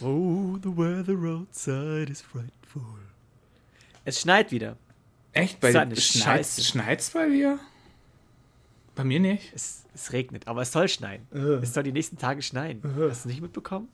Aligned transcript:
Oh, 0.00 0.58
the 0.62 0.68
weather 0.68 1.26
outside 1.26 2.10
is 2.10 2.20
frightful. 2.20 2.82
Es 4.04 4.20
schneit 4.20 4.52
wieder. 4.52 4.76
Echt? 5.32 5.60
Bei 5.60 5.72
dir 5.72 5.96
schneit's, 5.96 6.18
Scheiße. 6.22 6.62
schneit's 6.62 7.10
bei 7.10 7.28
dir? 7.28 7.58
Bei 8.94 9.04
mir 9.04 9.20
nicht. 9.20 9.52
Es, 9.54 9.84
es 9.94 10.12
regnet, 10.12 10.46
aber 10.46 10.62
es 10.62 10.72
soll 10.72 10.88
schneien. 10.88 11.26
Äh. 11.32 11.62
Es 11.62 11.74
soll 11.74 11.82
die 11.82 11.92
nächsten 11.92 12.16
Tage 12.16 12.42
schneien. 12.42 12.80
Hast 13.08 13.24
du 13.24 13.28
nicht 13.28 13.40
mitbekommen? 13.40 13.88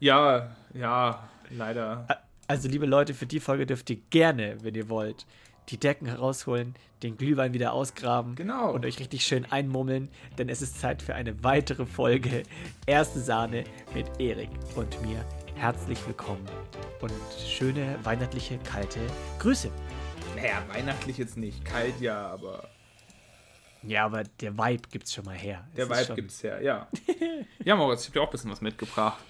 Ja, 0.00 0.54
ja, 0.74 1.28
leider. 1.50 2.06
Also, 2.48 2.68
liebe 2.68 2.86
Leute, 2.86 3.14
für 3.14 3.26
die 3.26 3.40
Folge 3.40 3.66
dürft 3.66 3.88
ihr 3.90 3.98
gerne, 4.10 4.56
wenn 4.62 4.74
ihr 4.74 4.88
wollt, 4.88 5.26
die 5.68 5.78
Decken 5.78 6.06
herausholen, 6.06 6.74
den 7.02 7.16
Glühwein 7.16 7.52
wieder 7.52 7.72
ausgraben 7.72 8.36
Genau. 8.36 8.72
und 8.72 8.84
euch 8.86 8.98
richtig 9.00 9.24
schön 9.26 9.44
einmummeln, 9.50 10.08
denn 10.38 10.48
es 10.48 10.62
ist 10.62 10.78
Zeit 10.80 11.02
für 11.02 11.14
eine 11.14 11.42
weitere 11.42 11.86
Folge 11.86 12.44
Erste 12.86 13.20
Sahne 13.20 13.64
mit 13.94 14.06
Erik 14.20 14.50
und 14.76 15.00
mir. 15.02 15.24
Herzlich 15.56 15.98
willkommen 16.06 16.44
und 17.00 17.12
schöne 17.48 17.98
weihnachtliche 18.04 18.58
kalte 18.58 19.00
Grüße. 19.38 19.70
Naja, 20.36 20.62
weihnachtlich 20.72 21.18
jetzt 21.18 21.36
nicht. 21.36 21.64
Kalt 21.64 22.00
ja, 22.00 22.26
aber 22.28 22.68
Ja, 23.82 24.04
aber 24.04 24.22
der 24.40 24.56
Vibe 24.56 24.88
gibt's 24.90 25.12
schon 25.14 25.24
mal 25.24 25.34
her. 25.36 25.66
der 25.76 25.84
Es 25.84 25.90
Vibe 25.90 26.04
schon- 26.06 26.16
gibt's 26.16 26.42
ja, 26.42 26.60
ja. 26.60 26.88
ja, 27.64 27.74
Moritz, 27.76 28.02
ich 28.02 28.06
hab 28.08 28.12
dir 28.14 28.20
auch 28.22 28.26
ein 28.26 28.32
bisschen 28.32 28.50
was 28.50 28.60
mitgebracht. 28.60 29.22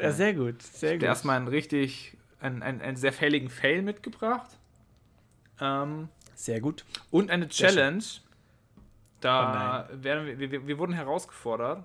Ja, 0.00 0.12
sehr 0.12 0.34
gut, 0.34 0.60
sehr 0.62 0.92
Ich 0.94 0.98
gut. 1.00 1.06
erstmal 1.06 1.36
einen 1.36 1.48
richtig, 1.48 2.16
einen, 2.40 2.62
einen, 2.62 2.80
einen 2.80 2.96
sehr 2.96 3.12
fälligen 3.12 3.48
Fail 3.48 3.82
mitgebracht. 3.82 4.50
Ähm, 5.60 6.08
Sehr 6.34 6.60
gut. 6.60 6.84
und 7.10 7.30
eine. 7.30 7.48
Challenge. 7.48 8.02
Da 9.20 9.88
werden 9.92 10.38
wir, 10.38 10.50
wir, 10.50 10.66
wir 10.66 10.78
wurden 10.78 10.94
herausgefordert. 10.94 11.84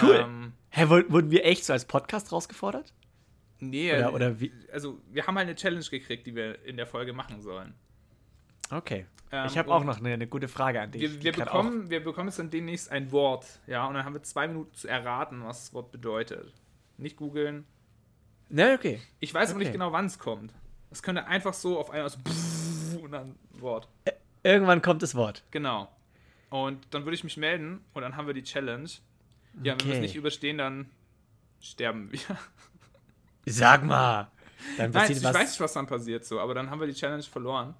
Cool. 0.00 0.16
Ähm, 0.16 0.52
Hä, 0.70 0.88
wurden 0.88 1.30
wir 1.30 1.44
echt 1.44 1.64
so 1.64 1.72
als 1.72 1.84
Podcast 1.84 2.32
rausgefordert? 2.32 2.92
nee, 3.58 3.92
Oder, 3.94 4.12
oder 4.12 4.40
wie? 4.40 4.52
also 4.72 5.00
wir 5.10 5.26
haben 5.26 5.36
halt 5.36 5.48
eine 5.48 5.56
Challenge 5.56 5.84
gekriegt, 5.84 6.26
die 6.26 6.34
wir 6.34 6.62
in 6.64 6.76
der 6.76 6.86
Folge 6.86 7.12
machen 7.12 7.40
sollen. 7.40 7.74
Okay. 8.70 9.06
Ähm, 9.32 9.46
ich 9.46 9.56
habe 9.58 9.72
auch 9.72 9.84
noch 9.84 9.98
eine, 9.98 10.12
eine 10.14 10.26
gute 10.26 10.48
Frage 10.48 10.80
an 10.80 10.90
dich. 10.92 11.02
Wir, 11.02 11.22
wir, 11.22 11.32
bekommen, 11.32 11.90
wir 11.90 12.02
bekommen 12.02 12.28
jetzt 12.28 12.38
dann 12.38 12.50
demnächst 12.50 12.90
ein 12.90 13.12
Wort, 13.12 13.46
ja, 13.66 13.86
und 13.86 13.94
dann 13.94 14.04
haben 14.04 14.14
wir 14.14 14.22
zwei 14.22 14.46
Minuten 14.48 14.74
zu 14.74 14.88
erraten, 14.88 15.42
was 15.44 15.64
das 15.64 15.74
Wort 15.74 15.90
bedeutet. 15.92 16.52
Nicht 16.98 17.16
googeln. 17.16 17.64
Auch. 18.46 18.50
Ne, 18.50 18.74
okay. 18.78 19.00
Ich 19.20 19.32
weiß 19.34 19.50
aber 19.50 19.58
nicht 19.58 19.68
Okay. 19.68 19.72
genau, 19.78 19.92
wann 19.92 20.06
es 20.06 20.18
kommt. 20.18 20.52
Es 20.96 21.02
könnte 21.02 21.26
einfach 21.26 21.52
so 21.52 21.78
auf 21.78 21.90
einmal 21.90 22.08
so 22.08 22.16
und 23.00 23.12
dann 23.12 23.34
Wort. 23.60 23.86
Irgendwann 24.42 24.80
kommt 24.80 25.02
das 25.02 25.14
Wort. 25.14 25.42
Genau. 25.50 25.94
Und 26.48 26.86
dann 26.90 27.04
würde 27.04 27.14
ich 27.14 27.22
mich 27.22 27.36
melden 27.36 27.84
und 27.92 28.00
dann 28.00 28.16
haben 28.16 28.26
wir 28.26 28.32
die 28.32 28.42
Challenge. 28.42 28.88
Ja, 29.62 29.72
wenn 29.72 29.80
wir 29.80 29.86
es 29.88 29.90
Okay. 29.90 30.00
nicht 30.00 30.16
überstehen, 30.16 30.56
dann 30.56 30.88
sterben 31.60 32.10
wir. 32.12 32.20
Sag 33.44 33.84
mal. 33.84 34.30
Dann 34.78 34.90
Nein, 34.90 34.92
passiert 34.92 35.18
ich 35.18 35.24
was. 35.24 35.34
weiß 35.34 35.50
nicht, 35.50 35.60
was 35.60 35.72
dann 35.74 35.86
passiert 35.86 36.24
so, 36.24 36.40
aber 36.40 36.54
dann 36.54 36.70
haben 36.70 36.80
wir 36.80 36.86
die 36.86 36.94
Challenge 36.94 37.22
verloren. 37.22 37.74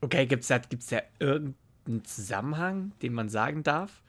Okay, 0.00 0.26
gibt's 0.26 0.46
da, 0.46 0.58
gibt's 0.58 0.86
da 0.86 1.00
irgendeinen 1.18 2.04
Zusammenhang, 2.04 2.92
den 3.02 3.12
man 3.12 3.28
sagen 3.28 3.64
darf? 3.64 4.02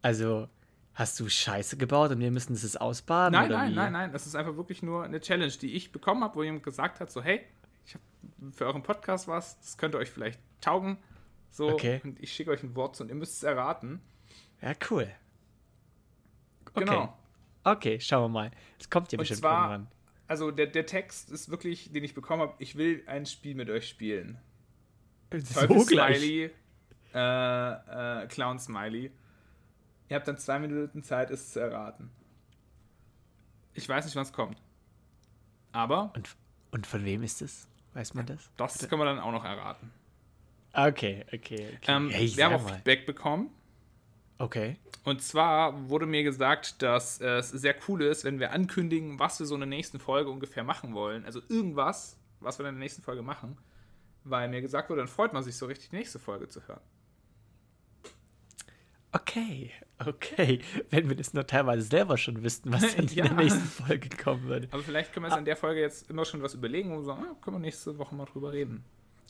Also, 0.00 0.48
hast 0.94 1.18
du 1.20 1.28
Scheiße 1.28 1.76
gebaut 1.76 2.10
und 2.10 2.20
wir 2.20 2.30
müssen 2.30 2.52
das 2.52 2.62
jetzt 2.62 2.80
ausbaden? 2.80 3.32
Nein, 3.38 3.46
oder 3.50 3.58
nein, 3.58 3.74
nein, 3.74 3.92
nein. 3.92 4.12
Das 4.12 4.26
ist 4.26 4.34
einfach 4.34 4.56
wirklich 4.56 4.82
nur 4.82 5.04
eine 5.04 5.20
Challenge, 5.20 5.52
die 5.52 5.74
ich 5.74 5.92
bekommen 5.92 6.22
habe, 6.24 6.34
wo 6.36 6.42
jemand 6.42 6.62
gesagt 6.62 7.00
hat: 7.00 7.10
so, 7.10 7.22
hey, 7.22 7.40
ich 7.86 7.94
habe 7.94 8.04
für 8.52 8.66
euren 8.66 8.82
Podcast 8.82 9.28
was, 9.28 9.58
das 9.60 9.76
könnte 9.78 9.98
euch 9.98 10.10
vielleicht 10.10 10.40
taugen. 10.60 10.98
So, 11.50 11.70
Okay. 11.70 12.00
und 12.04 12.18
ich 12.22 12.32
schicke 12.32 12.50
euch 12.50 12.62
ein 12.62 12.74
Wort 12.76 12.96
zu 12.96 13.02
und 13.02 13.08
ihr 13.10 13.14
müsst 13.14 13.34
es 13.36 13.42
erraten. 13.42 14.00
Ja, 14.62 14.72
cool. 14.90 15.10
Okay. 16.74 16.84
Genau. 16.84 17.18
Okay, 17.64 18.00
schauen 18.00 18.24
wir 18.24 18.28
mal. 18.28 18.50
Es 18.78 18.88
kommt 18.88 19.12
ja 19.12 19.18
bestimmt 19.18 19.40
zwar- 19.40 19.70
irgendwann. 19.72 19.92
Also 20.28 20.50
der, 20.50 20.66
der 20.66 20.86
Text 20.86 21.30
ist 21.30 21.50
wirklich, 21.50 21.92
den 21.92 22.04
ich 22.04 22.14
bekommen 22.14 22.40
habe, 22.42 22.54
ich 22.58 22.76
will 22.76 23.02
ein 23.06 23.26
Spiel 23.26 23.54
mit 23.54 23.68
euch 23.68 23.86
spielen. 23.88 24.38
So 25.30 25.66
gleich. 25.84 26.16
Smiley, 26.18 26.50
äh, 27.14 28.22
äh, 28.22 28.26
Clown 28.28 28.58
Smiley. 28.58 29.10
Ihr 30.12 30.16
habt 30.16 30.28
dann 30.28 30.36
zwei 30.36 30.58
Minuten 30.58 31.02
Zeit, 31.02 31.30
es 31.30 31.54
zu 31.54 31.60
erraten. 31.60 32.10
Ich 33.72 33.88
weiß 33.88 34.04
nicht, 34.04 34.14
wann 34.14 34.24
es 34.24 34.32
kommt. 34.34 34.58
Aber 35.72 36.12
Und, 36.14 36.36
und 36.70 36.86
von 36.86 37.02
wem 37.06 37.22
ist 37.22 37.40
es? 37.40 37.66
Weiß 37.94 38.12
man 38.12 38.26
das? 38.26 38.50
das 38.58 38.86
können 38.90 39.00
wir 39.00 39.06
dann 39.06 39.18
auch 39.18 39.32
noch 39.32 39.42
erraten. 39.46 39.90
Okay, 40.74 41.24
okay, 41.28 41.66
okay. 41.76 41.78
Ähm, 41.86 42.10
Hey, 42.10 42.30
wir 42.36 42.44
haben 42.44 42.56
auch 42.56 42.62
mal. 42.62 42.74
Feedback 42.74 43.06
bekommen. 43.06 43.54
Okay. 44.36 44.76
Und 45.02 45.22
zwar 45.22 45.88
wurde 45.88 46.04
mir 46.04 46.24
gesagt, 46.24 46.82
dass 46.82 47.18
es 47.22 47.48
sehr 47.48 47.74
cool 47.88 48.02
ist, 48.02 48.24
wenn 48.24 48.38
wir 48.38 48.52
ankündigen, 48.52 49.18
was 49.18 49.38
wir 49.38 49.46
so 49.46 49.54
in 49.54 49.60
der 49.60 49.68
nächsten 49.68 49.98
Folge 49.98 50.28
ungefähr 50.28 50.62
machen 50.62 50.92
wollen. 50.92 51.24
Also 51.24 51.40
irgendwas, 51.48 52.18
was 52.40 52.58
wir 52.58 52.68
in 52.68 52.74
der 52.74 52.80
nächsten 52.80 53.00
Folge 53.00 53.22
machen. 53.22 53.56
Weil 54.24 54.50
mir 54.50 54.60
gesagt 54.60 54.90
wurde, 54.90 55.00
dann 55.00 55.08
freut 55.08 55.32
man 55.32 55.42
sich 55.42 55.56
so 55.56 55.64
richtig, 55.64 55.88
die 55.88 55.96
nächste 55.96 56.18
Folge 56.18 56.48
zu 56.48 56.60
hören. 56.68 56.82
Okay, 59.12 59.70
okay. 60.06 60.60
Wenn 60.90 61.08
wir 61.08 61.16
das 61.16 61.34
nur 61.34 61.46
teilweise 61.46 61.82
selber 61.82 62.16
schon 62.16 62.42
wüssten, 62.42 62.72
was 62.72 62.80
dann 62.96 63.06
Ja. 63.08 63.24
in 63.26 63.36
der 63.36 63.44
nächsten 63.44 63.60
Folge 63.64 64.08
kommen 64.16 64.44
würde. 64.44 64.68
Aber 64.70 64.82
vielleicht 64.82 65.12
können 65.12 65.24
wir 65.24 65.28
uns 65.28 65.36
an 65.36 65.44
der 65.44 65.56
Folge 65.56 65.80
jetzt 65.80 66.08
immer 66.10 66.24
schon 66.24 66.42
was 66.42 66.54
überlegen 66.54 66.96
und 66.96 67.04
sagen, 67.04 67.22
ah, 67.30 67.36
können 67.42 67.56
wir 67.56 67.60
nächste 67.60 67.96
Woche 67.98 68.14
mal 68.14 68.24
drüber 68.24 68.52
reden. 68.52 68.84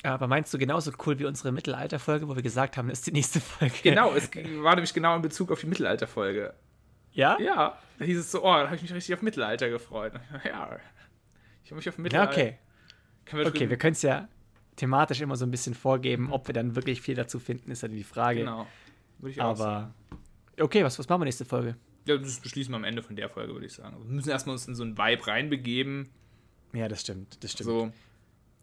Aber 0.05 0.27
meinst 0.27 0.53
du 0.53 0.59
genauso 0.59 0.91
cool 1.07 1.19
wie 1.19 1.25
unsere 1.27 1.53
Mittelalter-Folge, 1.53 2.29
wo 2.29 2.35
wir 2.35 2.43
gesagt 2.43 2.77
haben, 2.77 2.89
das 2.89 2.99
ist 3.01 3.07
die 3.07 3.13
nächste 3.13 3.41
Folge? 3.41 3.75
Genau, 3.83 4.13
es 4.15 4.29
war 4.63 4.75
nämlich 4.75 4.95
genau 4.95 5.15
in 5.17 5.23
Bezug 5.23 5.51
auf 5.53 5.61
die 5.61 5.67
Mittelalterfolge. 5.67 6.55
Ja? 7.13 7.39
Ja, 7.41 7.79
da 7.99 8.05
hieß 8.05 8.19
es 8.19 8.31
so, 8.31 8.41
oh, 8.43 8.53
da 8.55 8.65
habe 8.67 8.77
ich 8.77 8.83
mich 8.83 8.93
richtig 8.95 9.15
auf 9.15 9.23
Mittelalter 9.23 9.69
gefreut. 9.69 10.13
Ja, 10.45 10.79
ich 11.65 11.71
habe 11.71 11.77
mich 11.77 11.89
auf 11.89 11.97
Ja, 11.99 12.03
Mittelalter. 12.03 12.33
okay. 12.33 12.59
Können 13.27 13.43
wir 13.45 13.49
Okay, 13.49 13.71
wir 13.71 13.77
können 13.77 13.93
es 13.93 14.03
ja 14.03 14.29
thematisch 14.77 15.21
immer 15.21 15.37
so 15.37 15.45
ein 15.45 15.51
bisschen 15.51 15.75
vorgeben. 15.75 16.33
Ob 16.33 16.49
wir 16.49 16.55
dann 16.55 16.75
wirklich 16.75 17.01
viel 17.03 17.15
dazu 17.15 17.39
finden, 17.39 17.71
ist 17.71 17.83
dann 17.85 17.93
die 17.93 18.03
Frage. 18.03 18.41
Genau. 18.41 18.67
Würde 19.23 19.33
ich 19.33 19.41
auch 19.41 19.57
sagen. 19.57 19.95
Aber 20.57 20.65
okay, 20.65 20.85
was, 20.85 20.99
was 20.99 21.09
machen 21.09 21.23
wir 21.23 21.25
nächste 21.27 21.45
Folge? 21.45 21.77
Ja, 22.05 22.17
das 22.19 22.41
beschließen 22.41 22.73
wir 22.73 22.77
am 22.77 22.85
Ende 22.85 23.03
von 23.03 23.17
der 23.17 23.29
Folge, 23.29 23.53
würde 23.55 23.67
ich 23.67 23.73
sagen. 23.73 23.97
Wir 23.99 24.13
müssen 24.13 24.29
erstmal 24.29 24.55
uns 24.55 24.67
in 24.67 24.75
so 24.75 24.83
einen 24.83 24.99
Vibe 24.99 25.27
reinbegeben. 25.27 26.09
Ja, 26.75 26.89
das 26.89 27.01
stimmt, 27.03 27.43
das 27.45 27.53
stimmt. 27.53 27.67
So. 27.69 27.93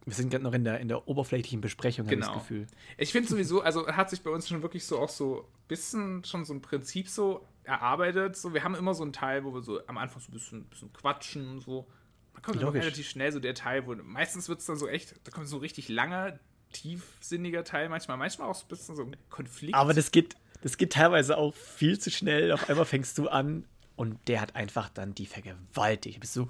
Wir 0.06 0.14
sind 0.14 0.30
gerade 0.32 0.44
noch 0.44 0.54
in 0.54 0.64
der, 0.64 0.80
in 0.80 0.88
der 0.88 1.08
oberflächlichen 1.08 1.62
Besprechung, 1.62 2.06
habe 2.06 2.16
ich 2.16 2.20
Genau. 2.22 2.34
das 2.34 2.42
Gefühl. 2.44 2.68
Ich 2.98 3.12
finde 3.12 3.30
sowieso, 3.30 3.62
also 3.62 3.88
hat 3.88 4.10
sich 4.10 4.22
bei 4.22 4.30
uns 4.32 4.48
schon 4.48 4.62
wirklich 4.62 4.86
so 4.86 5.00
auch 5.00 5.10
so 5.10 5.42
ein 5.42 5.68
bisschen 5.68 6.24
schon 6.24 6.46
so 6.46 6.54
ein 6.54 6.62
Prinzip 6.62 7.08
so 7.08 7.46
erarbeitet. 7.64 8.36
So, 8.36 8.54
wir 8.54 8.64
haben 8.64 8.76
immer 8.76 8.94
so 8.94 9.04
einen 9.04 9.14
Teil, 9.14 9.44
wo 9.46 9.54
wir 9.54 9.62
so 9.62 9.86
am 9.88 9.98
Anfang 9.98 10.22
so 10.22 10.30
ein 10.32 10.34
bisschen, 10.34 10.66
bisschen 10.66 10.92
quatschen 10.94 11.48
und 11.48 11.60
so. 11.62 11.88
Da 12.34 12.42
kommt 12.42 12.62
dann 12.62 12.70
relativ 12.70 13.08
schnell 13.08 13.32
so 13.32 13.40
der 13.40 13.54
Teil, 13.54 13.86
wo 13.86 13.96
meistens 13.96 14.50
wird 14.50 14.60
es 14.60 14.66
dann 14.66 14.78
so 14.78 14.88
echt, 14.88 15.16
da 15.26 15.32
kommt 15.32 15.48
so 15.48 15.58
richtig 15.58 15.90
langer, 15.90 16.40
tiefsinniger 16.74 17.64
Teil 17.64 17.90
manchmal, 17.90 18.18
manchmal 18.18 18.50
auch 18.50 18.56
so 18.56 18.66
ein 18.66 18.70
bisschen 18.70 18.96
so 18.96 19.04
ein 19.04 19.16
Konflikt. 19.30 19.76
Aber 19.76 19.94
das 19.94 20.12
geht, 20.12 20.36
das 20.62 20.78
geht 20.78 20.94
teilweise 20.94 21.38
auch 21.38 21.54
viel 21.54 22.00
zu 22.00 22.12
schnell. 22.12 22.52
Auf 22.52 22.70
einmal 22.70 22.86
fängst 22.86 23.18
du 23.18 23.28
an 23.28 23.66
und 23.96 24.18
der 24.28 24.42
hat 24.42 24.56
einfach 24.56 24.90
dann 24.90 25.14
die 25.14 25.26
vergewaltigt. 25.26 26.18
Du 26.18 26.20
bist 26.22 26.34
so, 26.34 26.48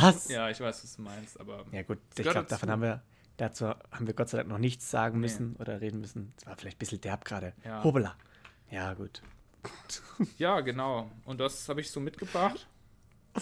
was? 0.00 0.28
ja, 0.28 0.48
ich 0.50 0.60
weiß, 0.60 0.82
was 0.82 0.96
du 0.96 1.02
meinst, 1.02 1.38
aber 1.38 1.64
Ja 1.72 1.82
gut, 1.82 1.98
ich 2.16 2.22
glaube, 2.22 2.48
davon 2.48 2.70
haben 2.70 2.82
wir, 2.82 3.02
dazu 3.36 3.66
haben 3.66 4.06
wir 4.06 4.14
Gott 4.14 4.28
sei 4.28 4.38
Dank 4.38 4.48
noch 4.48 4.58
nichts 4.58 4.90
sagen 4.90 5.20
müssen 5.20 5.56
oder 5.56 5.80
reden 5.80 6.00
müssen. 6.00 6.32
Das 6.36 6.46
war 6.46 6.56
vielleicht 6.56 6.76
ein 6.76 6.78
bisschen 6.78 7.00
derb 7.00 7.24
gerade. 7.24 7.52
Ja. 7.64 7.84
Hobela. 7.84 8.16
Ja, 8.70 8.94
gut. 8.94 9.22
ja, 10.38 10.60
genau. 10.60 11.10
Und 11.24 11.38
das 11.38 11.68
habe 11.68 11.80
ich 11.80 11.90
so 11.90 12.00
mitgebracht. 12.00 12.66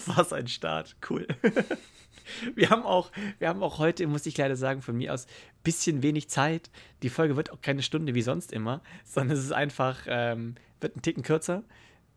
Was 0.05 0.33
ein 0.33 0.47
Start. 0.47 0.95
Cool. 1.09 1.27
wir 2.55 2.69
haben 2.69 2.83
auch, 2.83 3.11
wir 3.39 3.49
haben 3.49 3.63
auch 3.63 3.79
heute, 3.79 4.07
muss 4.07 4.25
ich 4.25 4.37
leider 4.37 4.55
sagen, 4.55 4.81
von 4.81 4.97
mir 4.97 5.13
aus 5.13 5.25
ein 5.25 5.63
bisschen 5.63 6.03
wenig 6.03 6.29
Zeit. 6.29 6.69
Die 7.03 7.09
Folge 7.09 7.35
wird 7.35 7.51
auch 7.51 7.61
keine 7.61 7.83
Stunde 7.83 8.13
wie 8.15 8.21
sonst 8.21 8.51
immer, 8.51 8.81
sondern 9.03 9.37
es 9.37 9.43
ist 9.43 9.51
einfach, 9.51 10.05
ähm, 10.07 10.55
wird 10.79 10.95
ein 10.95 11.01
Ticken 11.01 11.23
kürzer, 11.23 11.63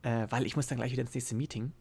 äh, 0.03 0.27
weil 0.31 0.47
ich 0.47 0.57
muss 0.57 0.67
dann 0.67 0.79
gleich 0.79 0.93
wieder 0.93 1.03
ins 1.03 1.15
nächste 1.15 1.35
Meeting. 1.35 1.73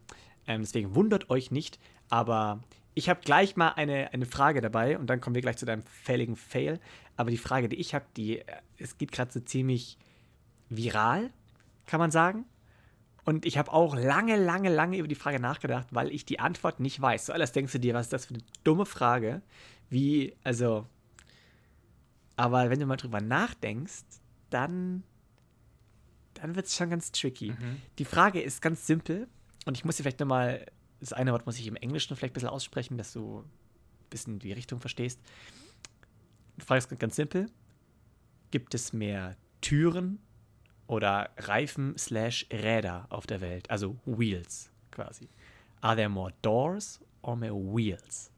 Ähm, 0.46 0.62
deswegen 0.62 0.94
wundert 0.94 1.30
euch 1.30 1.50
nicht, 1.50 1.78
aber 2.10 2.62
ich 2.94 3.08
habe 3.08 3.20
gleich 3.24 3.56
mal 3.56 3.70
eine, 3.70 4.12
eine 4.12 4.26
Frage 4.26 4.60
dabei 4.60 4.98
und 4.98 5.08
dann 5.08 5.20
kommen 5.20 5.34
wir 5.34 5.42
gleich 5.42 5.56
zu 5.56 5.66
deinem 5.66 5.82
fälligen 5.82 6.36
Fail. 6.36 6.80
Aber 7.16 7.30
die 7.30 7.38
Frage, 7.38 7.68
die 7.68 7.76
ich 7.76 7.94
habe, 7.94 8.06
die, 8.16 8.40
äh, 8.40 8.44
es 8.78 8.98
geht 8.98 9.12
gerade 9.12 9.32
so 9.32 9.40
ziemlich 9.40 9.98
viral, 10.68 11.30
kann 11.86 12.00
man 12.00 12.10
sagen. 12.10 12.44
Und 13.24 13.46
ich 13.46 13.56
habe 13.56 13.72
auch 13.72 13.96
lange, 13.96 14.36
lange, 14.36 14.68
lange 14.68 14.98
über 14.98 15.08
die 15.08 15.14
Frage 15.14 15.40
nachgedacht, 15.40 15.88
weil 15.90 16.10
ich 16.10 16.26
die 16.26 16.40
Antwort 16.40 16.80
nicht 16.80 17.00
weiß. 17.00 17.26
Zuallererst 17.26 17.56
denkst 17.56 17.72
du 17.72 17.80
dir, 17.80 17.94
was 17.94 18.06
ist 18.06 18.12
das 18.12 18.26
für 18.26 18.34
eine 18.34 18.44
dumme 18.64 18.84
Frage? 18.84 19.42
Wie, 19.88 20.34
also. 20.44 20.86
Aber 22.36 22.68
wenn 22.68 22.80
du 22.80 22.86
mal 22.86 22.96
drüber 22.96 23.20
nachdenkst, 23.20 24.04
dann. 24.50 25.04
Dann 26.34 26.56
wird 26.56 26.66
es 26.66 26.76
schon 26.76 26.90
ganz 26.90 27.12
tricky. 27.12 27.54
Die 27.98 28.04
Frage 28.04 28.42
ist 28.42 28.60
ganz 28.60 28.86
simpel. 28.86 29.28
Und 29.64 29.78
ich 29.78 29.84
muss 29.84 29.96
dir 29.96 30.02
vielleicht 30.02 30.20
nochmal. 30.20 30.66
Das 31.00 31.12
eine 31.12 31.32
Wort 31.32 31.46
muss 31.46 31.58
ich 31.58 31.66
im 31.66 31.76
Englischen 31.76 32.16
vielleicht 32.16 32.32
ein 32.32 32.34
bisschen 32.34 32.48
aussprechen, 32.48 32.98
dass 32.98 33.12
du 33.12 33.40
ein 33.40 33.50
bisschen 34.10 34.38
die 34.38 34.52
Richtung 34.52 34.80
verstehst. 34.80 35.20
Die 36.56 36.64
Frage 36.64 36.78
ist 36.78 36.98
ganz 36.98 37.16
simpel. 37.16 37.46
Gibt 38.50 38.74
es 38.74 38.92
mehr 38.92 39.36
Türen 39.60 40.18
oder 40.86 41.30
Reifen 41.38 41.96
slash 41.98 42.46
Räder 42.52 43.06
auf 43.10 43.26
der 43.26 43.40
Welt? 43.40 43.70
Also 43.70 43.96
Wheels 44.04 44.70
quasi. 44.90 45.28
Are 45.80 45.96
there 45.96 46.08
more 46.08 46.32
doors 46.42 47.00
or 47.22 47.36
more 47.36 47.52
wheels? 47.52 48.30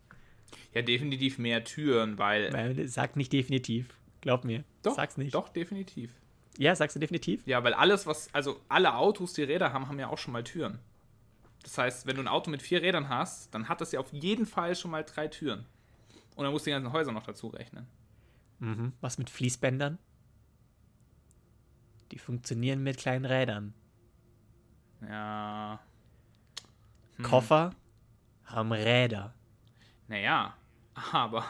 Ja, 0.72 0.82
definitiv 0.82 1.38
mehr 1.38 1.64
Türen, 1.64 2.19
weil. 2.19 2.52
Weil, 2.52 2.88
Sag 2.88 3.16
nicht 3.16 3.32
definitiv. 3.32 3.88
Glaub 4.20 4.44
mir. 4.44 4.64
doch, 4.82 4.94
Sag's 4.94 5.16
nicht. 5.16 5.34
Doch, 5.34 5.48
definitiv. 5.48 6.10
Ja, 6.58 6.75
sagst 6.75 6.96
du 6.96 7.00
definitiv? 7.00 7.46
Ja, 7.46 7.62
weil 7.64 7.75
alles, 7.75 8.06
was. 8.06 8.32
Also 8.34 8.60
alle 8.69 8.94
Autos, 8.94 9.34
die 9.34 9.43
Räder 9.43 9.72
haben, 9.72 9.88
haben 9.88 9.98
ja 9.98 10.08
auch 10.08 10.19
schon 10.19 10.32
mal 10.32 10.43
Türen. 10.44 10.78
Das 11.62 11.78
heißt, 11.78 12.06
wenn 12.06 12.16
du 12.16 12.22
ein 12.22 12.28
Auto 12.28 12.50
mit 12.50 12.62
vier 12.62 12.81
Rädern 12.82 13.08
hast, 13.08 13.52
dann 13.54 13.69
hat 13.69 13.81
das 13.81 13.93
ja 13.93 14.00
auf 14.00 14.12
jeden 14.12 14.46
Fall 14.46 14.75
schon 14.76 14.90
mal 14.90 15.04
drei 15.04 15.28
Türen. 15.28 15.66
Und 16.37 16.44
dann 16.44 16.52
musst 16.52 16.66
du 16.66 16.70
die 16.70 16.72
ganzen 16.75 16.93
Häuser 16.93 17.12
noch 17.12 17.25
dazu 17.25 17.48
rechnen. 17.48 17.87
Mhm. 18.58 18.93
Was 19.00 19.19
mit 19.19 19.31
Fließbändern? 19.31 19.98
Die 22.12 22.19
funktionieren 22.19 22.82
mit 22.82 22.99
kleinen 22.99 23.25
Rädern. 23.25 23.75
Ja. 25.03 25.81
Koffer 27.23 27.70
haben 28.44 28.73
Räder. 28.73 29.35
Naja, 30.08 30.56
aber 31.12 31.44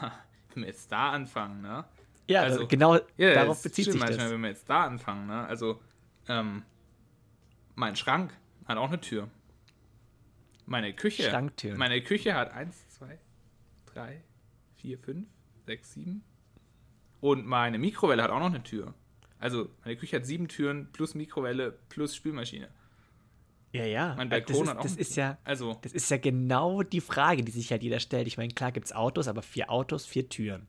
wenn 0.53 0.63
wir 0.63 0.69
jetzt 0.69 0.91
da 0.91 1.11
anfangen, 1.11 1.61
ne? 1.61 1.85
Ja, 2.27 2.41
Also- 2.41 2.67
genau 2.67 2.95
Ja, 3.17 3.33
darauf 3.33 3.61
bezieht 3.63 3.85
sich 3.85 3.99
manchmal, 3.99 4.17
das. 4.17 4.31
wenn 4.31 4.41
wir 4.41 4.49
jetzt 4.49 4.69
da 4.69 4.85
anfangen, 4.85 5.27
ne? 5.27 5.45
Also, 5.45 5.81
ähm, 6.27 6.63
mein 7.75 7.95
Schrank 7.95 8.33
hat 8.65 8.77
auch 8.77 8.87
eine 8.87 8.99
Tür. 8.99 9.29
Meine 10.65 10.93
Küche. 10.93 11.23
Schranktüren. 11.23 11.77
Meine 11.77 12.01
Küche 12.01 12.33
hat 12.33 12.51
eins, 12.51 12.89
zwei, 12.89 13.17
drei, 13.85 14.21
vier, 14.75 14.97
fünf, 14.99 15.27
sechs, 15.65 15.93
sieben. 15.93 16.23
Und 17.21 17.45
meine 17.45 17.77
Mikrowelle 17.77 18.21
hat 18.23 18.31
auch 18.31 18.39
noch 18.39 18.47
eine 18.47 18.63
Tür. 18.63 18.93
Also, 19.39 19.69
meine 19.83 19.95
Küche 19.97 20.15
hat 20.17 20.25
sieben 20.25 20.47
Türen 20.47 20.91
plus 20.91 21.15
Mikrowelle 21.15 21.77
plus 21.89 22.15
Spülmaschine. 22.15 22.69
Ja, 23.71 23.85
ja. 23.85 24.15
Mein 24.15 24.29
Balkon 24.29 24.61
das 24.61 24.69
hat 24.69 24.77
auch 24.77 24.85
ist, 24.85 24.99
das 24.99 25.07
ist 25.07 25.15
ja, 25.15 25.37
Also, 25.43 25.77
das 25.81 25.93
ist 25.93 26.09
ja 26.09 26.17
genau 26.17 26.81
die 26.83 27.01
Frage, 27.01 27.43
die 27.43 27.51
sich 27.51 27.71
halt 27.71 27.83
jeder 27.83 27.99
stellt. 27.99 28.27
Ich 28.27 28.37
meine, 28.37 28.53
klar 28.53 28.71
gibt 28.71 28.87
es 28.87 28.93
Autos, 28.93 29.27
aber 29.27 29.41
vier 29.41 29.69
Autos, 29.69 30.05
vier 30.05 30.29
Türen. 30.29 30.67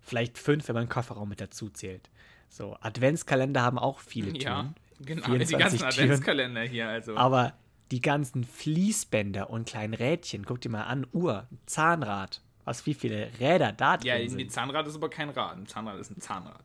Vielleicht 0.00 0.38
fünf, 0.38 0.68
wenn 0.68 0.74
man 0.74 0.84
den 0.84 0.90
Kofferraum 0.90 1.28
mit 1.28 1.40
dazu 1.40 1.70
zählt. 1.70 2.10
So, 2.48 2.76
Adventskalender 2.80 3.62
haben 3.62 3.78
auch 3.78 4.00
viele 4.00 4.36
ja, 4.38 4.62
Türen. 4.62 4.74
genau. 5.00 5.26
24 5.26 5.48
Die 5.56 5.62
ganzen 5.62 5.78
Türen. 5.78 5.90
Adventskalender 5.90 6.62
hier, 6.62 6.88
also. 6.88 7.16
Aber 7.16 7.54
die 7.90 8.00
ganzen 8.00 8.44
Fließbänder 8.44 9.50
und 9.50 9.68
kleinen 9.68 9.94
Rädchen, 9.94 10.44
guck 10.44 10.60
dir 10.60 10.68
mal 10.68 10.82
an, 10.82 11.06
Uhr, 11.12 11.46
Zahnrad, 11.66 12.42
was 12.64 12.86
wie 12.86 12.94
viele 12.94 13.30
Räder 13.40 13.72
da 13.72 13.96
drin 13.96 14.06
ja, 14.06 14.18
die 14.18 14.28
sind. 14.28 14.52
Zahnrad 14.52 14.86
ist 14.86 14.96
aber 14.96 15.10
kein 15.10 15.30
Rad. 15.30 15.56
Ein 15.56 15.66
Zahnrad 15.66 15.98
ist 15.98 16.10
ein 16.10 16.20
Zahnrad. 16.20 16.62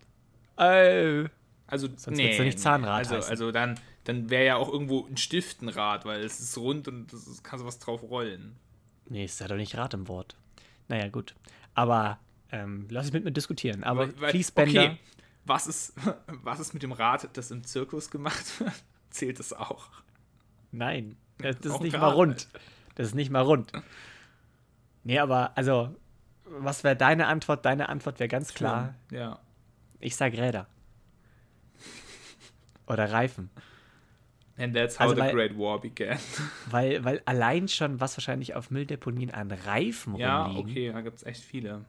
Äh, 0.58 1.30
Also, 1.68 1.88
Sonst 1.88 2.18
wird's 2.20 2.38
ja 2.38 2.44
nicht 2.44 2.60
Zahnrad 2.60 3.00
Also, 3.00 3.16
heißen. 3.16 3.30
also 3.32 3.52
dann, 3.52 3.80
dann 4.04 4.30
wäre 4.30 4.46
ja 4.46 4.56
auch 4.58 4.72
irgendwo 4.72 5.06
ein 5.08 5.18
Stift 5.18 5.62
ein 5.62 5.70
Rad, 5.70 6.06
weil 6.06 6.22
es 6.22 6.40
ist 6.40 6.58
rund 6.58 6.88
und 6.88 7.12
das 7.12 7.42
kannst 7.44 7.64
du 7.64 7.68
was 7.68 7.80
drauf 7.80 8.04
rollen. 8.04 8.56
nee, 9.10 9.26
ist 9.26 9.40
ja 9.40 9.48
doch 9.48 9.56
nicht 9.56 9.76
Rad 9.76 9.94
im 9.96 10.08
Wort. 10.08 10.36
Naja, 10.88 11.08
gut. 11.10 11.34
Aber 11.74 12.20
ähm, 12.52 12.86
lass 12.90 13.08
es 13.08 13.14
mit 13.14 13.24
mir 13.24 13.32
diskutieren. 13.32 13.84
Aber 13.84 14.08
Fließbänder, 14.10 14.84
Okay, 14.84 14.98
was 15.46 15.66
ist, 15.68 15.94
was 16.44 16.60
ist 16.60 16.74
mit 16.74 16.84
dem 16.84 16.92
Rad, 16.92 17.30
das 17.36 17.50
im 17.52 17.64
Zirkus 17.64 18.12
gemacht 18.12 18.60
wird? 18.60 18.72
Zählt 19.10 19.40
das 19.40 19.52
auch? 19.54 19.88
nein, 20.72 21.18
das, 21.40 21.58
das 21.62 21.74
ist 21.74 21.82
nicht 21.82 21.94
Rad, 21.96 22.02
mal 22.02 22.10
rund. 22.12 22.48
Das 22.96 23.08
ist 23.08 23.16
nicht 23.16 23.30
mal 23.32 23.42
rund. 23.42 23.72
Nee, 25.04 25.20
aber 25.20 25.58
also, 25.58 25.96
was 26.46 26.84
wäre 26.84 26.96
deine 26.96 27.28
Antwort? 27.28 27.66
Deine 27.66 27.90
Antwort 27.90 28.20
wäre 28.20 28.28
ganz 28.28 28.54
klar, 28.54 28.94
Ja. 29.12 29.40
ich 30.00 30.16
sag 30.16 30.34
Räder. 30.34 30.68
Oder 32.88 33.12
Reifen. 33.12 33.50
And 34.58 34.74
that's 34.74 34.96
how 35.00 35.04
Also, 35.10 35.16
the 35.16 35.22
weil- 35.22 35.34
Great 35.34 35.58
War 35.58 35.82
began. 35.82 36.18
Weil, 36.72 37.04
weil 37.04 37.22
allein 37.26 37.68
schon, 37.68 38.00
was 38.00 38.16
wahrscheinlich 38.18 38.56
auf 38.56 38.72
Mülldeponien 38.72 39.32
an 39.32 39.52
Reifen 39.52 40.16
ja, 40.16 40.46
rumliegen. 40.46 40.72
okay, 40.72 40.92
da 40.94 41.02
gibt 41.02 41.18
es 41.18 41.24
echt 41.24 41.44
viele. 41.44 41.84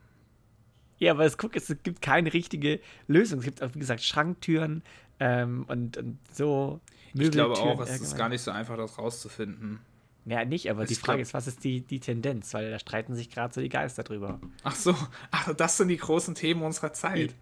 Ja, 0.98 1.12
aber 1.12 1.24
es, 1.26 1.38
guck, 1.38 1.54
es 1.54 1.68
gibt 1.84 2.00
keine 2.02 2.32
richtige 2.32 2.80
Lösung. 3.06 3.38
Es 3.40 3.44
gibt 3.44 3.62
auch, 3.62 3.72
wie 3.74 3.78
gesagt, 3.78 4.02
Schranktüren 4.02 4.82
ähm, 5.20 5.64
und, 5.68 5.96
und 5.98 6.18
so. 6.32 6.80
Ich 7.14 7.30
glaube 7.30 7.54
auch, 7.54 7.80
es 7.80 8.00
ist 8.00 8.16
gar 8.16 8.28
nicht 8.28 8.40
so 8.40 8.50
einfach, 8.50 8.76
das 8.76 8.98
rauszufinden. 8.98 9.78
Ja, 10.24 10.44
nicht, 10.44 10.68
aber 10.68 10.82
Ich 10.82 10.88
die 10.88 10.94
Frage 10.96 11.18
glaub- 11.18 11.22
ist, 11.22 11.34
was 11.34 11.46
ist 11.46 11.62
die, 11.62 11.82
die 11.82 12.00
Tendenz? 12.00 12.52
Weil 12.52 12.70
da 12.72 12.78
streiten 12.80 13.14
sich 13.14 13.30
gerade 13.30 13.54
so 13.54 13.60
die 13.60 13.68
Geister 13.68 14.02
drüber. 14.02 14.40
Ach 14.64 14.74
so, 14.74 14.92
ach, 15.30 15.54
das 15.54 15.76
sind 15.76 15.86
die 15.88 15.98
großen 15.98 16.34
Themen 16.34 16.62
unserer 16.62 16.92
Zeit. 16.92 17.34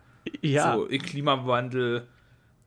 Ja, 0.43 0.75
So, 0.77 0.87
Klimawandel. 0.89 2.09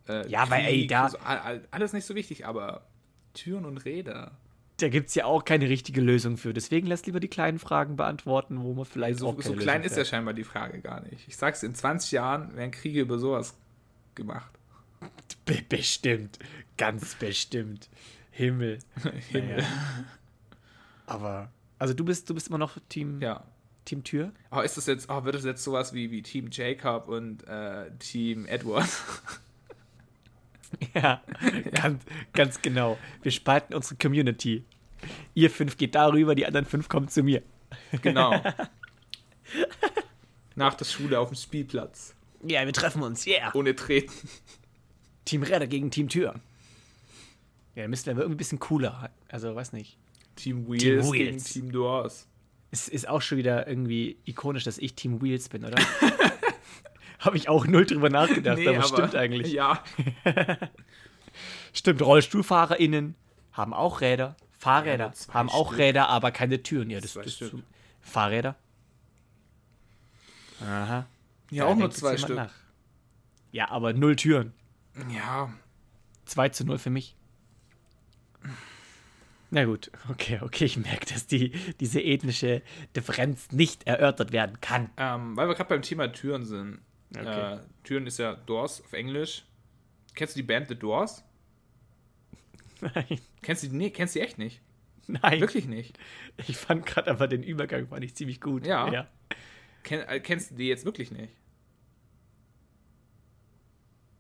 Äh, 0.08 0.28
Ja, 0.30 0.50
weil, 0.50 0.66
ey, 0.66 0.88
da- 0.88 1.10
so, 1.10 1.18
all- 1.20 1.40
all- 1.40 1.68
alles 1.72 1.94
nicht 1.94 2.06
so 2.06 2.16
wichtig, 2.16 2.46
aber 2.46 2.86
Türen 3.34 3.66
und 3.66 3.78
Räder. 3.86 4.32
da 4.78 4.90
gibt 4.90 5.10
es 5.10 5.16
ja 5.16 5.26
auch 5.26 5.44
keine 5.46 5.70
richtige 5.70 6.02
Lösung 6.02 6.38
für. 6.38 6.54
Deswegen 6.54 6.88
lässt 6.88 7.06
lieber 7.08 7.20
die 7.20 7.28
kleinen 7.28 7.60
Fragen 7.60 7.96
beantworten, 7.96 8.62
wo 8.64 8.74
man 8.74 8.86
vielleicht 8.86 9.20
So, 9.20 9.28
auch 9.30 9.42
so 9.42 9.52
keine 9.52 9.62
klein 9.64 9.82
Lösung 9.84 9.92
ist 9.92 9.98
ja 9.98 10.06
scheinbar 10.06 10.34
die 10.34 10.44
Frage 10.44 10.80
gar 10.82 11.02
nicht. 11.02 11.28
Ich 11.28 11.36
sag's, 11.38 11.64
in 11.64 11.74
20 11.76 12.12
Jahren 12.12 12.56
werden 12.56 12.72
Kriege 12.72 13.02
über 13.02 13.18
sowas 13.20 13.56
gemacht. 14.16 14.52
Be 15.46 15.60
bestimmt. 15.68 16.40
Ganz 16.78 17.16
bestimmt. 17.16 17.90
Himmel. 18.32 18.80
Himmel. 19.30 19.58
Naja. 19.58 19.68
Aber, 21.06 21.50
also 21.80 21.94
du 21.94 22.04
bist, 22.06 22.30
du 22.30 22.34
bist 22.34 22.48
immer 22.50 22.58
noch 22.58 22.78
Team, 22.90 23.22
Ja. 23.22 23.44
Team 23.86 24.04
Tür? 24.04 24.34
Aber 24.50 24.66
ist 24.66 24.76
das 24.78 24.86
jetzt, 24.86 25.10
oh, 25.10 25.24
wird 25.24 25.36
das 25.36 25.46
jetzt 25.46 25.64
sowas 25.64 25.94
wie, 25.94 26.12
wie 26.12 26.22
Team 26.22 26.50
Jacob 26.52 27.08
und 27.08 27.48
äh, 27.48 27.90
Team 28.00 28.46
Edward? 28.46 28.88
Ja, 30.94 31.22
ganz, 31.74 32.04
ganz 32.34 32.62
genau. 32.62 32.98
Wir 33.22 33.32
spalten 33.32 33.74
unsere 33.74 33.96
Community. 33.96 34.64
Ihr 35.34 35.50
fünf 35.50 35.78
geht 35.78 35.96
darüber, 35.96 36.36
die 36.36 36.46
anderen 36.46 36.66
fünf 36.66 36.90
kommen 36.90 37.08
zu 37.08 37.24
mir. 37.24 37.42
genau. 38.02 38.42
Nach 40.56 40.74
der 40.74 40.86
Schule 40.86 41.20
auf 41.20 41.30
dem 41.30 41.36
Spielplatz. 41.36 42.16
Ja, 42.44 42.66
wir 42.66 42.74
treffen 42.74 43.04
uns, 43.04 43.26
yeah. 43.28 43.54
Ohne 43.54 43.76
Treten. 43.76 44.14
Team 45.26 45.44
Räder 45.44 45.68
gegen 45.68 45.92
Team 45.92 46.10
Tür. 46.10 46.36
Ja, 47.76 47.84
dann 47.84 47.90
müssten 47.90 48.08
wir 48.08 48.14
aber 48.14 48.22
irgendwie 48.22 48.36
ein 48.36 48.38
bisschen 48.38 48.60
cooler. 48.60 49.12
Also, 49.30 49.56
weiß 49.56 49.74
nicht. 49.74 49.98
Team 50.36 50.68
Wheels, 50.68 50.84
gegen 50.84 51.12
Wheels. 51.12 51.44
Team 51.46 51.72
Doors. 51.72 52.28
Es 52.72 52.88
ist 52.88 53.08
auch 53.08 53.22
schon 53.22 53.38
wieder 53.38 53.68
irgendwie 53.68 54.18
ikonisch, 54.26 54.64
dass 54.64 54.78
ich 54.78 54.96
Team 54.96 55.22
Wheels 55.22 55.50
bin, 55.50 55.66
oder? 55.66 55.78
Habe 57.20 57.38
ich 57.38 57.50
auch 57.50 57.66
null 57.66 57.86
drüber 57.86 58.10
nachgedacht, 58.10 58.60
aber, 58.68 58.84
stimmt 58.84 59.16
eigentlich. 59.16 59.52
Ja, 59.52 59.84
Stimmt, 61.74 62.02
RollstuhlfahrerInnen 62.02 63.16
haben 63.54 63.74
auch 63.74 64.02
Räder. 64.02 64.36
Fahrräder 64.58 65.14
Ja, 65.28 65.34
haben 65.34 65.50
auch 65.50 65.68
Stück. 65.70 65.80
Räder, 65.80 66.10
aber 66.10 66.32
keine 66.32 66.64
Türen. 66.64 66.90
Ja, 66.90 67.00
das, 67.00 67.14
Zwei 67.14 67.24
das 67.24 67.38
so- 67.38 67.62
Fahrräder? 68.02 68.56
Aha. 70.62 71.06
ja, 71.52 71.66
Da 71.66 71.70
auch 71.72 71.76
nur 71.76 71.92
zwei 71.92 72.18
Stück. 72.18 72.36
nach. 72.36 72.54
Ja, 73.52 73.70
aber 73.70 73.94
null 73.94 74.16
Türen. 74.16 74.54
Ja, 75.14 75.54
2 76.26 76.50
zu 76.50 76.66
0 76.66 76.80
für 76.80 76.90
mich. 76.90 77.16
Na 79.52 79.64
gut, 79.66 79.92
okay, 80.10 80.40
okay, 80.42 80.66
ich 80.66 80.76
merke, 80.78 81.06
dass 81.06 81.28
die, 81.28 81.52
diese 81.80 82.02
ethnische 82.02 82.62
Differenz 82.96 83.52
nicht 83.52 83.86
erörtert 83.88 84.32
werden 84.34 84.60
kann. 84.60 84.90
ähm, 84.98 85.38
weil 85.38 85.48
wir 85.48 85.56
gerade 85.56 85.70
beim 85.70 85.82
Thema 85.84 86.12
Türen 86.12 86.46
sind. 86.46 86.80
Okay. 87.16 87.56
Äh, 87.56 87.60
Türen 87.84 88.06
ist 88.08 88.20
ja 88.20 88.34
Doors 88.36 88.82
auf 88.82 88.94
Englisch. 88.94 89.46
Kennst 90.16 90.36
du 90.36 90.40
die 90.40 90.48
Band 90.48 90.68
The 90.68 90.76
Doors? 90.76 91.24
Nein, 92.82 93.20
Kennst 93.42 93.64
du 93.64 93.68
die? 93.70 93.76
Nee, 93.76 93.90
kennst 93.92 94.16
du 94.16 94.20
die 94.20 94.26
echt 94.26 94.38
nicht? 94.38 94.62
nein. 95.08 95.40
Wirklich 95.40 95.68
nicht. 95.68 95.98
Ich 96.48 96.58
fand 96.58 96.86
gerade 96.86 97.10
aber 97.10 97.30
den 97.30 97.42
Übergang 97.42 97.88
fand 97.88 98.04
ich 98.04 98.14
ziemlich 98.16 98.42
gut. 98.42 98.66
Ja. 98.66 99.08
Kenn, 99.84 100.02
äh, 100.02 100.20
kennst 100.20 100.52
du 100.52 100.56
die 100.56 100.68
jetzt 100.68 100.84
wirklich 100.84 101.12
nicht? 101.12 101.32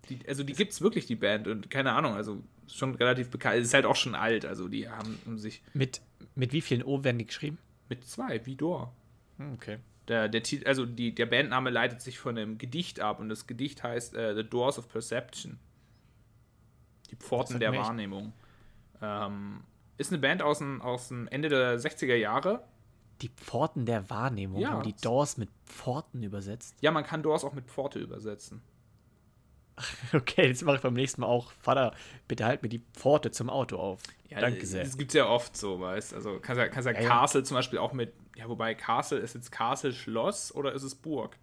Die, 0.09 0.19
also 0.27 0.43
die 0.43 0.53
gibt's 0.53 0.79
wirklich, 0.81 1.05
die 1.05 1.15
Band, 1.17 1.47
und 1.47 1.69
keine 1.69 1.91
Ahnung, 1.91 2.13
also 2.13 2.41
schon 2.67 2.95
relativ 2.95 3.29
bekannt. 3.29 3.57
Ist 3.57 3.73
halt 3.73 3.85
auch 3.85 3.95
schon 3.97 4.15
alt, 4.15 4.45
also 4.45 4.69
die 4.69 4.87
haben 4.89 5.19
um 5.25 5.37
sich 5.37 5.61
Mit, 5.73 6.01
mit 6.35 6.53
wie 6.53 6.61
vielen 6.61 6.83
O 6.83 7.03
werden 7.03 7.17
die 7.19 7.25
geschrieben? 7.25 7.57
mit 7.89 8.03
zwei, 8.05 8.45
wie 8.45 8.55
Door. 8.55 8.93
Hm, 9.37 9.53
Okay. 9.53 9.77
Der, 10.07 10.29
der, 10.29 10.41
also 10.65 10.85
die, 10.85 11.13
der 11.13 11.25
Bandname 11.25 11.69
leitet 11.69 12.01
sich 12.01 12.17
von 12.17 12.37
einem 12.37 12.57
Gedicht 12.57 13.01
ab 13.01 13.19
und 13.19 13.29
das 13.29 13.45
Gedicht 13.45 13.83
heißt 13.83 14.15
äh, 14.15 14.35
The 14.35 14.43
Doors 14.43 14.79
of 14.79 14.87
Perception. 14.87 15.59
Die 17.11 17.15
Pforten 17.15 17.59
der 17.59 17.73
Wahrnehmung. 17.73 18.33
Ähm, 19.01 19.63
ist 19.97 20.11
eine 20.11 20.19
Band 20.19 20.41
aus 20.41 20.59
dem, 20.59 20.81
aus 20.81 21.09
dem 21.09 21.27
Ende 21.27 21.49
der 21.49 21.79
60er 21.79 22.15
Jahre. 22.15 22.63
Die 23.21 23.29
Pforten 23.29 23.85
der 23.85 24.09
Wahrnehmung. 24.09 24.61
Ja. 24.61 24.71
Haben 24.71 24.83
die 24.83 24.95
Doors 24.95 25.37
mit 25.37 25.49
Pforten 25.65 26.23
übersetzt? 26.23 26.75
Ja, 26.81 26.91
man 26.91 27.03
kann 27.03 27.23
Doors 27.23 27.43
auch 27.43 27.53
mit 27.53 27.65
Pforte 27.65 27.99
übersetzen. 27.99 28.61
Okay, 30.13 30.47
jetzt 30.47 30.63
mache 30.63 30.77
ich 30.77 30.81
beim 30.81 30.93
nächsten 30.93 31.21
Mal 31.21 31.27
auch. 31.27 31.51
Vater, 31.61 31.93
bitte 32.27 32.45
halt 32.45 32.63
mir 32.63 32.69
die 32.69 32.83
Pforte 32.93 33.31
zum 33.31 33.49
Auto 33.49 33.77
auf. 33.77 34.01
Danke 34.29 34.65
sehr. 34.65 34.83
Das 34.83 34.97
gibt 34.97 35.11
es 35.11 35.15
ja 35.15 35.27
oft 35.27 35.55
so, 35.55 35.79
weißt 35.79 36.13
Also 36.13 36.39
kannst 36.39 36.59
ja, 36.59 36.67
kannst 36.67 36.87
ja, 36.87 36.93
Ja, 36.93 37.01
ja. 37.01 37.07
Castle 37.07 37.43
zum 37.43 37.55
Beispiel 37.55 37.79
auch 37.79 37.93
mit, 37.93 38.13
ja, 38.35 38.47
wobei 38.49 38.75
Castle 38.75 39.19
ist 39.19 39.35
jetzt 39.35 39.51
Castle 39.51 39.93
Schloss 39.93 40.53
oder 40.53 40.73
ist 40.73 40.83
es 40.83 40.95
Burg? 40.95 41.37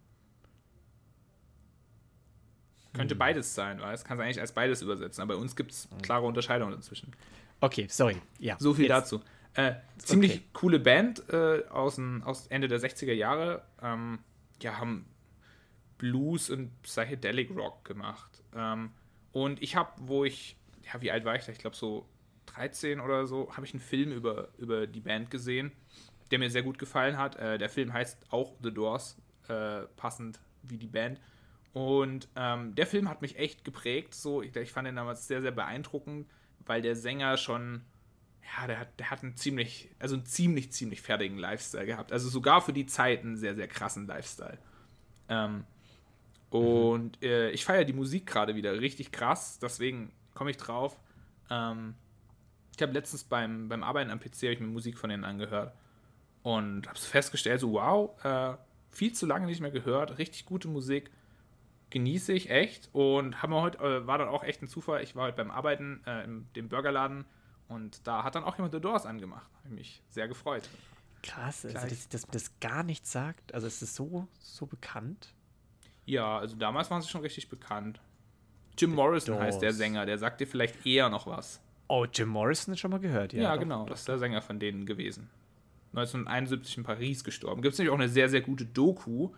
Hm. 2.92 2.92
Könnte 2.92 3.14
beides 3.14 3.54
sein, 3.54 3.80
weißt 3.80 4.04
Kannst 4.04 4.22
eigentlich 4.22 4.40
als 4.40 4.52
beides 4.52 4.82
übersetzen, 4.82 5.22
aber 5.22 5.34
bei 5.34 5.40
uns 5.40 5.56
gibt 5.56 5.72
es 5.72 5.88
klare 6.02 6.26
Unterscheidungen 6.26 6.72
dazwischen. 6.72 7.12
Okay, 7.60 7.86
sorry. 7.88 8.20
Ja. 8.38 8.56
So 8.58 8.74
viel 8.74 8.84
jetzt. 8.84 9.12
dazu. 9.12 9.20
Äh, 9.54 9.74
ziemlich 9.98 10.32
okay. 10.32 10.44
coole 10.52 10.80
Band 10.80 11.22
äh, 11.32 11.62
aus, 11.70 12.00
aus 12.24 12.46
Ende 12.48 12.68
der 12.68 12.80
60er 12.80 13.12
Jahre. 13.12 13.62
Ähm, 13.80 14.18
ja, 14.60 14.78
haben 14.78 15.06
Blues 15.98 16.50
und 16.50 16.82
Psychedelic 16.82 17.54
Rock 17.54 17.84
gemacht. 17.84 18.42
Ähm, 18.54 18.90
und 19.32 19.62
ich 19.62 19.76
habe, 19.76 19.90
wo 19.98 20.24
ich, 20.24 20.56
ja, 20.82 21.00
wie 21.00 21.10
alt 21.10 21.24
war 21.24 21.36
ich 21.36 21.44
da? 21.44 21.52
Ich 21.52 21.58
glaube 21.58 21.76
so 21.76 22.06
13 22.46 23.00
oder 23.00 23.26
so, 23.26 23.50
habe 23.54 23.66
ich 23.66 23.72
einen 23.72 23.80
Film 23.80 24.12
über, 24.12 24.48
über 24.58 24.86
die 24.86 25.00
Band 25.00 25.30
gesehen, 25.30 25.72
der 26.30 26.38
mir 26.38 26.50
sehr 26.50 26.62
gut 26.62 26.78
gefallen 26.78 27.18
hat. 27.18 27.36
Äh, 27.36 27.58
der 27.58 27.68
Film 27.68 27.92
heißt 27.92 28.32
auch 28.32 28.54
The 28.62 28.72
Doors, 28.72 29.16
äh, 29.48 29.82
passend 29.96 30.40
wie 30.62 30.78
die 30.78 30.86
Band. 30.86 31.20
Und 31.72 32.28
ähm, 32.36 32.74
der 32.76 32.86
Film 32.86 33.08
hat 33.08 33.20
mich 33.20 33.36
echt 33.36 33.64
geprägt. 33.64 34.14
So, 34.14 34.42
ich, 34.42 34.54
ich 34.54 34.72
fand 34.72 34.86
ihn 34.86 34.96
damals 34.96 35.26
sehr, 35.26 35.42
sehr 35.42 35.50
beeindruckend, 35.50 36.28
weil 36.64 36.80
der 36.82 36.94
Sänger 36.94 37.36
schon, 37.36 37.82
ja, 38.56 38.66
der 38.68 38.78
hat, 38.78 39.00
der 39.00 39.10
hat 39.10 39.22
einen 39.22 39.36
ziemlich, 39.36 39.90
also 39.98 40.14
einen 40.14 40.24
ziemlich, 40.24 40.72
ziemlich 40.72 41.02
fertigen 41.02 41.36
Lifestyle 41.36 41.86
gehabt. 41.86 42.12
Also 42.12 42.28
sogar 42.28 42.60
für 42.62 42.72
die 42.72 42.86
Zeit 42.86 43.22
einen 43.22 43.36
sehr, 43.36 43.56
sehr 43.56 43.66
krassen 43.66 44.06
Lifestyle. 44.06 44.58
Ähm, 45.28 45.64
und 46.54 47.20
mhm. 47.20 47.26
äh, 47.26 47.50
ich 47.50 47.64
feiere 47.64 47.84
die 47.84 47.92
Musik 47.92 48.26
gerade 48.26 48.54
wieder 48.54 48.80
richtig 48.80 49.10
krass, 49.10 49.58
deswegen 49.58 50.12
komme 50.34 50.50
ich 50.50 50.56
drauf. 50.56 50.96
Ähm, 51.50 51.94
ich 52.76 52.80
habe 52.80 52.92
letztens 52.92 53.24
beim, 53.24 53.68
beim 53.68 53.82
Arbeiten 53.82 54.10
am 54.10 54.20
PC 54.20 54.44
ich 54.44 54.60
mir 54.60 54.68
Musik 54.68 54.96
von 54.96 55.10
denen 55.10 55.24
angehört 55.24 55.74
und 56.44 56.86
habe 56.86 56.96
so 56.96 57.08
festgestellt, 57.08 57.58
so 57.58 57.72
wow, 57.72 58.24
äh, 58.24 58.56
viel 58.90 59.12
zu 59.12 59.26
lange 59.26 59.46
nicht 59.46 59.60
mehr 59.60 59.72
gehört, 59.72 60.18
richtig 60.18 60.46
gute 60.46 60.68
Musik, 60.68 61.10
genieße 61.90 62.32
ich 62.32 62.50
echt 62.50 62.88
und 62.92 63.42
haben 63.42 63.52
heute 63.54 63.78
äh, 63.78 64.06
war 64.06 64.18
dann 64.18 64.28
auch 64.28 64.44
echt 64.44 64.62
ein 64.62 64.68
Zufall. 64.68 65.02
Ich 65.02 65.16
war 65.16 65.26
heute 65.26 65.36
beim 65.36 65.50
Arbeiten 65.50 66.02
äh, 66.06 66.22
in 66.22 66.46
dem 66.54 66.68
Burgerladen 66.68 67.24
und 67.66 68.06
da 68.06 68.22
hat 68.22 68.36
dann 68.36 68.44
auch 68.44 68.56
jemand 68.56 68.72
The 68.72 68.80
Doors 68.80 69.06
angemacht. 69.06 69.50
Habe 69.64 69.74
mich 69.74 70.02
sehr 70.08 70.28
gefreut. 70.28 70.68
Krass, 71.24 71.64
also 71.64 71.88
dass, 71.88 72.08
dass 72.08 72.26
das 72.28 72.60
gar 72.60 72.84
nichts 72.84 73.10
sagt. 73.10 73.54
Also 73.54 73.66
ist 73.66 73.82
es 73.82 73.96
so 73.96 74.28
so 74.38 74.66
bekannt? 74.66 75.34
Ja, 76.06 76.38
also 76.38 76.56
damals 76.56 76.90
waren 76.90 77.02
sie 77.02 77.08
schon 77.08 77.22
richtig 77.22 77.48
bekannt. 77.48 78.00
Jim 78.78 78.90
The 78.90 78.96
Morrison 78.96 79.34
Doors. 79.34 79.46
heißt 79.46 79.62
der 79.62 79.72
Sänger, 79.72 80.06
der 80.06 80.18
sagt 80.18 80.40
dir 80.40 80.46
vielleicht 80.46 80.84
eher 80.86 81.08
noch 81.08 81.26
was. 81.26 81.60
Oh, 81.88 82.06
Jim 82.12 82.28
Morrison 82.28 82.76
schon 82.76 82.90
mal 82.90 83.00
gehört, 83.00 83.32
ja. 83.32 83.42
Ja, 83.42 83.52
doch, 83.54 83.60
genau, 83.60 83.82
doch. 83.82 83.90
das 83.90 84.00
ist 84.00 84.08
der 84.08 84.18
Sänger 84.18 84.42
von 84.42 84.58
denen 84.58 84.86
gewesen. 84.86 85.30
1971 85.92 86.78
in 86.78 86.82
Paris 86.82 87.22
gestorben. 87.22 87.62
Gibt 87.62 87.74
es 87.74 87.78
nämlich 87.78 87.92
auch 87.92 87.98
eine 87.98 88.08
sehr, 88.08 88.28
sehr 88.28 88.40
gute 88.40 88.64
Doku, 88.64 89.30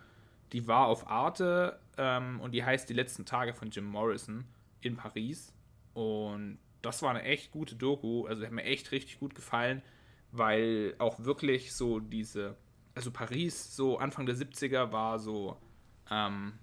die 0.53 0.67
war 0.67 0.87
auf 0.87 1.07
Arte 1.07 1.79
ähm, 1.97 2.39
und 2.39 2.51
die 2.53 2.63
heißt 2.63 2.89
Die 2.89 2.93
letzten 2.93 3.25
Tage 3.25 3.53
von 3.53 3.69
Jim 3.69 3.85
Morrison 3.85 4.45
in 4.81 4.95
Paris. 4.95 5.53
Und 5.93 6.57
das 6.81 7.01
war 7.01 7.09
eine 7.09 7.23
echt 7.23 7.51
gute 7.51 7.75
Doku, 7.75 8.25
also 8.27 8.43
hat 8.43 8.51
mir 8.51 8.63
echt 8.63 8.91
richtig 8.91 9.19
gut 9.19 9.35
gefallen, 9.35 9.81
weil 10.31 10.95
auch 10.99 11.19
wirklich 11.19 11.73
so 11.73 11.99
diese, 11.99 12.55
also 12.95 13.11
Paris 13.11 13.75
so 13.75 13.97
Anfang 13.97 14.25
der 14.25 14.35
70er 14.35 14.91
war 14.91 15.19
so, 15.19 15.57
ähm, 16.11 16.53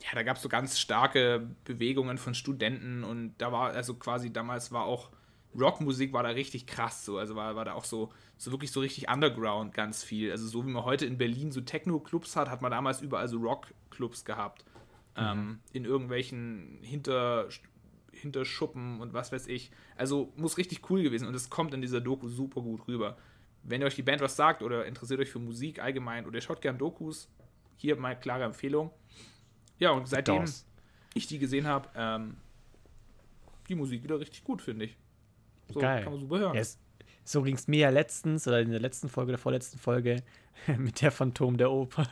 ja, 0.00 0.14
da 0.14 0.22
gab 0.22 0.36
es 0.36 0.42
so 0.42 0.48
ganz 0.48 0.78
starke 0.78 1.48
Bewegungen 1.64 2.18
von 2.18 2.34
Studenten 2.34 3.04
und 3.04 3.34
da 3.38 3.52
war, 3.52 3.70
also 3.72 3.94
quasi 3.94 4.32
damals 4.32 4.70
war 4.72 4.84
auch 4.84 5.10
Rockmusik 5.58 6.12
war 6.12 6.22
da 6.22 6.30
richtig 6.30 6.66
krass 6.66 7.04
so, 7.04 7.18
also 7.18 7.34
war, 7.34 7.56
war 7.56 7.64
da 7.64 7.72
auch 7.72 7.84
so, 7.84 8.10
so 8.36 8.52
wirklich 8.52 8.70
so 8.70 8.80
richtig 8.80 9.10
Underground 9.10 9.74
ganz 9.74 10.04
viel. 10.04 10.30
Also 10.30 10.46
so 10.46 10.66
wie 10.66 10.70
man 10.70 10.84
heute 10.84 11.06
in 11.06 11.18
Berlin 11.18 11.50
so 11.50 11.60
Techno-Clubs 11.60 12.36
hat, 12.36 12.48
hat 12.48 12.62
man 12.62 12.70
damals 12.70 13.00
überall 13.00 13.28
so 13.28 13.38
Rock-Clubs 13.38 14.24
gehabt. 14.24 14.64
Mhm. 15.16 15.22
Ähm, 15.22 15.58
in 15.72 15.84
irgendwelchen 15.84 16.78
Hinter, 16.82 17.48
Hinterschuppen 18.12 19.00
und 19.00 19.14
was 19.14 19.32
weiß 19.32 19.46
ich. 19.48 19.70
Also 19.96 20.32
muss 20.36 20.58
richtig 20.58 20.88
cool 20.90 21.02
gewesen 21.02 21.26
und 21.26 21.34
es 21.34 21.50
kommt 21.50 21.74
in 21.74 21.80
dieser 21.80 22.00
Doku 22.00 22.28
super 22.28 22.60
gut 22.60 22.86
rüber. 22.86 23.16
Wenn 23.64 23.80
ihr 23.80 23.86
euch 23.86 23.96
die 23.96 24.02
Band 24.02 24.20
was 24.20 24.36
sagt 24.36 24.62
oder 24.62 24.86
interessiert 24.86 25.20
euch 25.20 25.30
für 25.30 25.40
Musik 25.40 25.82
allgemein 25.82 26.26
oder 26.26 26.36
ihr 26.36 26.42
schaut 26.42 26.60
gern 26.60 26.78
Dokus, 26.78 27.28
hier 27.78 27.96
mal 27.96 28.18
klare 28.18 28.44
Empfehlung. 28.44 28.90
Ja, 29.78 29.90
und 29.92 30.08
seitdem 30.08 30.44
ich 31.14 31.26
die 31.26 31.38
gesehen 31.38 31.66
habe, 31.66 31.88
ähm, 31.96 32.36
die 33.68 33.74
Musik 33.74 34.02
wieder 34.02 34.20
richtig 34.20 34.44
gut, 34.44 34.60
finde 34.60 34.86
ich. 34.86 34.96
So 35.72 35.80
Geil. 35.80 36.02
kann 36.02 36.12
man 36.12 36.20
super 36.20 36.38
hören. 36.38 36.54
Yes. 36.54 36.78
So 37.24 37.42
ging 37.42 37.56
es 37.56 37.68
mir 37.68 37.80
ja 37.80 37.90
letztens 37.90 38.48
oder 38.48 38.60
in 38.60 38.70
der 38.70 38.80
letzten 38.80 39.08
Folge, 39.08 39.32
der 39.32 39.38
vorletzten 39.38 39.78
Folge 39.78 40.22
mit 40.78 41.02
der 41.02 41.10
Phantom 41.10 41.56
der 41.58 41.70
Oper. 41.70 42.06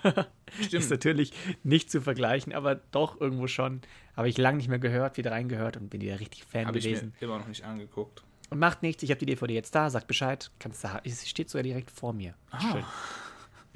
Stimmt. 0.61 0.75
Ist 0.75 0.91
natürlich 0.91 1.33
nicht 1.65 1.91
zu 1.91 2.01
vergleichen, 2.01 2.53
aber 2.53 2.75
doch 2.75 3.21
irgendwo 3.21 3.47
schon. 3.47 3.81
Habe 4.15 4.29
ich 4.29 4.37
lange 4.37 4.59
nicht 4.59 4.69
mehr 4.69 4.79
gehört, 4.79 5.17
wieder 5.17 5.33
reingehört 5.33 5.79
und 5.79 5.89
bin 5.89 6.03
wieder 6.03 6.21
richtig 6.21 6.45
Fan 6.45 6.67
hab 6.67 6.75
gewesen. 6.75 6.97
Habe 6.97 7.13
ich 7.15 7.21
mir 7.21 7.27
immer 7.27 7.39
noch 7.39 7.49
nicht 7.49 7.65
angeguckt. 7.65 8.23
Und 8.51 8.59
macht 8.59 8.83
nichts, 8.83 9.03
ich 9.03 9.11
habe 9.11 9.19
die 9.19 9.27
DVD 9.27 9.55
jetzt 9.55 9.75
da, 9.75 9.91
sagt 9.91 10.07
Bescheid, 10.07 10.51
kannst 10.59 10.85
du, 10.85 10.89
es 11.03 11.27
steht 11.29 11.51
sogar 11.51 11.65
direkt 11.65 11.91
vor 11.91 12.13
mir. 12.13 12.35
Ah. 12.51 12.61
Schön. 12.61 12.85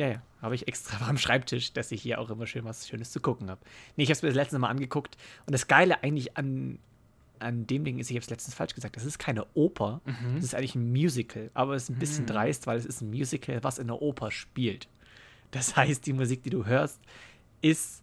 Ja, 0.00 0.08
ja, 0.08 0.22
habe 0.40 0.54
ich 0.54 0.66
extra 0.66 1.06
am 1.08 1.18
Schreibtisch, 1.18 1.74
dass 1.74 1.92
ich 1.92 2.00
hier 2.00 2.20
auch 2.20 2.30
immer 2.30 2.46
schön 2.46 2.64
was 2.64 2.88
Schönes 2.88 3.12
zu 3.12 3.20
gucken 3.20 3.50
habe. 3.50 3.60
Nee, 3.96 4.04
ich 4.04 4.08
habe 4.08 4.14
es 4.14 4.22
mir 4.22 4.30
das 4.30 4.36
letzte 4.36 4.58
Mal 4.58 4.70
angeguckt 4.70 5.18
und 5.44 5.52
das 5.52 5.68
Geile 5.68 6.02
eigentlich 6.02 6.38
an, 6.38 6.78
an 7.38 7.66
dem 7.66 7.84
Ding 7.84 7.98
ist, 7.98 8.08
ich 8.08 8.16
habe 8.16 8.22
es 8.22 8.30
letztens 8.30 8.54
falsch 8.54 8.74
gesagt, 8.74 8.96
das 8.96 9.04
ist 9.04 9.18
keine 9.18 9.44
Oper, 9.52 10.00
mhm. 10.06 10.36
das 10.36 10.44
ist 10.44 10.54
eigentlich 10.54 10.74
ein 10.74 10.90
Musical, 10.90 11.50
aber 11.52 11.74
es 11.74 11.82
ist 11.82 11.90
ein 11.90 11.98
bisschen 11.98 12.24
mhm. 12.24 12.28
dreist, 12.28 12.66
weil 12.66 12.78
es 12.78 12.86
ist 12.86 13.02
ein 13.02 13.10
Musical, 13.10 13.62
was 13.62 13.78
in 13.78 13.88
der 13.88 14.00
Oper 14.00 14.30
spielt. 14.30 14.88
Das 15.50 15.76
heißt, 15.76 16.06
die 16.06 16.14
Musik, 16.14 16.44
die 16.44 16.50
du 16.50 16.64
hörst, 16.64 16.98
ist 17.60 18.02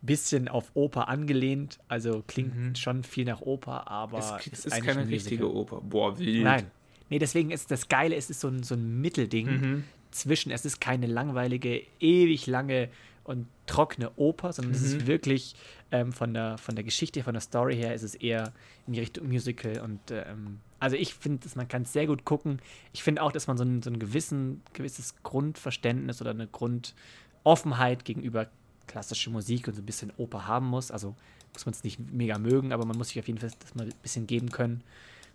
ein 0.00 0.06
bisschen 0.06 0.46
auf 0.46 0.70
Oper 0.74 1.08
angelehnt, 1.08 1.80
also 1.88 2.22
klingt 2.24 2.54
mhm. 2.54 2.74
schon 2.76 3.02
viel 3.02 3.24
nach 3.24 3.40
Oper, 3.40 3.90
aber 3.90 4.18
es, 4.18 4.46
es 4.52 4.66
ist, 4.66 4.84
keine 4.84 5.08
richtige 5.08 5.52
Oper. 5.52 5.80
Boah, 5.80 6.16
wild. 6.20 6.44
Nein. 6.44 6.70
Nee, 7.10 7.18
deswegen 7.18 7.50
ist 7.50 7.72
das 7.72 7.88
Geile, 7.88 8.14
es 8.14 8.30
ist 8.30 8.38
so 8.38 8.46
ein, 8.46 8.62
so 8.62 8.76
ein 8.76 9.00
Mittelding 9.00 9.46
mhm. 9.46 9.84
Zwischen, 10.10 10.50
es 10.50 10.64
ist 10.64 10.80
keine 10.80 11.06
langweilige, 11.06 11.82
ewig 12.00 12.46
lange 12.46 12.88
und 13.24 13.46
trockene 13.66 14.10
Oper, 14.16 14.52
sondern 14.52 14.72
mhm. 14.72 14.76
es 14.76 14.82
ist 14.82 15.02
mhm. 15.02 15.06
wirklich 15.06 15.54
ähm, 15.90 16.12
von, 16.12 16.32
der, 16.32 16.56
von 16.56 16.74
der 16.74 16.84
Geschichte, 16.84 17.22
von 17.22 17.34
der 17.34 17.42
Story 17.42 17.76
her, 17.76 17.94
ist 17.94 18.02
es 18.02 18.14
eher 18.14 18.52
in 18.86 18.94
die 18.94 19.00
Richtung 19.00 19.28
Musical. 19.28 19.80
Und 19.80 20.00
ähm, 20.10 20.60
also 20.80 20.96
ich 20.96 21.14
finde, 21.14 21.46
man 21.54 21.68
kann 21.68 21.82
es 21.82 21.92
sehr 21.92 22.06
gut 22.06 22.24
gucken. 22.24 22.60
Ich 22.92 23.02
finde 23.02 23.22
auch, 23.22 23.30
dass 23.32 23.46
man 23.46 23.58
so 23.58 23.64
ein, 23.64 23.82
so 23.82 23.90
ein 23.90 23.98
gewissen, 23.98 24.62
gewisses 24.72 25.14
Grundverständnis 25.22 26.22
oder 26.22 26.30
eine 26.30 26.46
Grundoffenheit 26.46 28.04
gegenüber 28.04 28.48
klassischer 28.86 29.30
Musik 29.30 29.68
und 29.68 29.74
so 29.74 29.82
ein 29.82 29.86
bisschen 29.86 30.12
Oper 30.16 30.46
haben 30.46 30.66
muss. 30.66 30.90
Also 30.90 31.14
muss 31.52 31.66
man 31.66 31.74
es 31.74 31.84
nicht 31.84 32.00
mega 32.12 32.38
mögen, 32.38 32.72
aber 32.72 32.86
man 32.86 32.96
muss 32.96 33.08
sich 33.08 33.18
auf 33.18 33.26
jeden 33.26 33.40
Fall 33.40 33.50
das 33.58 33.74
mal 33.74 33.84
ein 33.84 33.92
bisschen 34.02 34.26
geben 34.26 34.50
können. 34.50 34.82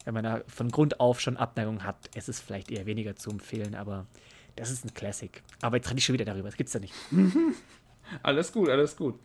Wenn 0.06 0.14
man 0.14 0.24
da 0.24 0.42
von 0.48 0.70
Grund 0.70 1.00
auf 1.00 1.22
schon 1.22 1.38
Abneigung 1.38 1.84
hat, 1.84 2.10
ist 2.16 2.28
es 2.28 2.42
vielleicht 2.42 2.72
eher 2.72 2.86
weniger 2.86 3.16
zu 3.16 3.30
empfehlen, 3.30 3.76
aber 3.76 4.06
das 4.56 4.72
ist 4.72 4.86
ein 4.86 4.94
Classic. 4.94 5.42
Aber 5.62 5.78
jetzt 5.78 5.90
rede 5.90 6.00
ich 6.00 6.06
schon 6.06 6.14
wieder 6.14 6.26
darüber, 6.26 6.48
das 6.48 6.58
gibt's 6.58 6.74
ja 6.74 6.80
nicht. 6.80 6.94
Alles 8.22 8.52
gut, 8.52 8.70
alles 8.70 8.96
gut. 8.96 9.18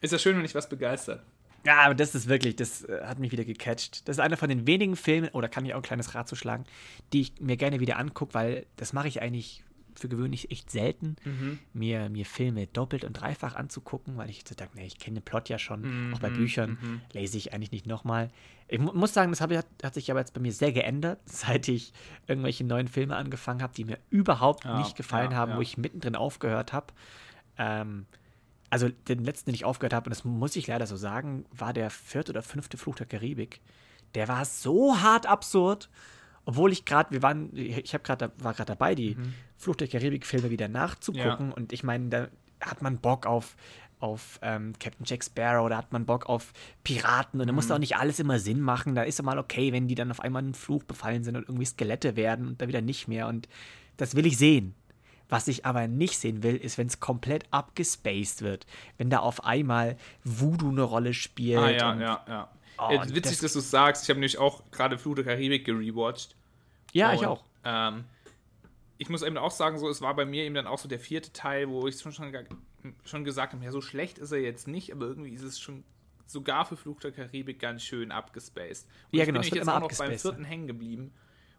Ist 0.00 0.12
ja 0.12 0.18
schön, 0.18 0.36
wenn 0.36 0.44
ich 0.44 0.54
was 0.54 0.68
begeistert. 0.68 1.22
Ja, 1.64 1.80
aber 1.80 1.94
das 1.94 2.14
ist 2.14 2.28
wirklich, 2.28 2.56
das 2.56 2.84
äh, 2.84 3.02
hat 3.04 3.18
mich 3.18 3.32
wieder 3.32 3.44
gecatcht. 3.44 4.06
Das 4.08 4.16
ist 4.16 4.20
einer 4.20 4.36
von 4.36 4.48
den 4.48 4.66
wenigen 4.66 4.94
Filmen, 4.94 5.30
oder 5.30 5.48
kann 5.48 5.64
ich 5.64 5.74
auch 5.74 5.78
ein 5.78 5.82
kleines 5.82 6.14
Rad 6.14 6.28
zuschlagen, 6.28 6.64
die 7.12 7.22
ich 7.22 7.40
mir 7.40 7.56
gerne 7.56 7.80
wieder 7.80 7.98
angucke, 7.98 8.34
weil 8.34 8.66
das 8.76 8.92
mache 8.92 9.08
ich 9.08 9.22
eigentlich 9.22 9.64
für 9.98 10.08
gewöhnlich 10.08 10.50
echt 10.50 10.70
selten, 10.70 11.16
mhm. 11.24 11.58
mir, 11.72 12.08
mir 12.08 12.24
Filme 12.24 12.66
doppelt 12.66 13.04
und 13.04 13.14
dreifach 13.14 13.54
anzugucken, 13.54 14.16
weil 14.16 14.30
ich 14.30 14.44
so 14.46 14.54
denke, 14.54 14.76
nee, 14.76 14.86
ich 14.86 14.98
kenne 14.98 15.20
den 15.20 15.24
Plot 15.24 15.48
ja 15.48 15.58
schon, 15.58 16.08
mhm. 16.08 16.14
auch 16.14 16.20
bei 16.20 16.30
Büchern 16.30 16.78
mhm. 16.80 17.00
lese 17.12 17.36
ich 17.36 17.52
eigentlich 17.52 17.72
nicht 17.72 17.86
nochmal. 17.86 18.30
Ich 18.68 18.78
mu 18.78 18.92
muss 18.92 19.14
sagen, 19.14 19.30
das 19.30 19.40
hat, 19.40 19.50
hat 19.82 19.94
sich 19.94 20.10
aber 20.10 20.20
jetzt 20.20 20.34
bei 20.34 20.40
mir 20.40 20.52
sehr 20.52 20.72
geändert, 20.72 21.20
seit 21.26 21.68
ich 21.68 21.92
irgendwelche 22.26 22.64
neuen 22.64 22.88
Filme 22.88 23.16
angefangen 23.16 23.62
habe, 23.62 23.74
die 23.74 23.84
mir 23.84 23.98
überhaupt 24.10 24.64
ja, 24.64 24.78
nicht 24.78 24.96
gefallen 24.96 25.32
ja, 25.32 25.36
haben, 25.36 25.52
ja. 25.52 25.56
wo 25.56 25.60
ich 25.60 25.76
mittendrin 25.78 26.16
aufgehört 26.16 26.72
habe. 26.72 26.92
Ähm, 27.58 28.06
also 28.70 28.88
den 28.88 29.24
letzten, 29.24 29.50
den 29.50 29.54
ich 29.54 29.64
aufgehört 29.64 29.94
habe, 29.94 30.06
und 30.06 30.10
das 30.10 30.24
muss 30.24 30.56
ich 30.56 30.66
leider 30.66 30.86
so 30.86 30.96
sagen, 30.96 31.46
war 31.50 31.72
der 31.72 31.90
vierte 31.90 32.32
oder 32.32 32.42
fünfte 32.42 32.76
Fluch 32.76 32.96
der 32.96 33.06
Karibik. 33.06 33.60
Der 34.14 34.28
war 34.28 34.44
so 34.44 35.00
hart 35.00 35.26
absurd, 35.26 35.88
obwohl 36.46 36.72
ich 36.72 36.84
gerade, 36.84 37.10
wir 37.10 37.22
waren, 37.22 37.50
ich 37.54 37.92
habe 37.92 38.04
gerade, 38.04 38.30
war 38.38 38.54
gerade 38.54 38.72
dabei, 38.72 38.94
die 38.94 39.16
mhm. 39.16 39.34
Fluch 39.58 39.74
der 39.74 39.88
Karibik-Filme 39.88 40.48
wieder 40.48 40.68
nachzugucken. 40.68 41.48
Ja. 41.48 41.54
Und 41.54 41.72
ich 41.72 41.82
meine, 41.82 42.08
da 42.08 42.28
hat 42.60 42.82
man 42.82 42.98
Bock 42.98 43.26
auf, 43.26 43.56
auf 43.98 44.38
ähm, 44.42 44.72
Captain 44.78 45.04
Jack 45.04 45.24
Sparrow, 45.24 45.68
da 45.68 45.76
hat 45.76 45.92
man 45.92 46.06
Bock 46.06 46.26
auf 46.28 46.52
Piraten 46.84 47.40
und 47.40 47.48
da 47.48 47.52
mhm. 47.52 47.56
muss 47.56 47.70
auch 47.70 47.78
nicht 47.78 47.96
alles 47.96 48.20
immer 48.20 48.38
Sinn 48.38 48.60
machen. 48.60 48.94
Da 48.94 49.02
ist 49.02 49.18
es 49.18 49.24
mal 49.24 49.40
okay, 49.40 49.72
wenn 49.72 49.88
die 49.88 49.96
dann 49.96 50.12
auf 50.12 50.20
einmal 50.20 50.42
einen 50.42 50.54
Fluch 50.54 50.84
befallen 50.84 51.24
sind 51.24 51.36
und 51.36 51.48
irgendwie 51.48 51.66
Skelette 51.66 52.14
werden 52.14 52.46
und 52.46 52.62
da 52.62 52.68
wieder 52.68 52.80
nicht 52.80 53.08
mehr. 53.08 53.26
Und 53.26 53.48
das 53.96 54.14
will 54.14 54.24
ich 54.24 54.38
sehen. 54.38 54.74
Was 55.28 55.48
ich 55.48 55.66
aber 55.66 55.88
nicht 55.88 56.16
sehen 56.16 56.44
will, 56.44 56.54
ist, 56.54 56.78
wenn 56.78 56.86
es 56.86 57.00
komplett 57.00 57.46
abgespaced 57.50 58.42
wird. 58.42 58.66
Wenn 58.98 59.10
da 59.10 59.18
auf 59.18 59.44
einmal 59.44 59.96
Voodoo 60.22 60.68
eine 60.68 60.82
Rolle 60.82 61.12
spielt. 61.12 61.58
Ah, 61.58 61.70
ja, 61.70 61.96
ja, 61.96 62.24
ja. 62.28 62.48
Oh, 62.78 62.90
äh, 62.90 63.00
witzig, 63.14 63.32
das 63.32 63.40
dass 63.40 63.52
du 63.54 63.58
es 63.60 63.70
sagst. 63.70 64.04
Ich 64.04 64.08
habe 64.10 64.20
nämlich 64.20 64.38
auch 64.38 64.62
gerade 64.70 64.98
Fluch 64.98 65.14
der 65.14 65.24
Karibik 65.24 65.64
gerewatcht. 65.64 66.34
Ja, 66.92 67.10
und, 67.10 67.16
ich 67.16 67.26
auch. 67.26 67.44
Ähm, 67.64 68.04
ich 68.98 69.08
muss 69.08 69.22
eben 69.22 69.36
auch 69.36 69.50
sagen, 69.50 69.78
so, 69.78 69.88
es 69.88 70.00
war 70.00 70.14
bei 70.14 70.24
mir 70.24 70.44
eben 70.44 70.54
dann 70.54 70.66
auch 70.66 70.78
so 70.78 70.88
der 70.88 71.00
vierte 71.00 71.32
Teil, 71.32 71.68
wo 71.68 71.86
ich 71.86 72.00
schon, 72.00 72.12
schon, 72.12 72.32
schon 73.04 73.24
gesagt 73.24 73.52
habe, 73.52 73.64
ja, 73.64 73.70
so 73.70 73.80
schlecht 73.80 74.18
ist 74.18 74.32
er 74.32 74.40
jetzt 74.40 74.68
nicht, 74.68 74.92
aber 74.92 75.06
irgendwie 75.06 75.30
ist 75.30 75.42
es 75.42 75.58
schon 75.58 75.84
sogar 76.26 76.64
für 76.64 76.76
Fluch 76.76 77.00
der 77.00 77.12
Karibik 77.12 77.58
ganz 77.58 77.82
schön 77.82 78.10
abgespaced. 78.10 78.86
Und 79.12 79.18
ja, 79.18 79.24
genau. 79.24 79.40
Ich 79.40 79.50
bin 79.50 79.58
ich 79.58 79.64
jetzt 79.64 79.68
auch 79.68 79.80
noch 79.80 79.96
beim 79.96 80.18
vierten 80.18 80.44
hängen 80.44 80.66
geblieben. 80.66 81.12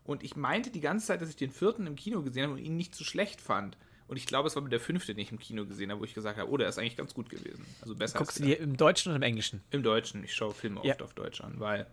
Und 0.04 0.24
ich 0.24 0.36
meinte 0.36 0.72
die 0.72 0.80
ganze 0.80 1.08
Zeit, 1.08 1.22
dass 1.22 1.30
ich 1.30 1.36
den 1.36 1.52
vierten 1.52 1.86
im 1.86 1.96
Kino 1.96 2.22
gesehen 2.22 2.44
habe 2.44 2.54
und 2.54 2.60
ihn 2.60 2.78
nicht 2.78 2.96
so 2.96 3.04
schlecht 3.04 3.42
fand. 3.42 3.78
Und 4.08 4.18
ich 4.18 4.26
glaube, 4.26 4.48
es 4.48 4.56
war 4.56 4.64
der 4.68 4.80
fünfte, 4.80 5.14
den 5.14 5.22
ich 5.22 5.32
im 5.32 5.40
Kino 5.40 5.66
gesehen 5.66 5.92
habe, 5.92 6.00
wo 6.00 6.06
ich 6.06 6.14
gesagt 6.14 6.38
habe, 6.38 6.50
oh, 6.50 6.58
der 6.58 6.70
ist 6.70 6.80
eigentlich 6.80 6.96
ganz 6.96 7.14
gut 7.14 7.30
gewesen. 7.30 7.66
Also 7.82 7.94
besser 7.96 8.18
Guckst 8.20 8.40
du 8.40 8.44
dir 8.44 8.60
im 8.60 8.78
Deutschen 8.78 9.10
oder 9.10 9.18
im 9.18 9.24
Englischen? 9.24 9.62
im 9.72 9.84
Deutschen. 9.84 10.24
Ich 10.24 10.34
schaue 10.34 10.54
Filme 10.54 10.82
Ja. 10.84 10.94
oft 10.94 11.02
auf 11.02 11.14
Deutsch 11.14 11.42
an, 11.42 11.60
weil 11.60 11.88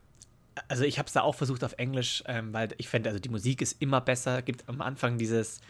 Also 0.68 0.84
ich 0.84 0.98
habe 1.00 1.08
es 1.08 1.12
da 1.12 1.22
auch 1.22 1.34
versucht 1.34 1.64
auf 1.64 1.72
Englisch, 1.78 2.22
ähm, 2.26 2.52
weil 2.52 2.68
ich 2.78 2.88
finde, 2.88 3.08
also 3.10 3.18
die 3.18 3.28
Musik 3.28 3.60
ist 3.60 3.82
immer 3.82 4.00
besser. 4.00 4.40
Gibt 4.42 4.68
am 4.68 4.80
Anfang 4.80 5.18
dieses, 5.18 5.60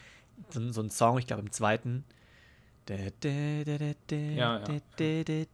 so, 0.51 0.71
so 0.71 0.81
einen 0.81 0.91
Song, 0.91 1.17
ich 1.17 1.25
glaube 1.25 1.41
im 1.41 1.51
zweiten. 1.51 2.03
Ja, 2.87 4.59
ja. 4.59 4.65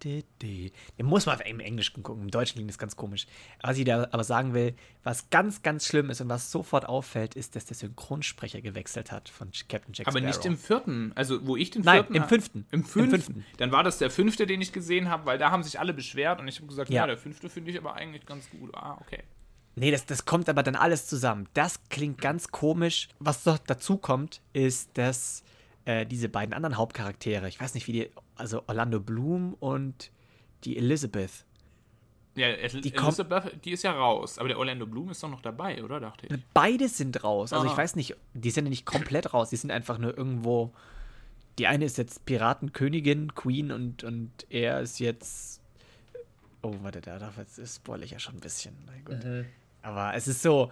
Den 0.04 1.06
muss 1.06 1.26
man 1.26 1.40
im 1.42 1.60
Englischen 1.60 2.04
gucken, 2.04 2.24
im 2.24 2.32
Deutschen 2.32 2.56
klingt 2.56 2.70
das 2.70 2.78
ganz 2.78 2.96
komisch. 2.96 3.26
Was 3.62 3.78
ich 3.78 3.86
da 3.86 4.08
aber 4.12 4.24
sagen 4.24 4.54
will, 4.54 4.76
was 5.04 5.30
ganz, 5.30 5.62
ganz 5.62 5.86
schlimm 5.86 6.10
ist 6.10 6.22
und 6.22 6.30
was 6.30 6.52
sofort 6.52 6.86
auffällt, 6.88 7.36
ist, 7.36 7.56
dass 7.56 7.66
der 7.66 7.76
Synchronsprecher 7.78 8.62
gewechselt 8.62 9.12
hat 9.12 9.30
von 9.30 9.50
Captain 9.70 9.94
Jack 9.94 10.08
Aber 10.08 10.20
nicht 10.22 10.46
im 10.46 10.58
vierten. 10.58 11.12
Also, 11.16 11.46
wo 11.48 11.56
ich 11.56 11.72
den 11.72 11.84
Nein, 11.84 12.00
vierten. 12.00 12.16
im 12.16 12.24
ha- 12.24 12.28
fünften. 12.28 12.66
Im 12.72 12.80
Im 12.82 12.86
fünften. 12.86 13.46
Dann 13.58 13.72
war 13.72 13.84
das 13.84 13.98
der 13.98 14.10
fünfte, 14.12 14.46
den 14.46 14.62
ich 14.62 14.74
gesehen 14.74 15.10
habe, 15.10 15.26
weil 15.26 15.38
da 15.38 15.52
haben 15.52 15.64
sich 15.64 15.80
alle 15.80 15.94
beschwert 15.94 16.40
und 16.40 16.48
ich 16.48 16.58
habe 16.58 16.68
gesagt, 16.68 16.90
ja. 16.90 17.02
Ja. 17.02 17.08
der 17.08 17.18
fünfte 17.18 17.50
finde 17.50 17.72
ich 17.72 17.78
aber 17.78 17.94
eigentlich 17.96 18.26
ganz 18.26 18.50
gut. 18.50 18.74
Ah, 18.76 18.98
okay. 19.02 19.24
Nee, 19.76 19.90
das, 19.90 20.06
das 20.06 20.26
kommt 20.26 20.50
aber 20.50 20.64
dann 20.64 20.76
alles 20.76 21.08
zusammen. 21.08 21.48
Das 21.54 21.80
klingt 21.90 22.20
ganz 22.20 22.50
komisch. 22.50 23.08
Was 23.20 23.44
doch 23.46 23.58
dazu 23.58 23.98
kommt, 23.98 24.42
ist, 24.52 24.90
dass 24.98 25.44
äh, 25.92 26.06
diese 26.06 26.30
beiden 26.30 26.54
anderen 26.54 26.78
Hauptcharaktere, 26.78 27.48
ich 27.50 27.60
weiß 27.60 27.74
nicht, 27.74 27.88
wie 27.88 27.92
die, 27.94 28.12
also 28.36 28.64
Orlando 28.68 29.00
Bloom 29.00 29.56
und 29.56 30.12
die 30.64 30.78
Elizabeth, 30.78 31.46
Ja, 32.36 32.48
El 32.48 32.82
Die 32.82 32.94
Elizabeth, 32.96 33.66
die 33.66 33.72
ist 33.72 33.84
ja 33.84 33.92
raus. 33.92 34.38
Aber 34.40 34.48
der 34.48 34.58
Orlando 34.58 34.86
Bloom 34.88 35.10
ist 35.10 35.22
doch 35.22 35.30
noch 35.30 35.42
dabei, 35.42 35.84
oder? 35.84 36.00
Dachte 36.00 36.28
ich. 36.28 36.40
beide 36.54 36.88
sind 36.88 37.24
raus. 37.24 37.52
Also 37.52 37.66
ich 37.66 37.74
Aha. 37.74 37.80
weiß 37.80 37.96
nicht, 37.98 38.16
die 38.34 38.52
sind 38.52 38.66
ja 38.66 38.70
nicht 38.70 38.86
komplett 38.86 39.34
raus, 39.34 39.50
die 39.50 39.58
sind 39.58 39.72
einfach 39.72 39.98
nur 39.98 40.18
irgendwo. 40.18 40.72
Die 41.60 41.68
eine 41.68 41.84
ist 41.84 41.98
jetzt 41.98 42.26
Piratenkönigin, 42.26 43.36
Queen 43.36 43.72
und, 43.72 44.04
und 44.06 44.32
er 44.50 44.80
ist 44.80 45.00
jetzt. 45.00 45.62
Oh, 46.62 46.74
warte, 46.82 47.02
da, 47.02 47.20
da 47.20 47.34
das 47.36 47.76
spoil 47.76 48.04
ich 48.04 48.12
ja 48.12 48.20
schon 48.20 48.36
ein 48.36 48.40
bisschen. 48.40 48.74
Gott. 49.04 49.20
Aber 49.82 50.14
es 50.16 50.28
ist 50.28 50.42
so. 50.42 50.72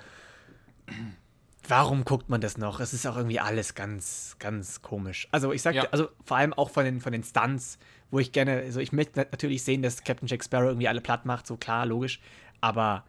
Warum 1.69 2.03
guckt 2.03 2.29
man 2.29 2.41
das 2.41 2.57
noch? 2.57 2.79
Es 2.79 2.93
ist 2.93 3.05
auch 3.05 3.15
irgendwie 3.15 3.39
alles 3.39 3.75
ganz, 3.75 4.35
ganz 4.39 4.81
komisch. 4.81 5.27
Also 5.31 5.53
ich 5.53 5.61
sagte, 5.61 5.81
Ja. 5.83 5.87
also 5.91 6.09
vor 6.25 6.37
allem 6.37 6.51
auch 6.53 6.69
von 6.71 6.83
den, 6.83 6.99
von 6.99 7.11
den 7.13 7.23
Stunts, 7.23 7.77
wo 8.11 8.19
ich 8.19 8.31
gerne, 8.31 8.57
also 8.57 8.79
ich 8.79 8.91
möchte 8.91 9.19
natürlich 9.31 9.63
sehen, 9.63 9.81
dass 9.83 10.03
Captain 10.03 10.27
Jack 10.27 10.43
Sparrow 10.43 10.67
irgendwie 10.69 10.87
alle 10.87 10.99
platt 10.99 11.25
macht, 11.25 11.45
so 11.47 11.57
klar, 11.57 11.85
logisch. 11.85 12.19
Aber 12.59 13.03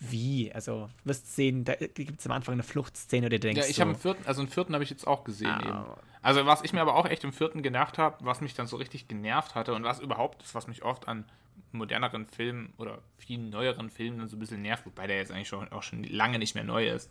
wie? 0.00 0.52
Also 0.52 0.90
wirst 1.04 1.34
sehen, 1.34 1.64
da 1.64 1.74
gibt 1.76 2.18
es 2.20 2.26
am 2.26 2.32
Anfang 2.32 2.54
eine 2.54 2.62
Fluchtszene, 2.64 3.26
oder 3.26 3.36
du 3.38 3.40
denkst 3.40 3.60
Ja, 3.62 3.66
ich 3.70 3.76
so, 3.76 3.82
habe 3.82 3.92
im 3.92 3.96
vierten, 3.98 4.26
also 4.26 4.42
im 4.42 4.48
vierten 4.48 4.74
habe 4.74 4.84
ich 4.84 4.90
jetzt 4.90 5.06
auch 5.06 5.24
gesehen 5.24 5.48
Ah. 5.48 5.60
eben. 5.60 5.84
Also 6.20 6.44
was 6.44 6.62
ich 6.62 6.72
mir 6.72 6.80
aber 6.80 6.96
auch 6.96 7.06
echt 7.06 7.22
im 7.24 7.32
vierten 7.32 7.62
gedacht 7.62 7.96
habe, 7.98 8.16
was 8.24 8.40
mich 8.40 8.54
dann 8.54 8.66
so 8.66 8.76
richtig 8.76 9.06
genervt 9.06 9.54
hatte 9.54 9.72
und 9.74 9.84
was 9.84 10.00
überhaupt 10.00 10.42
ist, 10.42 10.54
was 10.54 10.66
mich 10.66 10.82
oft 10.82 11.06
an 11.06 11.24
moderneren 11.72 12.26
Filmen 12.26 12.72
oder 12.78 13.02
vielen 13.18 13.50
neueren 13.50 13.90
Filmen 13.90 14.18
dann 14.18 14.28
so 14.28 14.36
ein 14.36 14.40
bisschen 14.40 14.62
nervt, 14.62 14.86
wobei 14.86 15.06
der 15.06 15.16
jetzt 15.16 15.32
eigentlich 15.32 15.48
schon, 15.48 15.70
auch 15.72 15.82
schon 15.82 16.04
lange 16.04 16.38
nicht 16.38 16.54
mehr 16.54 16.64
neu 16.64 16.88
ist, 16.88 17.10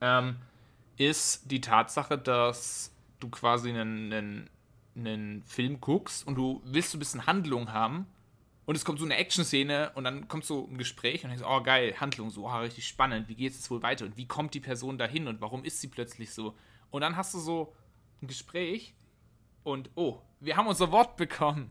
ähm, 0.00 0.36
ist 0.96 1.50
die 1.50 1.60
Tatsache, 1.60 2.18
dass 2.18 2.94
du 3.20 3.28
quasi 3.28 3.70
einen, 3.70 4.12
einen, 4.12 4.50
einen 4.96 5.42
Film 5.44 5.80
guckst 5.80 6.26
und 6.26 6.34
du 6.34 6.62
willst 6.64 6.90
so 6.90 6.96
ein 6.96 7.00
bisschen 7.00 7.26
Handlung 7.26 7.72
haben 7.72 8.06
und 8.64 8.76
es 8.76 8.84
kommt 8.84 8.98
so 8.98 9.04
eine 9.04 9.16
Action-Szene 9.16 9.92
und 9.94 10.04
dann 10.04 10.28
kommt 10.28 10.44
so 10.44 10.68
ein 10.70 10.78
Gespräch 10.78 11.24
und 11.24 11.30
denkst, 11.30 11.44
oh 11.48 11.62
geil, 11.62 11.94
Handlung, 11.98 12.30
so 12.30 12.46
oh, 12.46 12.58
richtig 12.58 12.86
spannend, 12.86 13.28
wie 13.28 13.34
geht 13.34 13.52
es 13.52 13.58
jetzt 13.58 13.70
wohl 13.70 13.82
weiter 13.82 14.04
und 14.04 14.16
wie 14.16 14.26
kommt 14.26 14.54
die 14.54 14.60
Person 14.60 14.98
dahin 14.98 15.28
und 15.28 15.40
warum 15.40 15.64
ist 15.64 15.80
sie 15.80 15.88
plötzlich 15.88 16.32
so? 16.32 16.54
Und 16.90 17.00
dann 17.00 17.16
hast 17.16 17.34
du 17.34 17.38
so 17.38 17.74
ein 18.20 18.28
Gespräch 18.28 18.94
und 19.64 19.90
oh, 19.94 20.20
wir 20.40 20.56
haben 20.56 20.66
unser 20.66 20.92
Wort 20.92 21.16
bekommen. 21.16 21.70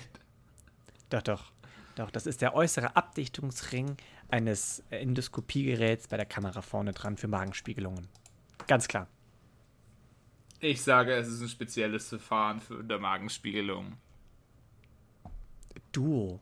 Doch, 1.08 1.22
doch. 1.22 1.52
Doch, 1.94 2.10
das 2.10 2.26
ist 2.26 2.42
der 2.42 2.54
äußere 2.54 2.96
Abdichtungsring 2.96 3.96
eines 4.28 4.82
Endoskopiegeräts 4.90 6.06
bei 6.08 6.18
der 6.18 6.26
Kamera 6.26 6.60
vorne 6.60 6.92
dran 6.92 7.16
für 7.16 7.28
Magenspiegelungen. 7.28 8.08
Ganz 8.66 8.88
klar. 8.88 9.08
Ich 10.60 10.82
sage, 10.82 11.14
es 11.14 11.28
ist 11.28 11.40
ein 11.40 11.48
spezielles 11.48 12.08
Verfahren 12.08 12.60
für 12.60 12.82
der 12.82 12.98
Magenspiegelung. 12.98 13.96
Duo. 15.92 16.40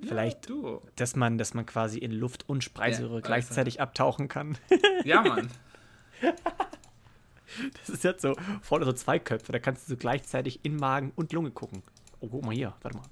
Vielleicht, 0.00 0.48
Ja, 0.48 0.54
du. 0.56 0.82
dass 0.96 1.14
man, 1.14 1.38
dass 1.38 1.54
man 1.54 1.64
quasi 1.64 1.98
in 1.98 2.10
Luft 2.10 2.48
und 2.48 2.64
Speiseröhre 2.64 3.16
Ja, 3.16 3.20
gleichzeitig 3.20 3.80
abtauchen 3.80 4.28
kann. 4.28 4.58
Ja, 5.04 5.22
Mann. 5.22 5.50
Das 7.78 7.90
ist 7.90 8.02
jetzt 8.02 8.22
so 8.22 8.34
vorne 8.62 8.86
so 8.86 8.94
zwei 8.94 9.18
Köpfe, 9.18 9.52
da 9.52 9.58
kannst 9.58 9.86
du 9.86 9.90
so 9.92 9.96
gleichzeitig 9.98 10.64
in 10.64 10.74
Magen 10.76 11.12
und 11.16 11.34
Lunge 11.34 11.50
gucken. 11.50 11.82
Oh, 12.20 12.28
guck 12.28 12.42
mal 12.46 12.54
hier, 12.54 12.72
warte 12.80 12.96
mal. 12.96 13.04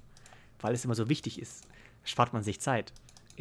Weil 0.59 0.73
es 0.73 0.83
immer 0.83 0.95
so 0.95 1.09
wichtig 1.09 1.39
ist, 1.39 1.67
spart 2.03 2.33
man 2.33 2.41
sich 2.41 2.59
Zeit. 2.59 2.91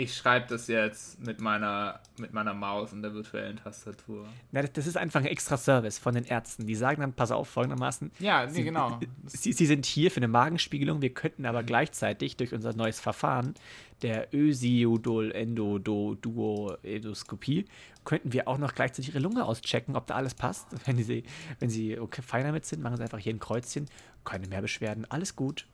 Ich 0.00 0.16
schreibe 0.16 0.46
das 0.48 0.66
jetzt 0.66 1.20
mit 1.20 1.42
meiner, 1.42 2.00
mit 2.18 2.32
meiner 2.32 2.54
Maus 2.54 2.94
und 2.94 3.02
der 3.02 3.12
virtuellen 3.12 3.58
Tastatur. 3.58 4.26
Na, 4.50 4.62
das, 4.62 4.86
ist 4.86 4.96
einfach 4.96 5.20
ein 5.20 5.26
extra 5.26 5.58
Service 5.58 5.98
von 5.98 6.14
den 6.14 6.24
Ärzten. 6.24 6.66
Die 6.66 6.74
sagen 6.74 7.02
dann, 7.02 7.12
pass 7.12 7.30
auf, 7.30 7.48
folgendermaßen. 7.48 8.10
Ja, 8.18 8.46
nee, 8.46 8.52
Sie, 8.52 8.64
genau. 8.64 8.98
Sie, 9.26 9.52
Sie 9.52 9.66
sind 9.66 9.84
hier 9.84 10.10
für 10.10 10.16
eine 10.16 10.28
Magenspiegelung. 10.28 11.02
Wir 11.02 11.12
könnten 11.12 11.44
aber 11.44 11.62
gleichzeitig 11.64 12.38
durch 12.38 12.54
unser 12.54 12.72
neues 12.72 12.98
Verfahren 12.98 13.52
der 14.00 14.32
Ösiodol 14.32 15.32
Endodo 15.32 16.14
Duo 16.14 16.78
Endoskopie 16.82 17.66
könnten 18.06 18.32
wir 18.32 18.48
auch 18.48 18.56
noch 18.56 18.74
gleichzeitig 18.74 19.10
Ihre 19.10 19.18
Lunge 19.18 19.44
auschecken, 19.44 19.96
ob 19.96 20.06
da 20.06 20.14
alles 20.14 20.32
passt. 20.32 20.68
Wenn 20.86 20.96
Sie, 20.96 21.24
wenn 21.58 21.68
Sie 21.68 21.98
okay, 21.98 22.22
fein 22.22 22.44
damit 22.44 22.64
sind, 22.64 22.82
machen 22.82 22.96
Sie 22.96 23.02
einfach 23.02 23.18
hier 23.18 23.34
ein 23.34 23.38
Kreuzchen. 23.38 23.84
Keine 24.24 24.46
mehr 24.48 24.62
Beschwerden, 24.62 25.04
alles 25.10 25.36
gut. 25.36 25.66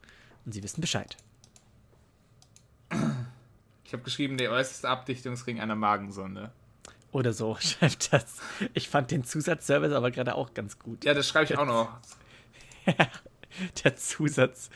Und 0.43 0.51
Sie 0.51 0.61
wissen 0.63 0.81
Bescheid. 0.81 1.15
Ich 3.87 3.93
habe 3.93 4.03
geschrieben, 4.03 4.37
der 4.37 4.51
äußerste 4.51 4.89
Abdichtungsring 4.89 5.61
einer 5.61 5.75
Magensonde. 5.75 6.51
Oder 7.13 7.31
so 7.31 7.55
schreibt 7.59 8.11
das. 8.11 8.41
Ich 8.73 8.89
fand 8.89 9.11
den 9.11 9.23
Zusatzservice 9.23 9.93
aber 9.93 10.11
gerade 10.11 10.35
auch 10.35 10.53
ganz 10.53 10.77
gut. 10.77 11.05
Ja, 11.05 11.13
das 11.13 11.29
schreibe 11.29 11.45
ich 11.45 11.57
auch 11.57 11.65
noch. 11.65 11.97
Der 13.83 13.95
Zusatz. 13.95 14.69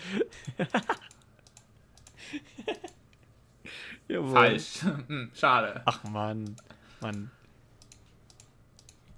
Jawohl. 4.08 4.32
Falsch. 4.32 4.82
Hm, 4.82 5.30
Schade. 5.34 5.82
Ach 5.86 6.04
Mann, 6.06 6.56
Mann. 7.02 7.32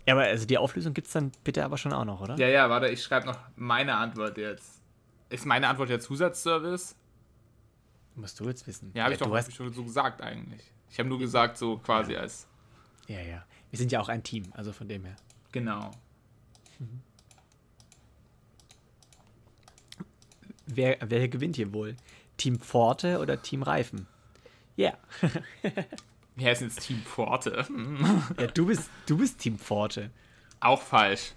Ja, 0.07 0.15
aber 0.15 0.23
also 0.23 0.47
die 0.47 0.57
Auflösung 0.57 0.95
gibt 0.95 1.05
es 1.05 1.13
dann 1.13 1.31
bitte 1.43 1.63
aber 1.63 1.77
schon 1.77 1.93
auch 1.93 2.03
noch, 2.03 2.19
oder? 2.19 2.35
Ja, 2.37 2.47
ja, 2.47 2.67
warte, 2.67 2.87
ich 2.87 3.03
schreibe 3.03 3.27
noch 3.27 3.37
meine 3.55 3.95
Antwort 3.95 4.39
jetzt. 4.39 4.81
Ist 5.29 5.45
meine 5.45 5.67
Antwort 5.67 5.89
der 5.89 5.99
Zusatzservice? 5.99 6.95
Musst 8.15 8.39
du 8.39 8.47
jetzt 8.47 8.67
wissen. 8.67 8.91
Ja, 8.93 9.03
habe 9.03 9.13
ich 9.13 9.19
du 9.19 9.25
doch 9.25 9.31
hab 9.31 9.39
hast, 9.39 9.49
ich 9.49 9.55
schon 9.55 9.73
so 9.73 9.83
gesagt 9.83 10.21
eigentlich. 10.21 10.61
Ich 10.91 10.99
habe 10.99 11.09
nur 11.09 11.19
gesagt, 11.19 11.57
so 11.57 11.77
quasi 11.77 12.15
als. 12.15 12.47
Ja, 13.07 13.19
ja. 13.19 13.43
Wir 13.71 13.79
sind 13.79 13.91
ja 13.91 13.99
auch 13.99 14.09
ein 14.09 14.23
Team, 14.23 14.45
also 14.53 14.71
von 14.71 14.87
dem 14.87 15.05
her. 15.05 15.15
Genau. 15.51 15.91
Wer, 20.65 20.97
wer 21.01 21.27
gewinnt 21.27 21.55
hier 21.55 21.73
wohl? 21.73 21.95
Team 22.37 22.59
Pforte 22.59 23.19
oder 23.19 23.41
Team 23.41 23.63
Reifen? 23.63 24.07
Ja. 24.75 24.97
Wer 26.35 26.51
ist 26.51 26.61
jetzt 26.61 26.79
Team 26.79 26.99
Pforte? 27.03 27.65
ja 28.39 28.47
du, 28.47 28.65
bist, 28.65 28.89
du 29.05 29.17
bist 29.17 29.37
Team 29.37 29.59
Pforte. 29.59 30.09
Auch 30.59 30.81
falsch. 30.81 31.33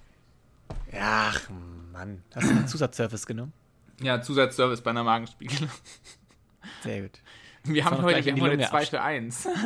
Ach, 0.99 1.51
Mann. 1.93 2.23
Hast 2.35 2.49
du 2.49 2.51
einen 2.51 2.67
Zusatzservice 2.67 3.27
genommen? 3.27 3.53
Ja, 4.01 4.23
Zusatzservice 4.23 4.81
bei 4.81 4.91
einer 4.91 5.05
Magenspiegelung. 5.05 5.71
Sehr 6.83 7.02
gut. 7.02 7.20
Wir 7.64 7.83
Soll 7.83 7.92
haben 7.92 8.02
heute, 8.02 8.24
wir 8.24 8.33
haben 8.33 8.40
heute 8.42 8.55
Lunge 8.57 8.68
2 8.68 8.83
absch- 8.83 8.90
für 8.90 9.02
1. 9.02 9.48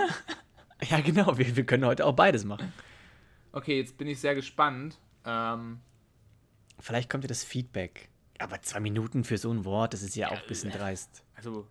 Ja, 0.88 0.98
genau. 1.00 1.36
Wir, 1.36 1.54
wir 1.56 1.66
können 1.66 1.84
heute 1.84 2.06
auch 2.06 2.14
beides 2.14 2.44
machen. 2.44 2.72
Okay, 3.52 3.76
jetzt 3.78 3.98
bin 3.98 4.08
ich 4.08 4.18
sehr 4.18 4.34
gespannt. 4.34 4.98
Ähm, 5.26 5.80
Vielleicht 6.78 7.10
kommt 7.10 7.24
ja 7.24 7.28
das 7.28 7.44
Feedback. 7.44 8.08
Aber 8.38 8.62
zwei 8.62 8.80
Minuten 8.80 9.22
für 9.24 9.36
so 9.36 9.52
ein 9.52 9.66
Wort, 9.66 9.92
das 9.92 10.00
ist 10.02 10.16
ja 10.16 10.28
auch 10.28 10.40
ein 10.40 10.48
bisschen 10.48 10.70
dreist. 10.72 11.22
also, 11.34 11.66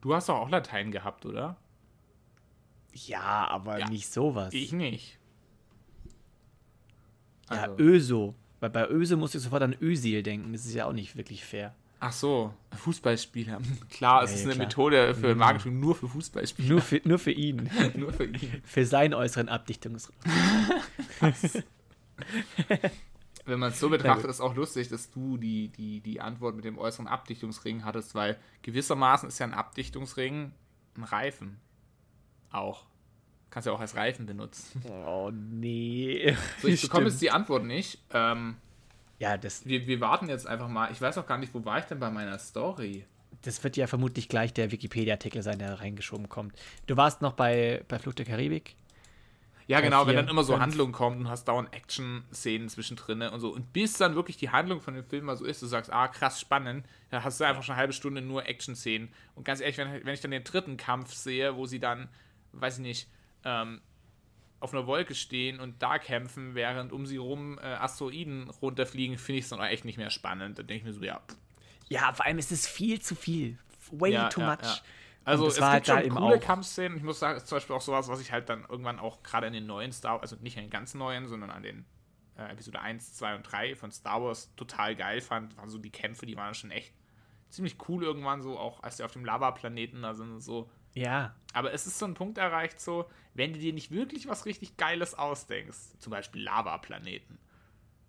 du 0.00 0.14
hast 0.14 0.28
doch 0.28 0.36
auch 0.36 0.48
Latein 0.48 0.92
gehabt, 0.92 1.26
oder? 1.26 1.56
Ja, 2.92 3.48
aber 3.48 3.80
Ja. 3.80 3.88
nicht 3.88 4.12
sowas. 4.12 4.52
Ich 4.54 4.72
nicht. 4.72 5.18
ja, 7.50 7.62
Also- 7.62 7.78
Öso. 7.78 8.34
Weil 8.60 8.70
bei 8.70 8.88
Öse 8.88 9.16
muss 9.16 9.34
ich 9.34 9.42
sofort 9.42 9.62
an 9.62 9.74
Ösil 9.80 10.22
denken. 10.22 10.52
Das 10.52 10.64
ist 10.64 10.74
ja 10.74 10.86
auch 10.86 10.92
nicht 10.92 11.16
wirklich 11.16 11.44
fair. 11.44 11.74
Ach 12.06 12.12
so, 12.12 12.52
Fußballspieler. 12.76 13.62
Klar, 13.88 14.24
es 14.24 14.30
Ja, 14.32 14.36
ist 14.36 14.42
ja, 14.42 14.46
eine 14.48 14.54
klar. 14.56 14.66
Methode 14.66 15.14
für 15.14 15.34
Magenspiegelung 15.34 15.80
nur 15.80 15.94
für 15.94 16.06
Fußballspieler. 16.06 16.68
Nur 16.68 16.80
für, 16.82 17.00
nur 17.02 17.18
für 17.18 17.30
ihn. 17.30 17.70
nur 17.94 18.12
für 18.12 18.24
ihn. 18.26 18.62
für 18.62 18.84
seinen 18.84 19.14
äußeren 19.14 19.48
Abdichtungsraum. 19.48 20.14
Wenn 23.46 23.58
man 23.58 23.70
es 23.72 23.80
so 23.80 23.88
betrachtet, 23.88 24.28
ist 24.28 24.42
auch 24.42 24.54
lustig, 24.54 24.88
dass 24.88 25.10
du 25.12 25.38
die, 25.38 25.68
die, 25.68 26.00
die 26.00 26.20
Antwort 26.20 26.56
mit 26.56 26.66
dem 26.66 26.76
äußeren 26.76 27.06
Abdichtungsring 27.06 27.86
hattest, 27.86 28.14
weil 28.14 28.38
gewissermaßen 28.60 29.26
ist 29.30 29.38
ja 29.38 29.46
ein 29.46 29.54
Abdichtungsring 29.54 30.52
ein 30.98 31.04
Reifen. 31.04 31.58
Auch. 32.50 32.84
Kannst 33.48 33.66
ja 33.66 33.72
auch 33.72 33.80
als 33.80 33.96
Reifen 33.96 34.26
benutzen. 34.26 34.82
Oh, 35.06 35.30
nee. 35.32 36.36
So, 36.60 36.68
ich 36.68 36.82
bekomme 36.82 37.06
jetzt 37.06 37.22
die 37.22 37.30
Antwort 37.30 37.64
nicht. 37.64 37.98
Ähm, 38.12 38.56
Ja, 39.24 39.38
das, 39.38 39.64
wir, 39.64 39.86
wir 39.86 40.00
warten 40.00 40.28
jetzt 40.28 40.46
einfach 40.46 40.68
mal. 40.68 40.92
Ich 40.92 41.00
weiß 41.00 41.18
auch 41.18 41.26
gar 41.26 41.38
nicht, 41.38 41.54
wo 41.54 41.64
war 41.64 41.78
ich 41.78 41.86
denn 41.86 41.98
bei 41.98 42.10
meiner 42.10 42.38
Story? 42.38 43.04
das 43.42 43.62
wird 43.62 43.76
ja 43.76 43.86
vermutlich 43.86 44.28
gleich 44.28 44.52
der 44.52 44.70
Wikipedia-Artikel 44.70 45.42
sein, 45.42 45.58
der 45.58 45.80
reingeschoben 45.80 46.28
kommt. 46.28 46.54
Du 46.86 46.96
warst 46.96 47.22
noch 47.22 47.34
bei, 47.34 47.84
bei 47.88 47.98
Fluch 47.98 48.14
der 48.14 48.24
Karibik? 48.24 48.76
Ja, 49.66 49.80
genau, 49.80 50.06
wenn 50.06 50.16
dann 50.16 50.28
immer 50.28 50.44
so 50.44 50.52
fünf. 50.52 50.62
Handlung 50.62 50.92
kommt 50.92 51.18
und 51.18 51.28
hast 51.28 51.46
dauernd 51.46 51.72
Action-Szenen 51.72 52.68
zwischendrin 52.68 53.22
und 53.22 53.40
so. 53.40 53.50
Und 53.50 53.72
bis 53.72 53.94
dann 53.94 54.14
wirklich 54.14 54.36
die 54.36 54.50
Handlung 54.50 54.80
von 54.80 54.94
dem 54.94 55.04
Film 55.04 55.24
mal 55.24 55.36
so 55.36 55.44
ist, 55.46 55.62
du 55.62 55.66
sagst, 55.66 55.90
ah, 55.90 56.08
krass 56.08 56.38
spannend, 56.38 56.84
da 57.10 57.24
hast 57.24 57.40
du 57.40 57.44
einfach 57.44 57.62
schon 57.62 57.72
eine 57.72 57.80
halbe 57.80 57.94
Stunde 57.94 58.20
nur 58.20 58.46
Action-Szenen. 58.46 59.08
Und 59.34 59.44
ganz 59.44 59.60
ehrlich, 59.60 59.78
wenn, 59.78 60.04
wenn 60.04 60.14
ich 60.14 60.20
dann 60.20 60.32
den 60.32 60.44
dritten 60.44 60.76
Kampf 60.76 61.14
sehe, 61.14 61.56
wo 61.56 61.64
sie 61.64 61.80
dann, 61.80 62.08
weiß 62.52 62.76
ich 62.76 62.82
nicht, 62.82 63.08
ähm, 63.44 63.80
auf 64.64 64.72
einer 64.72 64.86
Wolke 64.86 65.14
stehen 65.14 65.60
und 65.60 65.82
da 65.82 65.98
kämpfen, 65.98 66.54
während 66.54 66.92
um 66.92 67.06
sie 67.06 67.18
rum 67.18 67.58
äh, 67.58 67.62
Asteroiden 67.62 68.50
runterfliegen, 68.50 69.18
finde 69.18 69.38
ich 69.38 69.44
es 69.44 69.50
dann 69.50 69.60
auch 69.60 69.66
echt 69.66 69.84
nicht 69.84 69.98
mehr 69.98 70.10
spannend. 70.10 70.58
Da 70.58 70.62
denke 70.62 70.78
ich 70.78 70.84
mir 70.84 70.92
so, 70.92 71.04
ja, 71.04 71.20
Ja, 71.88 72.12
vor 72.12 72.24
allem 72.24 72.38
ist 72.38 72.50
es 72.50 72.66
viel 72.66 73.00
zu 73.00 73.14
viel. 73.14 73.58
Way 73.92 74.12
Ja, 74.12 74.28
too 74.30 74.40
ja, 74.40 74.50
much. 74.50 74.62
ja. 74.62 74.76
Also 75.24 75.46
es 75.46 75.60
war 75.60 75.74
gibt 75.76 75.88
halt 75.88 76.06
schon 76.06 76.16
coole. 76.16 76.38
Kampfszenen. 76.40 76.96
Ich 76.98 77.02
muss 77.02 77.18
sagen, 77.18 77.36
ist 77.36 77.46
zum 77.46 77.56
Beispiel 77.56 77.76
auch 77.76 77.80
sowas, 77.80 78.08
was 78.08 78.20
ich 78.20 78.32
halt 78.32 78.48
dann 78.48 78.64
irgendwann 78.68 78.98
auch 78.98 79.22
gerade 79.22 79.46
in 79.46 79.52
den 79.52 79.66
neuen 79.66 79.92
Star 79.92 80.20
also 80.20 80.36
nicht 80.36 80.56
an 80.58 80.64
den 80.64 80.70
ganz 80.70 80.94
neuen, 80.94 81.28
sondern 81.28 81.50
an 81.50 81.62
den 81.62 81.84
äh, 82.36 82.50
Episode 82.52 82.80
1, 82.80 83.14
2 83.14 83.36
und 83.36 83.42
3 83.42 83.76
von 83.76 83.90
Star 83.90 84.22
Wars 84.22 84.54
total 84.56 84.96
geil 84.96 85.20
fand. 85.20 85.56
Waren 85.56 85.70
so 85.70 85.78
die 85.78 85.90
Kämpfe, 85.90 86.26
die 86.26 86.36
waren 86.36 86.54
schon 86.54 86.70
echt 86.70 86.92
ziemlich 87.48 87.76
cool 87.88 88.02
irgendwann 88.02 88.42
so, 88.42 88.58
auch 88.58 88.82
als 88.82 88.96
die 88.96 89.02
auf 89.02 89.12
dem 89.12 89.24
Lava-Planeten 89.24 90.02
da 90.02 90.14
sind 90.14 90.30
und 90.32 90.40
so. 90.40 90.70
Ja. 90.94 91.34
Aber 91.52 91.72
es 91.72 91.86
ist 91.86 91.98
so 91.98 92.06
ein 92.06 92.14
Punkt 92.14 92.38
erreicht, 92.38 92.80
so, 92.80 93.08
wenn 93.34 93.52
du 93.52 93.58
dir 93.58 93.72
nicht 93.72 93.90
wirklich 93.90 94.28
was 94.28 94.46
richtig 94.46 94.76
Geiles 94.76 95.14
ausdenkst, 95.14 95.98
zum 95.98 96.10
Beispiel 96.10 96.42
Lava-Planeten, 96.42 97.38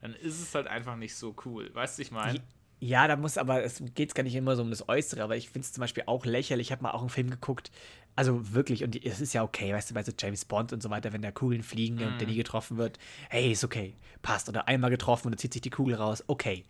dann 0.01 0.13
ist 0.13 0.41
es 0.41 0.53
halt 0.55 0.67
einfach 0.67 0.95
nicht 0.95 1.15
so 1.15 1.35
cool. 1.45 1.73
Weißt 1.73 1.97
du, 1.97 2.01
ich 2.01 2.11
meine? 2.11 2.41
Ja, 2.79 3.07
da 3.07 3.15
muss 3.15 3.37
aber, 3.37 3.63
es 3.63 3.81
geht 3.95 4.13
gar 4.13 4.23
nicht 4.23 4.35
immer 4.35 4.55
so 4.55 4.61
um 4.61 4.69
das 4.69 4.87
Äußere, 4.89 5.23
aber 5.23 5.35
ich 5.37 5.49
finde 5.49 5.65
es 5.65 5.73
zum 5.73 5.81
Beispiel 5.81 6.03
auch 6.07 6.25
lächerlich. 6.25 6.67
Ich 6.67 6.71
habe 6.71 6.83
mal 6.83 6.91
auch 6.91 7.01
einen 7.01 7.09
Film 7.09 7.29
geguckt, 7.29 7.71
also 8.15 8.53
wirklich, 8.53 8.83
und 8.83 9.03
es 9.03 9.21
ist 9.21 9.33
ja 9.33 9.43
okay, 9.43 9.73
weißt 9.73 9.89
du, 9.89 9.93
bei 9.93 10.03
so 10.03 10.11
James 10.17 10.45
Bond 10.45 10.73
und 10.73 10.83
so 10.83 10.89
weiter, 10.89 11.13
wenn 11.13 11.21
da 11.21 11.31
Kugeln 11.31 11.63
fliegen 11.63 12.01
und 12.03 12.13
Mhm. 12.13 12.17
der 12.17 12.27
nie 12.27 12.35
getroffen 12.35 12.77
wird, 12.77 12.99
hey, 13.29 13.51
ist 13.51 13.63
okay, 13.63 13.95
passt. 14.21 14.49
Oder 14.49 14.67
einmal 14.67 14.89
getroffen 14.89 15.27
und 15.27 15.33
dann 15.33 15.39
zieht 15.39 15.53
sich 15.53 15.61
die 15.61 15.69
Kugel 15.69 15.95
raus, 15.95 16.23
okay. 16.27 16.65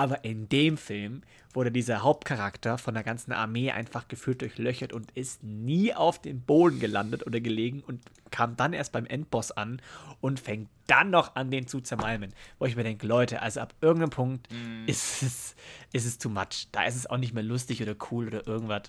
Aber 0.00 0.24
in 0.24 0.48
dem 0.48 0.78
Film 0.78 1.20
wurde 1.52 1.70
dieser 1.70 2.02
Hauptcharakter 2.02 2.78
von 2.78 2.94
der 2.94 3.02
ganzen 3.02 3.32
Armee 3.32 3.70
einfach 3.70 4.08
gefühlt 4.08 4.40
durchlöchert 4.40 4.94
und 4.94 5.10
ist 5.10 5.44
nie 5.44 5.92
auf 5.92 6.22
dem 6.22 6.40
Boden 6.40 6.80
gelandet 6.80 7.26
oder 7.26 7.38
gelegen 7.38 7.82
und 7.86 8.00
kam 8.30 8.56
dann 8.56 8.72
erst 8.72 8.92
beim 8.92 9.04
Endboss 9.04 9.52
an 9.52 9.82
und 10.22 10.40
fängt 10.40 10.70
dann 10.86 11.10
noch 11.10 11.36
an, 11.36 11.50
den 11.50 11.66
zu 11.66 11.82
zermalmen. 11.82 12.32
Wo 12.58 12.64
ich 12.64 12.76
mir 12.76 12.82
denke, 12.82 13.06
Leute, 13.06 13.42
also 13.42 13.60
ab 13.60 13.74
irgendeinem 13.82 14.08
Punkt 14.08 14.48
ist, 14.86 15.22
es, 15.22 15.54
ist 15.92 16.06
es 16.06 16.16
too 16.16 16.30
much. 16.30 16.68
Da 16.72 16.84
ist 16.84 16.96
es 16.96 17.06
auch 17.06 17.18
nicht 17.18 17.34
mehr 17.34 17.42
lustig 17.42 17.82
oder 17.82 17.94
cool 18.10 18.28
oder 18.28 18.46
irgendwas. 18.46 18.84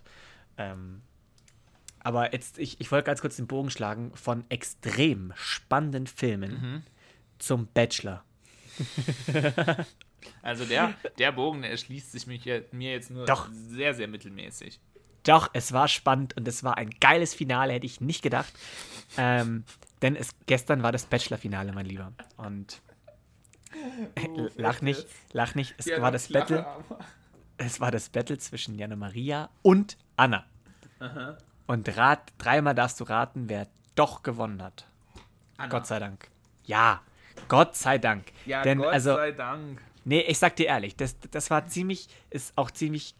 Ähm, 0.58 1.02
aber 2.00 2.32
jetzt, 2.32 2.58
ich, 2.58 2.80
ich 2.80 2.90
wollte 2.90 3.08
ganz 3.08 3.20
kurz 3.20 3.36
den 3.36 3.48
Bogen 3.48 3.70
schlagen 3.70 4.14
von 4.16 4.46
extrem 4.48 5.34
spannenden 5.36 6.08
Filmen 6.08 6.86
zum 7.38 7.68
Bachelor. 7.68 8.24
Also 10.42 10.66
der, 10.66 10.94
der 11.18 11.32
Bogen, 11.32 11.62
der 11.62 11.72
erschließt 11.72 12.12
sich 12.12 12.28
mir 12.28 12.38
jetzt 12.92 13.12
nur 13.12 13.26
Doch. 13.26 13.50
sehr, 13.52 13.94
sehr 13.94 14.08
mittelmäßig. 14.08 14.80
Doch, 15.24 15.50
es 15.54 15.72
war 15.72 15.88
spannend 15.88 16.36
und 16.36 16.48
es 16.48 16.64
war 16.64 16.78
ein 16.78 16.90
geiles 17.00 17.34
Finale, 17.34 17.74
hätte 17.74 17.86
ich 17.86 18.02
nicht 18.02 18.24
gedacht. 18.24 18.52
Ähm, 19.18 19.66
denn 20.02 20.16
es, 20.16 20.32
gestern 20.48 20.82
war 20.82 20.92
das 20.92 21.06
Bachelor-Finale, 21.06 21.74
mein 21.74 21.86
Lieber. 21.86 22.12
Und 22.38 22.82
lach 24.56 24.82
nicht, 24.82 25.06
lach 25.32 25.54
nicht. 25.54 25.76
Es 25.78 25.88
war 26.00 26.12
das 26.12 26.28
Battle. 26.30 26.66
Es 27.58 27.80
war 27.80 27.92
das 27.92 28.10
Battle 28.10 28.40
zwischen 28.40 28.76
Jana 28.76 28.96
Maria 28.96 29.50
und 29.62 29.98
Anna. 30.18 30.46
Und 31.68 31.98
rat, 31.98 32.34
dreimal 32.40 32.74
darfst 32.74 33.00
du 33.00 33.04
raten, 33.04 33.48
wer 33.48 33.68
doch 33.96 34.24
gewonnen 34.24 34.62
hat. 34.64 34.88
Gott 35.70 35.86
sei 35.86 36.00
Dank. 36.00 36.30
Ja, 36.66 37.02
Gott 37.48 37.76
sei 37.76 37.98
Dank. 37.98 38.32
Ja, 38.46 38.64
Denn, 38.64 38.80
Gott 38.80 38.94
also, 38.94 39.16
sei 39.16 39.32
Dank. 39.32 39.82
Nee, 40.04 40.22
ich 40.22 40.38
sag 40.40 40.56
dir 40.56 40.68
ehrlich, 40.68 40.96
das, 40.96 41.18
das 41.32 41.50
war 41.50 41.68
ziemlich, 41.68 42.08
ist 42.30 42.54
auch 42.58 42.72
ziemlich 42.72 43.16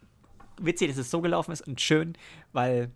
witzig, 0.60 0.90
dass 0.90 0.98
es 0.98 1.12
so 1.12 1.22
gelaufen 1.22 1.52
ist 1.52 1.68
und 1.68 1.80
schön, 1.82 2.14
weil 2.54 2.92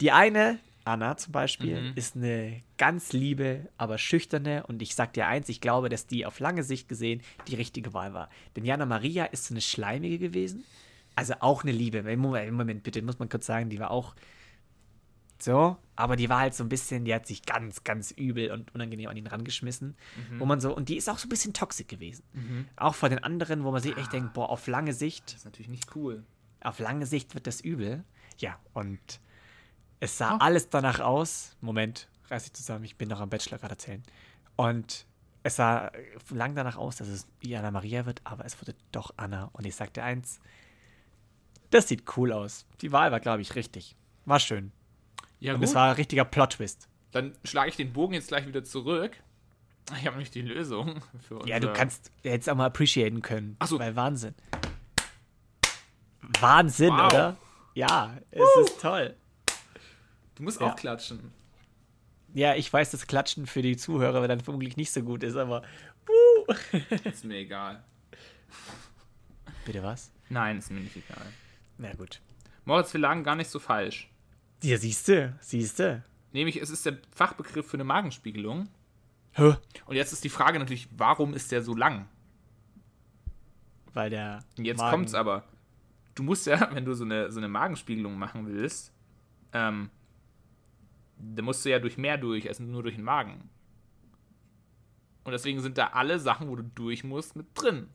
die 0.00 0.12
eine, 0.12 0.58
Anna 0.84 1.16
zum 1.16 1.32
Beispiel, 1.32 1.80
Mhm. 1.80 1.92
ist 1.94 2.16
eine 2.16 2.62
ganz 2.76 3.12
liebe, 3.12 3.68
aber 3.76 3.98
schüchterne 3.98 4.64
und 4.66 4.82
ich 4.82 4.94
sag 4.94 5.12
dir 5.12 5.26
eins, 5.26 5.48
ich 5.48 5.60
glaube, 5.60 5.88
dass 5.88 6.06
die 6.06 6.26
auf 6.26 6.40
lange 6.40 6.64
Sicht 6.64 6.88
gesehen 6.88 7.22
die 7.46 7.54
richtige 7.54 7.94
Wahl 7.94 8.14
war. 8.14 8.28
Denn 8.56 8.64
Jana 8.64 8.86
Maria 8.86 9.24
ist 9.26 9.44
so 9.46 9.54
eine 9.54 9.60
Schleimige 9.60 10.18
gewesen, 10.18 10.64
also 11.14 11.34
auch 11.40 11.62
eine 11.62 11.72
Liebe. 11.72 12.02
Moment, 12.16 12.52
Moment 12.52 12.82
bitte, 12.82 13.02
muss 13.02 13.18
man 13.18 13.28
kurz 13.28 13.46
sagen, 13.46 13.70
die 13.70 13.78
war 13.78 13.90
auch 13.92 14.14
so, 15.44 15.76
aber 15.96 16.16
die 16.16 16.28
war 16.28 16.38
halt 16.40 16.54
so 16.54 16.62
ein 16.64 16.68
bisschen, 16.68 17.04
die 17.04 17.14
hat 17.14 17.26
sich 17.26 17.42
ganz, 17.44 17.84
ganz 17.84 18.10
übel 18.12 18.50
und 18.52 18.74
unangenehm 18.74 19.08
an 19.08 19.16
ihn 19.16 19.26
rangeschmissen. 19.26 19.96
Wo 20.38 20.44
man 20.46 20.60
so, 20.60 20.74
und 20.74 20.88
die 20.88 20.96
ist 20.96 21.08
auch 21.08 21.18
so 21.18 21.26
ein 21.26 21.30
bisschen 21.30 21.52
toxisch 21.52 21.86
gewesen. 21.86 22.24
Auch 22.76 22.94
vor 22.94 23.08
den 23.08 23.22
anderen, 23.22 23.64
wo 23.64 23.70
man 23.72 23.82
sich 23.82 23.96
echt 23.96 24.12
denkt, 24.12 24.32
boah, 24.34 24.48
auf 24.50 24.66
lange 24.66 24.92
Sicht, 24.92 25.26
Das 25.26 25.34
ist 25.40 25.44
natürlich 25.44 25.68
nicht 25.68 25.94
cool. 25.96 26.24
auf 26.62 26.78
lange 26.78 27.06
Sicht 27.06 27.34
wird 27.34 27.46
das 27.46 27.60
übel. 27.60 28.04
Ja, 28.38 28.58
und 28.72 28.98
es 30.00 30.16
sah 30.18 30.32
Ah. 30.34 30.38
alles 30.38 30.68
danach 30.70 31.00
aus. 31.00 31.56
Moment, 31.60 32.08
reiß 32.30 32.46
ich 32.46 32.52
zusammen, 32.52 32.84
ich 32.84 32.96
bin 32.96 33.08
noch 33.08 33.20
am 33.20 33.28
Bachelor 33.30 33.58
gerade 33.58 33.72
erzählen. 33.74 34.02
Und 34.56 35.06
es 35.44 35.56
sah 35.56 35.90
lang 36.30 36.54
danach 36.54 36.76
aus, 36.76 36.96
dass 36.96 37.08
es 37.08 37.26
Anna 37.44 37.70
Maria 37.70 38.06
wird, 38.06 38.20
aber 38.24 38.44
es 38.44 38.60
wurde 38.60 38.74
doch 38.92 39.12
Anna. 39.16 39.50
Und 39.52 39.66
ich 39.66 39.74
sagte 39.74 40.02
eins, 40.02 40.40
das 41.70 41.88
sieht 41.88 42.16
cool 42.16 42.32
aus. 42.32 42.66
Die 42.80 42.92
Wahl 42.92 43.10
war, 43.12 43.20
glaube 43.20 43.42
ich, 43.42 43.54
richtig. 43.54 43.96
War 44.24 44.38
schön. 44.40 44.72
Ja, 45.42 45.54
Und 45.54 45.60
gut. 45.60 45.68
es 45.68 45.74
war 45.74 45.88
ein 45.90 45.96
richtiger 45.96 46.24
Plot-Twist. 46.24 46.88
Dann 47.10 47.34
schlage 47.44 47.70
ich 47.70 47.76
den 47.76 47.92
Bogen 47.92 48.14
jetzt 48.14 48.28
gleich 48.28 48.46
wieder 48.46 48.62
zurück. 48.62 49.12
Ich 49.98 50.06
habe 50.06 50.10
nämlich 50.10 50.30
die 50.30 50.42
Lösung 50.42 51.02
für 51.26 51.34
unser... 51.38 51.48
Ja, 51.48 51.58
du 51.58 51.72
kannst 51.72 52.12
jetzt 52.22 52.48
auch 52.48 52.54
mal 52.54 52.66
appreciaten 52.66 53.20
können. 53.22 53.56
Ach 53.58 53.66
so. 53.66 53.78
Weil 53.80 53.96
Wahnsinn. 53.96 54.34
Wahnsinn, 56.40 56.90
Wow. 56.92 57.12
oder? 57.12 57.36
Ja, 57.74 58.16
es 58.30 58.40
ist 58.60 58.80
toll. 58.80 59.16
Du 60.36 60.44
musst 60.44 60.60
Ja. 60.60 60.68
auch 60.72 60.76
klatschen. 60.76 61.32
Ja, 62.34 62.54
ich 62.54 62.72
weiß, 62.72 62.90
dass 62.92 63.06
Klatschen 63.06 63.46
für 63.46 63.60
die 63.62 63.76
Zuhörer 63.76 64.26
dann 64.28 64.40
vermutlich 64.40 64.76
nicht 64.76 64.92
so 64.92 65.02
gut 65.02 65.22
ist, 65.22 65.36
aber. 65.36 65.62
Ist 67.04 67.24
mir 67.24 67.36
egal. 67.38 67.82
Bitte 69.64 69.82
was? 69.82 70.10
Nein, 70.28 70.58
ist 70.58 70.70
mir 70.70 70.80
nicht 70.80 70.96
egal. 70.96 71.26
Na 71.78 71.92
gut. 71.94 72.20
Moritz, 72.64 72.92
wir 72.92 73.00
lagen 73.00 73.22
gar 73.22 73.36
nicht 73.36 73.50
so 73.50 73.58
falsch. 73.58 74.08
Ja, 74.62 74.78
siehste, 74.78 75.36
siehste. 75.40 76.04
Nämlich, 76.32 76.56
es 76.60 76.70
ist 76.70 76.86
der 76.86 76.98
Fachbegriff 77.10 77.66
für 77.66 77.76
eine 77.76 77.84
Magenspiegelung. 77.84 78.68
Hä? 79.32 79.54
Und 79.86 79.96
jetzt 79.96 80.12
ist 80.12 80.24
die 80.24 80.28
Frage 80.28 80.58
natürlich, 80.58 80.88
warum 80.96 81.34
ist 81.34 81.52
der 81.52 81.62
so 81.62 81.74
lang? 81.74 82.06
Weil 83.92 84.10
der. 84.10 84.44
Und 84.56 84.64
jetzt 84.64 84.78
Magen- 84.78 84.90
kommt's 84.90 85.14
aber. 85.14 85.44
Du 86.14 86.22
musst 86.22 86.46
ja, 86.46 86.68
wenn 86.74 86.84
du 86.84 86.94
so 86.94 87.04
eine, 87.04 87.30
so 87.30 87.38
eine 87.38 87.48
Magenspiegelung 87.48 88.18
machen 88.18 88.46
willst, 88.46 88.92
ähm, 89.52 89.90
da 91.18 91.42
musst 91.42 91.64
du 91.64 91.70
ja 91.70 91.78
durch 91.78 91.98
mehr 91.98 92.18
durch, 92.18 92.48
als 92.48 92.60
nur 92.60 92.82
durch 92.82 92.96
den 92.96 93.04
Magen. 93.04 93.48
Und 95.24 95.32
deswegen 95.32 95.60
sind 95.60 95.78
da 95.78 95.88
alle 95.88 96.18
Sachen, 96.18 96.48
wo 96.48 96.56
du 96.56 96.64
durch 96.64 97.04
musst, 97.04 97.36
mit 97.36 97.46
drin. 97.54 97.88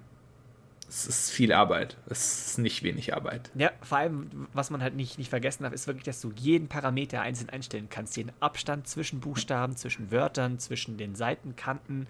es 0.89 1.05
ist 1.05 1.31
viel 1.31 1.53
Arbeit. 1.53 1.97
Es 2.09 2.47
ist 2.47 2.57
nicht 2.57 2.83
wenig 2.83 3.13
Arbeit. 3.13 3.51
Ja, 3.55 3.71
vor 3.81 3.99
allem, 3.99 4.47
was 4.53 4.71
man 4.71 4.81
halt 4.81 4.95
nicht, 4.95 5.17
nicht 5.19 5.29
vergessen 5.29 5.63
darf, 5.63 5.73
ist 5.73 5.87
wirklich, 5.87 6.03
dass 6.03 6.19
du 6.19 6.31
jeden 6.35 6.67
Parameter 6.67 7.21
einzeln 7.21 7.49
einstellen 7.49 7.87
kannst. 7.89 8.17
Den 8.17 8.31
Abstand 8.39 8.87
zwischen 8.87 9.19
Buchstaben, 9.19 9.77
zwischen 9.77 10.11
Wörtern, 10.11 10.57
zwischen 10.57 10.97
den 10.97 11.15
Seitenkanten, 11.15 12.07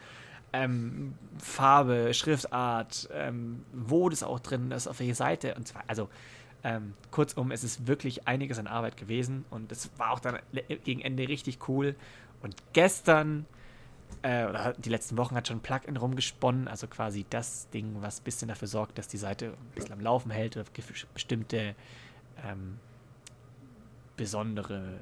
ähm, 0.54 1.14
Farbe, 1.38 2.14
Schriftart, 2.14 3.10
ähm, 3.14 3.64
wo 3.74 4.10
das 4.10 4.24
auch 4.24 4.40
drin 4.40 4.72
ist, 4.72 4.88
auf 4.88 5.00
welche 5.00 5.16
Seite 5.16 5.56
und 5.56 5.68
zwar, 5.68 5.84
also 5.88 6.10
ähm, 6.64 6.94
kurzum, 7.12 7.52
es 7.52 7.64
ist 7.64 7.88
wirklich 7.88 8.28
einiges 8.28 8.60
an 8.60 8.68
Arbeit 8.68 8.98
gewesen 8.98 9.46
und 9.50 9.72
es 9.72 9.90
war 9.98 10.12
auch 10.12 10.20
dann 10.20 10.40
gegen 10.84 11.02
Ende 11.02 11.28
richtig 11.28 11.68
cool. 11.68 11.96
Und 12.42 12.56
gestern, 12.74 13.46
äh, 14.22 14.46
oder 14.46 14.74
die 14.74 14.90
letzten 14.90 15.18
Wochen 15.18 15.36
hat 15.36 15.48
schon 15.48 15.58
ein 15.58 15.62
Plugin 15.62 15.98
rumgesponnen, 15.98 16.68
also 16.68 16.88
quasi 16.88 17.26
das 17.30 17.70
Ding, 17.70 17.98
was 18.02 18.20
ein 18.20 18.24
bisschen 18.24 18.48
dafür 18.48 18.68
sorgt, 18.68 18.98
dass 18.98 19.08
die 19.08 19.18
Seite 19.18 19.48
ein 19.48 19.76
bisschen 19.76 19.94
am 19.94 20.02
Laufen 20.02 20.32
hält 20.32 20.58
oder 20.58 20.66
bestimmte 21.14 21.76
ähm, 22.46 22.80
besondere. 24.18 25.00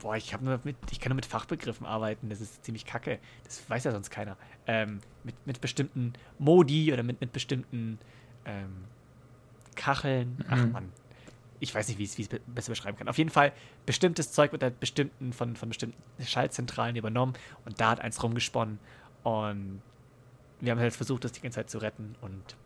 Boah, 0.00 0.16
ich 0.16 0.38
nur 0.40 0.58
mit, 0.64 0.76
ich 0.90 0.98
kann 0.98 1.10
nur 1.10 1.16
mit 1.16 1.26
Fachbegriffen 1.26 1.86
arbeiten, 1.86 2.30
das 2.30 2.40
ist 2.40 2.64
ziemlich 2.64 2.86
kacke. 2.86 3.18
Das 3.44 3.68
weiß 3.68 3.84
ja 3.84 3.92
sonst 3.92 4.10
keiner. 4.10 4.36
Ähm, 4.66 5.00
mit, 5.24 5.34
mit 5.46 5.60
bestimmten 5.60 6.14
Modi 6.38 6.92
oder 6.92 7.02
mit, 7.02 7.20
mit 7.20 7.32
bestimmten 7.32 7.98
ähm, 8.46 8.84
Kacheln. 9.76 10.44
Ach 10.48 10.56
Mhm. 10.56 10.72
man, 10.72 10.92
ich 11.60 11.74
weiß 11.74 11.88
nicht, 11.88 11.98
wie 11.98 12.04
ich 12.04 12.18
es 12.18 12.40
besser 12.46 12.70
beschreiben 12.70 12.96
kann. 12.96 13.08
Auf 13.08 13.18
jeden 13.18 13.30
Fall, 13.30 13.52
bestimmtes 13.86 14.32
Zeug 14.32 14.52
wird 14.52 14.62
halt 14.62 14.80
bestimmten, 14.80 15.32
von, 15.32 15.56
von 15.56 15.68
bestimmten 15.68 16.02
Schaltzentralen 16.24 16.96
übernommen 16.96 17.34
und 17.64 17.80
da 17.80 17.90
hat 17.90 18.00
eins 18.00 18.22
rumgesponnen. 18.22 18.78
Und 19.22 19.82
wir 20.60 20.72
haben 20.72 20.80
halt 20.80 20.94
versucht, 20.94 21.24
das 21.24 21.32
die 21.32 21.40
ganze 21.40 21.56
Zeit 21.56 21.70
zu 21.70 21.78
retten 21.78 22.16
und 22.22 22.56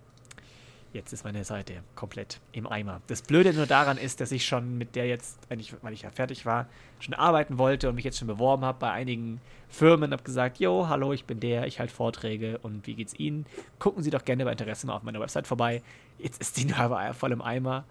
jetzt 0.93 1.13
ist 1.13 1.25
meine 1.25 1.45
Seite 1.45 1.83
komplett 1.97 2.41
im 2.53 2.69
Eimer. 2.69 3.03
Das 3.09 3.23
Blöde 3.23 3.53
nur 3.53 3.67
daran 3.67 3.99
ist, 3.99 4.21
dass 4.21 4.31
ich 4.31 4.47
schon 4.47 4.79
mit 4.79 4.95
der 4.95 5.07
jetzt, 5.07 5.39
wenn 5.49 5.59
ich, 5.59 5.75
weil 5.83 5.93
ich 5.93 6.03
ja 6.03 6.11
fertig 6.11 6.47
war, 6.47 6.69
schon 7.01 7.15
arbeiten 7.15 7.59
wollte 7.59 7.89
und 7.89 7.97
mich 7.97 8.05
jetzt 8.05 8.19
schon 8.19 8.29
beworben 8.29 8.65
habe 8.65 8.79
bei 8.79 8.93
einigen 8.93 9.41
Firmen 9.69 10.13
habe 10.13 10.23
gesagt, 10.23 10.61
jo, 10.61 10.89
hallo, 10.89 11.13
ich 11.13 11.25
bin 11.25 11.41
der, 11.41 11.67
ich 11.67 11.81
halte 11.81 11.93
Vorträge 11.93 12.59
und 12.59 12.87
wie 12.87 12.95
geht's 12.95 13.19
Ihnen? 13.19 13.45
Gucken 13.81 14.05
Sie 14.05 14.11
doch 14.11 14.25
gerne 14.25 14.45
bei 14.45 14.53
Interesse 14.53 14.87
mal 14.87 14.95
auf 14.95 15.03
meiner 15.03 15.19
Website 15.19 15.49
vorbei. 15.49 15.83
Jetzt 16.19 16.41
ist 16.41 16.57
die 16.57 16.65
nur 16.67 17.15
voll 17.15 17.33
im 17.33 17.43
Eimer 17.43 17.85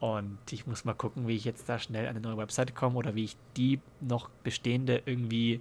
und 0.00 0.38
ich 0.50 0.66
muss 0.66 0.84
mal 0.84 0.94
gucken, 0.94 1.26
wie 1.26 1.36
ich 1.36 1.44
jetzt 1.44 1.68
da 1.68 1.78
schnell 1.78 2.04
an 2.04 2.10
eine 2.10 2.20
neue 2.20 2.36
Website 2.36 2.74
komme 2.74 2.96
oder 2.96 3.14
wie 3.14 3.24
ich 3.24 3.36
die 3.56 3.80
noch 4.00 4.28
bestehende 4.44 5.02
irgendwie 5.06 5.60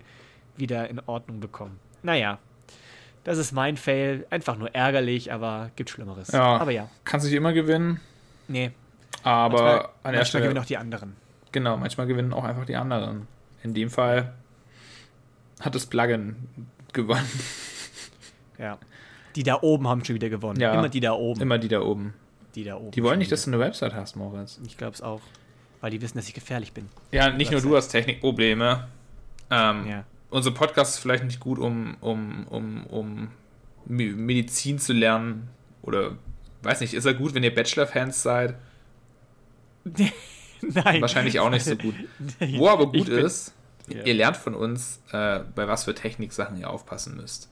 wieder 0.56 0.90
in 0.90 1.00
Ordnung 1.06 1.40
bekomme. 1.40 1.72
Naja, 2.04 2.40
das 3.24 3.38
ist 3.38 3.52
mein 3.52 3.78
Fail. 3.78 4.26
Einfach 4.30 4.58
nur 4.58 4.74
ärgerlich, 4.74 5.34
aber 5.34 5.72
gibt 5.76 5.90
Schlimmeres. 5.90 6.32
Ja. 6.32 6.58
Aber 6.58 6.72
ja, 6.72 6.90
Kannst 7.04 7.26
nicht 7.26 7.36
immer 7.36 7.54
gewinnen, 7.54 8.00
nee. 8.48 8.72
aber 9.24 9.54
manchmal, 9.54 9.80
an 9.80 9.84
der 9.84 9.90
manchmal 10.04 10.26
Stelle. 10.26 10.44
gewinnen 10.46 10.60
auch 10.60 10.66
die 10.66 10.78
anderen. 10.78 11.16
Genau, 11.52 11.78
manchmal 11.78 12.08
gewinnen 12.08 12.34
auch 12.34 12.44
einfach 12.44 12.66
die 12.66 12.76
anderen. 12.76 13.28
In 13.64 13.74
dem 13.74 13.90
Fall 13.90 14.34
hat 15.60 15.74
das 15.74 15.88
Plugin 15.88 16.36
gewonnen. 16.94 17.30
Ja. 18.60 18.78
Die 19.36 19.44
da 19.44 19.60
oben 19.62 19.88
haben 19.88 20.04
schon 20.04 20.16
wieder 20.16 20.30
gewonnen. 20.30 20.60
Ja. 20.60 20.74
Immer 20.74 20.90
die 20.90 21.00
da 21.00 21.14
oben. 21.14 21.42
Immer 21.42 21.58
die 21.58 21.68
da 21.68 21.82
oben. 21.82 22.14
Die 22.58 22.64
da 22.64 22.76
oben. 22.76 22.92
Die 22.92 23.04
wollen 23.04 23.20
nicht, 23.20 23.32
dass 23.32 23.44
du 23.46 23.52
eine 23.52 23.60
Website 23.60 23.94
hast, 23.94 24.16
Moritz. 24.16 24.60
Ich 24.66 24.78
glaube 24.78 24.94
es 24.96 25.02
auch. 25.02 25.22
Weil 25.80 25.92
die 25.92 26.02
wissen, 26.02 26.18
dass 26.18 26.28
ich 26.28 26.34
gefährlich 26.34 26.74
bin. 26.74 26.90
Ja, 27.12 27.30
nicht 27.30 27.52
nur 27.52 27.62
du 27.62 27.76
hast 27.78 27.90
Technikprobleme. 27.90 28.88
Ähm, 29.52 29.88
Ja. 29.88 30.04
Unser 30.30 30.52
Podcast 30.52 30.96
ist 30.96 31.00
vielleicht 31.02 31.24
nicht 31.24 31.40
gut, 31.40 31.58
um, 31.60 31.96
um, 32.02 32.48
um, 32.48 32.86
um 32.88 33.28
Me- 33.86 34.12
Medizin 34.12 34.78
zu 34.80 34.92
lernen. 34.92 35.48
Oder, 35.84 36.18
weiß 36.64 36.82
nicht, 36.82 36.94
ist 36.94 37.06
er 37.06 37.14
gut, 37.14 37.34
wenn 37.34 37.44
ihr 37.44 37.54
Bachelor-Fans 37.56 38.22
seid? 38.24 38.56
Nein. 40.62 41.02
Wahrscheinlich 41.02 41.40
auch 41.40 41.50
nicht 41.50 41.64
so 41.64 41.76
gut. 41.76 41.96
Wo 42.56 42.68
aber 42.70 42.88
gut 42.92 43.06
bin- 43.06 43.20
ist, 43.20 43.54
Ja. 43.88 44.04
ihr 44.04 44.16
lernt 44.16 44.36
von 44.38 44.54
uns, 44.56 45.00
äh, 45.12 45.40
bei 45.56 45.68
was 45.68 45.86
für 45.86 45.94
Techniksachen 45.96 46.58
ihr 46.60 46.70
aufpassen 46.70 47.16
müsst. 47.16 47.50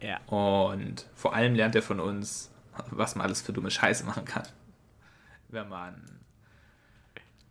Ja. 0.00 0.18
Und 0.26 1.06
vor 1.14 1.34
allem 1.34 1.54
lernt 1.54 1.74
ihr 1.74 1.82
von 1.82 2.00
uns, 2.00 2.50
was 2.90 3.14
man 3.16 3.26
alles 3.26 3.40
für 3.40 3.52
dumme 3.52 3.70
Scheiße 3.70 4.04
machen 4.04 4.24
kann. 4.24 4.46
Wenn 5.48 5.68
man. 5.68 6.02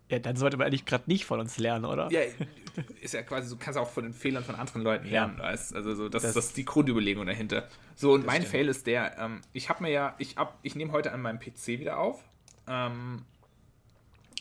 ja, 0.09 0.19
dann 0.19 0.35
sollte 0.35 0.57
man 0.57 0.67
eigentlich 0.67 0.85
gerade 0.85 1.05
nicht 1.07 1.25
von 1.25 1.39
uns 1.39 1.57
lernen, 1.57 1.85
oder? 1.85 2.11
Ja, 2.11 2.21
ist 3.01 3.13
ja 3.13 3.21
quasi, 3.23 3.49
du 3.49 3.55
kannst 3.57 3.79
auch 3.79 3.89
von 3.89 4.03
den 4.03 4.13
Fehlern 4.13 4.43
von 4.43 4.55
anderen 4.55 4.81
Leuten 4.81 5.05
Ja. 5.05 5.11
lernen, 5.25 5.39
weißt 5.39 5.73
Also 5.75 5.95
so, 5.95 6.09
das, 6.09 6.23
Das- 6.23 6.33
das 6.33 6.45
ist 6.47 6.57
die 6.57 6.65
Grundüberlegung 6.65 7.25
dahinter. 7.25 7.67
So, 7.95 8.11
und 8.13 8.25
mein 8.25 8.37
stimmt. 8.41 8.51
Fail 8.51 8.67
ist 8.69 8.85
der, 8.87 9.17
ähm, 9.17 9.41
ich 9.53 9.69
habe 9.69 9.83
mir 9.83 9.89
ja, 9.91 10.15
ich, 10.17 10.37
ab, 10.37 10.59
ich 10.61 10.75
nehme 10.75 10.91
heute 10.91 11.11
an 11.13 11.21
meinem 11.21 11.39
PC 11.39 11.79
wieder 11.79 11.97
auf. 11.97 12.21
Ähm, 12.67 13.23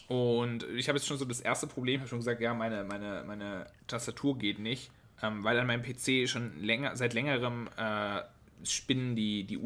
und 0.09 0.65
ich 0.75 0.89
habe 0.89 0.99
jetzt 0.99 1.07
schon 1.07 1.17
so 1.17 1.25
das 1.25 1.41
erste 1.41 1.67
Problem, 1.67 1.95
ich 1.97 2.01
habe 2.01 2.09
schon 2.11 2.19
gesagt, 2.19 2.41
ja, 2.41 2.53
meine, 2.53 2.85
meine, 2.85 3.25
meine 3.27 3.67
Tastatur 3.87 4.37
geht 4.37 4.59
nicht, 4.59 4.91
ähm, 5.23 5.45
weil 5.45 5.59
an 5.59 5.67
meinem 5.67 5.83
PC 5.83 6.29
schon 6.29 6.61
länger, 6.61 6.95
seit 6.97 7.15
längerem 7.15 7.69
äh, 7.79 8.21
spinnen 8.65 9.17
die, 9.17 9.45
die 9.45 9.57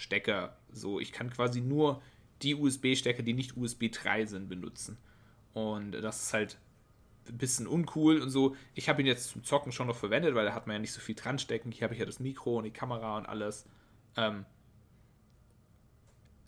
USB-Stecker 0.00 0.56
So, 0.72 1.00
ich 1.00 1.12
kann 1.12 1.30
quasi 1.30 1.60
nur 1.60 2.02
die 2.42 2.54
USB-Stecker, 2.54 3.22
die 3.22 3.34
nicht 3.34 3.56
USB 3.56 3.90
3 3.92 4.24
sind, 4.24 4.48
benutzen. 4.48 4.96
Und 5.52 5.92
das 5.92 6.22
ist 6.22 6.32
halt 6.32 6.58
ein 7.28 7.36
bisschen 7.36 7.66
uncool 7.66 8.22
und 8.22 8.30
so. 8.30 8.56
Ich 8.74 8.88
habe 8.88 9.02
ihn 9.02 9.06
jetzt 9.06 9.30
zum 9.30 9.44
Zocken 9.44 9.72
schon 9.72 9.88
noch 9.88 9.96
verwendet, 9.96 10.34
weil 10.34 10.46
da 10.46 10.54
hat 10.54 10.66
man 10.66 10.74
ja 10.74 10.80
nicht 10.80 10.92
so 10.92 11.00
viel 11.00 11.14
dran 11.14 11.38
stecken. 11.38 11.70
Hier 11.70 11.82
habe 11.84 11.94
ich 11.94 12.00
ja 12.00 12.06
das 12.06 12.18
Mikro 12.18 12.58
und 12.58 12.64
die 12.64 12.70
Kamera 12.70 13.18
und 13.18 13.26
alles. 13.26 13.66
Ähm, 14.16 14.46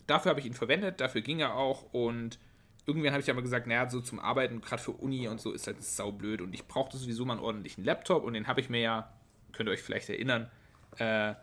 dafür 0.07 0.31
habe 0.31 0.39
ich 0.39 0.45
ihn 0.45 0.53
verwendet, 0.53 0.99
dafür 0.99 1.21
ging 1.21 1.39
er 1.39 1.55
auch 1.55 1.93
und 1.93 2.39
irgendwann 2.85 3.11
habe 3.11 3.21
ich 3.21 3.29
aber 3.29 3.41
gesagt, 3.41 3.67
naja, 3.67 3.89
so 3.89 4.01
zum 4.01 4.19
Arbeiten, 4.19 4.61
gerade 4.61 4.81
für 4.81 4.91
Uni 4.91 5.27
und 5.27 5.39
so, 5.39 5.51
ist 5.51 5.67
halt 5.67 5.81
saublöd 5.81 6.41
und 6.41 6.53
ich 6.53 6.67
brauchte 6.67 6.97
sowieso 6.97 7.23
mal 7.23 7.33
einen 7.33 7.43
ordentlichen 7.43 7.83
Laptop 7.85 8.23
und 8.23 8.33
den 8.33 8.47
habe 8.47 8.59
ich 8.59 8.69
mir 8.69 8.81
ja, 8.81 9.13
könnt 9.53 9.69
ihr 9.69 9.73
euch 9.73 9.81
vielleicht 9.81 10.09
erinnern, 10.09 10.51
äh, 10.97 11.35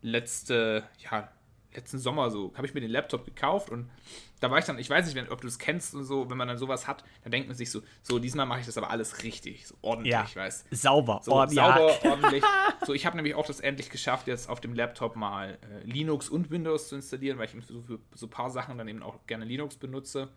letzte, 0.00 0.88
ja, 0.98 1.30
letzten 1.76 1.98
Sommer 1.98 2.30
so, 2.30 2.52
habe 2.56 2.66
ich 2.66 2.74
mir 2.74 2.80
den 2.80 2.90
Laptop 2.90 3.24
gekauft 3.24 3.70
und 3.70 3.90
da 4.40 4.50
war 4.50 4.58
ich 4.58 4.64
dann, 4.64 4.78
ich 4.78 4.90
weiß 4.90 5.12
nicht, 5.12 5.30
ob 5.30 5.40
du 5.40 5.46
es 5.46 5.58
kennst 5.58 5.94
und 5.94 6.04
so, 6.04 6.28
wenn 6.28 6.36
man 6.36 6.48
dann 6.48 6.58
sowas 6.58 6.86
hat, 6.86 7.04
dann 7.22 7.32
denkt 7.32 7.48
man 7.48 7.56
sich 7.56 7.70
so, 7.70 7.82
so 8.02 8.18
diesmal 8.18 8.46
mache 8.46 8.60
ich 8.60 8.66
das 8.66 8.76
aber 8.76 8.90
alles 8.90 9.22
richtig, 9.22 9.66
so 9.66 9.74
ordentlich, 9.82 10.12
ja, 10.12 10.26
weißt 10.34 10.66
Sauber, 10.70 11.20
so, 11.22 11.32
Ord 11.32 11.50
sauber, 11.50 11.92
ordentlich. 12.04 12.44
So, 12.84 12.92
ich 12.92 13.06
habe 13.06 13.16
nämlich 13.16 13.34
auch 13.34 13.46
das 13.46 13.60
endlich 13.60 13.90
geschafft, 13.90 14.26
jetzt 14.26 14.48
auf 14.48 14.60
dem 14.60 14.74
Laptop 14.74 15.16
mal 15.16 15.58
äh, 15.62 15.84
Linux 15.84 16.28
und 16.28 16.50
Windows 16.50 16.88
zu 16.88 16.96
installieren, 16.96 17.38
weil 17.38 17.46
ich 17.46 17.66
so 17.66 17.80
für 17.82 17.98
so 18.14 18.26
ein 18.26 18.30
paar 18.30 18.50
Sachen 18.50 18.76
dann 18.78 18.88
eben 18.88 19.02
auch 19.02 19.26
gerne 19.26 19.44
Linux 19.44 19.76
benutze. 19.76 20.28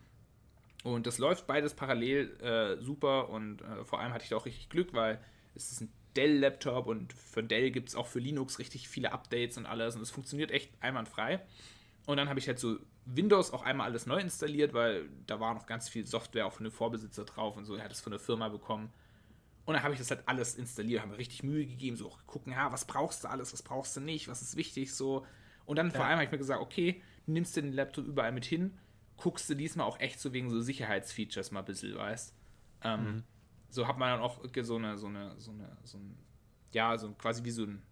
Und 0.82 1.06
das 1.06 1.18
läuft 1.18 1.46
beides 1.46 1.74
parallel 1.74 2.40
äh, 2.40 2.82
super 2.82 3.28
und 3.28 3.60
äh, 3.60 3.84
vor 3.84 4.00
allem 4.00 4.14
hatte 4.14 4.24
ich 4.24 4.30
da 4.30 4.36
auch 4.36 4.46
richtig 4.46 4.70
Glück, 4.70 4.94
weil 4.94 5.20
es 5.54 5.70
ist 5.72 5.82
ein 5.82 5.92
Dell-Laptop 6.16 6.86
und 6.86 7.12
für 7.12 7.42
Dell 7.42 7.70
gibt 7.70 7.88
es 7.88 7.94
auch 7.94 8.06
für 8.06 8.18
Linux 8.18 8.58
richtig 8.58 8.88
viele 8.88 9.12
Updates 9.12 9.56
und 9.56 9.66
alles 9.66 9.96
und 9.96 10.02
es 10.02 10.10
funktioniert 10.10 10.50
echt 10.50 10.70
einwandfrei. 10.80 11.40
Und 12.06 12.16
dann 12.16 12.28
habe 12.28 12.38
ich 12.38 12.48
halt 12.48 12.58
so 12.58 12.78
Windows 13.04 13.52
auch 13.52 13.62
einmal 13.62 13.86
alles 13.86 14.06
neu 14.06 14.18
installiert, 14.18 14.72
weil 14.72 15.08
da 15.26 15.38
war 15.40 15.54
noch 15.54 15.66
ganz 15.66 15.88
viel 15.88 16.06
Software 16.06 16.46
auch 16.46 16.52
von 16.52 16.64
den 16.64 16.72
Vorbesitzer 16.72 17.24
drauf 17.24 17.56
und 17.56 17.64
so. 17.64 17.76
Er 17.76 17.84
hat 17.84 17.92
es 17.92 18.00
von 18.00 18.10
der 18.10 18.20
Firma 18.20 18.48
bekommen. 18.48 18.92
Und 19.64 19.74
dann 19.74 19.82
habe 19.82 19.94
ich 19.94 20.00
das 20.00 20.10
halt 20.10 20.22
alles 20.26 20.56
installiert, 20.56 21.02
habe 21.02 21.12
mir 21.12 21.18
richtig 21.18 21.42
Mühe 21.42 21.64
gegeben, 21.64 21.96
so 21.96 22.10
gucken, 22.26 22.52
ja, 22.52 22.72
was 22.72 22.86
brauchst 22.86 23.22
du 23.22 23.28
alles, 23.28 23.52
was 23.52 23.62
brauchst 23.62 23.96
du 23.96 24.00
nicht, 24.00 24.26
was 24.26 24.42
ist 24.42 24.56
wichtig, 24.56 24.94
so. 24.94 25.24
Und 25.64 25.76
dann 25.76 25.88
ja. 25.88 25.94
vor 25.94 26.04
allem 26.04 26.14
habe 26.14 26.24
ich 26.24 26.32
mir 26.32 26.38
gesagt, 26.38 26.60
okay, 26.60 27.02
nimmst 27.26 27.56
du 27.56 27.60
den 27.60 27.72
Laptop 27.72 28.06
überall 28.06 28.32
mit 28.32 28.44
hin, 28.44 28.78
guckst 29.16 29.48
du 29.48 29.54
diesmal 29.54 29.86
auch 29.86 30.00
echt 30.00 30.18
so 30.18 30.32
wegen 30.32 30.50
so 30.50 30.60
Sicherheitsfeatures 30.60 31.52
mal 31.52 31.60
ein 31.60 31.66
bisschen, 31.66 31.94
weißt. 31.94 32.34
Ähm, 32.82 33.04
mhm 33.04 33.24
so 33.70 33.86
hat 33.86 33.98
man 33.98 34.10
dann 34.10 34.20
auch 34.20 34.40
so 34.62 34.76
eine, 34.76 34.98
so 34.98 35.06
eine, 35.06 35.38
so 35.38 35.50
eine, 35.50 35.76
so 35.84 35.98
ein, 35.98 36.16
ja, 36.72 36.96
so 36.98 37.12
quasi 37.12 37.44
wie 37.44 37.50
so 37.50 37.64
ein 37.64 37.82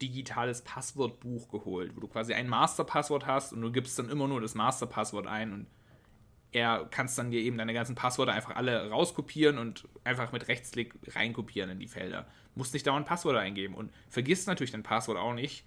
digitales 0.00 0.62
Passwortbuch 0.62 1.48
geholt, 1.48 1.94
wo 1.94 2.00
du 2.00 2.08
quasi 2.08 2.34
ein 2.34 2.48
Masterpasswort 2.48 3.26
hast 3.26 3.52
und 3.52 3.62
du 3.62 3.70
gibst 3.70 3.98
dann 3.98 4.08
immer 4.08 4.26
nur 4.26 4.40
das 4.40 4.54
Masterpasswort 4.54 5.26
ein 5.26 5.52
und 5.52 5.66
er 6.52 6.86
kannst 6.90 7.16
dann 7.16 7.30
dir 7.30 7.40
eben 7.40 7.56
deine 7.56 7.72
ganzen 7.72 7.94
Passwörter 7.94 8.32
einfach 8.32 8.56
alle 8.56 8.90
rauskopieren 8.90 9.58
und 9.58 9.88
einfach 10.04 10.32
mit 10.32 10.48
Rechtsklick 10.48 10.94
reinkopieren 11.14 11.70
in 11.70 11.78
die 11.78 11.88
Felder. 11.88 12.26
Musst 12.54 12.74
nicht 12.74 12.86
dauernd 12.86 13.06
Passwörter 13.06 13.40
eingeben 13.40 13.74
und 13.74 13.90
vergisst 14.08 14.46
natürlich 14.46 14.72
dein 14.72 14.82
Passwort 14.82 15.16
auch 15.16 15.32
nicht. 15.32 15.64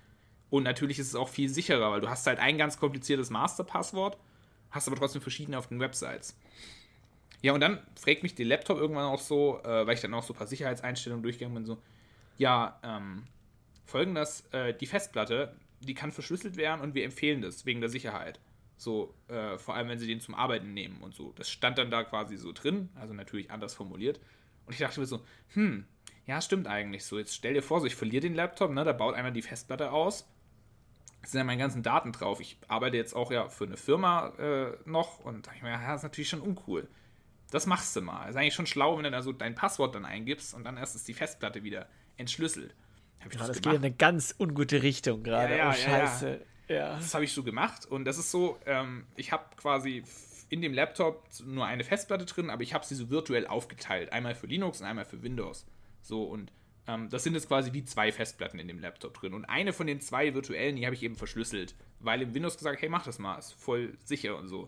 Und 0.52 0.62
natürlich 0.62 1.00
ist 1.00 1.08
es 1.08 1.16
auch 1.16 1.28
viel 1.28 1.50
sicherer, 1.50 1.92
weil 1.92 2.02
du 2.02 2.10
hast 2.10 2.28
halt 2.28 2.38
ein 2.38 2.60
ganz 2.60 2.78
kompliziertes 2.78 3.32
Masterpasswort, 3.32 4.20
hast 4.70 4.88
aber 4.88 4.96
trotzdem 4.96 5.24
verschiedene 5.24 5.58
auf 5.58 5.68
den 5.68 5.80
Websites. 5.80 6.38
Ja, 7.42 7.54
und 7.54 7.60
dann 7.60 7.80
fragt 7.96 8.24
mich 8.24 8.36
der 8.36 8.46
Laptop 8.46 8.78
irgendwann 8.78 9.06
auch 9.06 9.20
so, 9.20 9.62
äh, 9.64 9.86
weil 9.86 9.96
ich 9.96 10.02
dann 10.02 10.14
auch 10.14 10.24
so 10.24 10.34
ein 10.34 10.38
paar 10.38 10.48
Sicherheitseinstellungen 10.48 11.24
durchgegangen 11.24 11.56
bin, 11.56 11.66
so, 11.66 11.78
ja, 12.38 12.80
ähm, 12.84 13.24
folgendes, 13.86 14.46
äh, 14.52 14.74
die 14.74 14.88
Festplatte, 14.88 15.56
die 15.80 15.94
kann 15.94 16.12
verschlüsselt 16.12 16.58
werden 16.58 16.82
und 16.82 16.96
wir 16.96 17.06
empfehlen 17.06 17.42
das 17.42 17.66
wegen 17.66 17.82
der 17.82 17.90
Sicherheit. 17.90 18.40
So, 18.78 19.14
äh, 19.28 19.58
vor 19.58 19.76
allem, 19.76 19.88
wenn 19.88 20.00
sie 20.00 20.08
den 20.08 20.20
zum 20.20 20.36
Arbeiten 20.36 20.74
nehmen 20.74 21.02
und 21.02 21.14
so. 21.14 21.32
Das 21.34 21.50
stand 21.50 21.78
dann 21.78 21.92
da 21.92 22.04
quasi 22.04 22.36
so 22.38 22.52
drin, 22.52 22.90
also 22.96 23.14
natürlich 23.14 23.52
anders 23.52 23.74
formuliert. 23.74 24.20
Und 24.66 24.74
ich 24.74 24.80
dachte 24.80 25.00
mir 25.00 25.06
so, 25.06 25.22
hm, 25.54 25.86
ja, 26.26 26.42
stimmt 26.42 26.68
eigentlich 26.68 27.06
so. 27.06 27.18
Jetzt 27.18 27.36
stell 27.36 27.54
dir 27.54 27.62
vor, 27.62 27.80
so, 27.80 27.86
ich 27.86 27.96
verliere 27.96 28.22
den 28.22 28.36
Laptop, 28.36 28.72
ne, 28.72 28.84
da 28.84 28.92
baut 28.92 29.16
einer 29.16 29.32
die 29.32 29.42
Festplatte 29.42 29.92
aus. 29.92 30.28
Es 31.22 31.32
sind 31.32 31.40
ja 31.40 31.44
meine 31.44 31.62
ganzen 31.62 31.84
Daten 31.84 32.12
drauf. 32.12 32.40
Ich 32.40 32.58
arbeite 32.68 32.98
jetzt 32.98 33.16
auch 33.16 33.32
ja 33.32 33.50
für 33.50 33.66
eine 33.66 33.78
Firma 33.78 34.30
äh, 34.38 34.78
noch 34.86 35.20
und 35.20 35.36
da 35.36 35.42
dachte 35.42 35.58
ich 35.58 35.64
mir, 35.64 35.70
ja, 35.70 35.88
das 35.88 35.98
ist 35.98 36.04
natürlich 36.04 36.30
schon 36.30 36.42
uncool. 36.42 36.88
Das 37.56 37.68
machst 37.68 37.96
du 37.96 38.02
mal. 38.02 38.28
Ist 38.28 38.36
eigentlich 38.36 38.54
schon 38.54 38.66
schlau, 38.66 38.98
wenn 38.98 39.06
du 39.06 39.12
da 39.12 39.22
so 39.22 39.32
dein 39.32 39.56
Passwort 39.56 39.96
dann 39.96 40.04
eingibst 40.04 40.54
und 40.54 40.66
dann 40.66 40.76
erst 40.76 40.94
ist 40.94 41.08
die 41.08 41.14
Festplatte 41.14 41.64
wieder 41.64 41.88
entschlüsselt. 42.18 42.76
Hab 43.22 43.28
ich 43.28 43.40
ja, 43.40 43.40
das, 43.40 43.48
das 43.48 43.62
geht 43.62 43.72
in 43.72 43.78
eine 43.78 43.94
ganz 43.94 44.36
ungute 44.38 44.84
Richtung 44.84 45.24
gerade. 45.24 45.54
Ja, 45.54 45.58
ja, 45.58 45.70
oh, 45.70 45.74
Scheiße. 45.74 46.46
Ja. 46.68 46.98
Das 46.98 47.14
habe 47.14 47.24
ich 47.24 47.32
so 47.32 47.44
gemacht 47.44 47.86
und 47.86 48.04
das 48.04 48.18
ist 48.18 48.30
so, 48.30 48.60
ähm, 48.66 49.08
ich 49.16 49.32
habe 49.32 49.46
quasi 49.56 50.04
in 50.50 50.62
dem 50.62 50.74
Laptop 50.74 51.24
nur 51.46 51.66
eine 51.66 51.86
Festplatte 51.86 52.26
drin, 52.26 52.50
aber 52.50 52.62
ich 52.62 52.74
habe 52.74 52.86
sie 52.86 52.94
so 52.94 53.10
virtuell 53.10 53.48
aufgeteilt. 53.48 54.12
Einmal 54.12 54.36
für 54.36 54.48
Linux 54.48 54.82
und 54.82 54.88
einmal 54.88 55.06
für 55.06 55.24
Windows. 55.24 55.66
So 56.02 56.26
und 56.26 56.52
ähm, 56.88 57.08
das 57.10 57.24
sind 57.24 57.36
jetzt 57.36 57.48
quasi 57.48 57.72
wie 57.72 57.86
zwei 57.86 58.12
Festplatten 58.12 58.60
in 58.60 58.68
dem 58.68 58.80
Laptop 58.80 59.14
drin. 59.14 59.34
Und 59.34 59.46
eine 59.46 59.72
von 59.72 59.88
den 59.88 60.02
zwei 60.02 60.34
virtuellen, 60.34 60.76
die 60.76 60.86
habe 60.86 60.96
ich 60.96 61.04
eben 61.04 61.16
verschlüsselt, 61.16 61.74
weil 62.02 62.22
im 62.22 62.34
Windows 62.34 62.58
gesagt, 62.58 62.82
hey, 62.82 62.90
mach 62.90 63.06
das 63.06 63.18
mal, 63.18 63.38
ist 63.38 63.54
voll 63.54 63.98
sicher 64.04 64.38
und 64.38 64.50
so. 64.50 64.68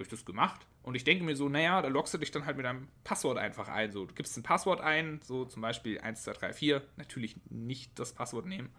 Habe 0.00 0.06
ich 0.06 0.10
das 0.12 0.24
gemacht 0.24 0.66
und 0.82 0.94
ich 0.94 1.04
denke 1.04 1.24
mir 1.24 1.36
so, 1.36 1.50
naja, 1.50 1.82
da 1.82 1.88
loggst 1.88 2.14
du 2.14 2.18
dich 2.18 2.30
dann 2.30 2.46
halt 2.46 2.56
mit 2.56 2.64
deinem 2.64 2.88
Passwort 3.04 3.36
einfach 3.36 3.68
ein. 3.68 3.92
So, 3.92 4.06
du 4.06 4.14
gibst 4.14 4.34
ein 4.34 4.42
Passwort 4.42 4.80
ein, 4.80 5.20
so 5.22 5.44
zum 5.44 5.60
Beispiel 5.60 6.00
1, 6.00 6.22
2, 6.22 6.32
3, 6.32 6.52
4. 6.54 6.82
Natürlich 6.96 7.36
nicht 7.50 7.98
das 7.98 8.14
Passwort 8.14 8.46
nehmen. 8.46 8.70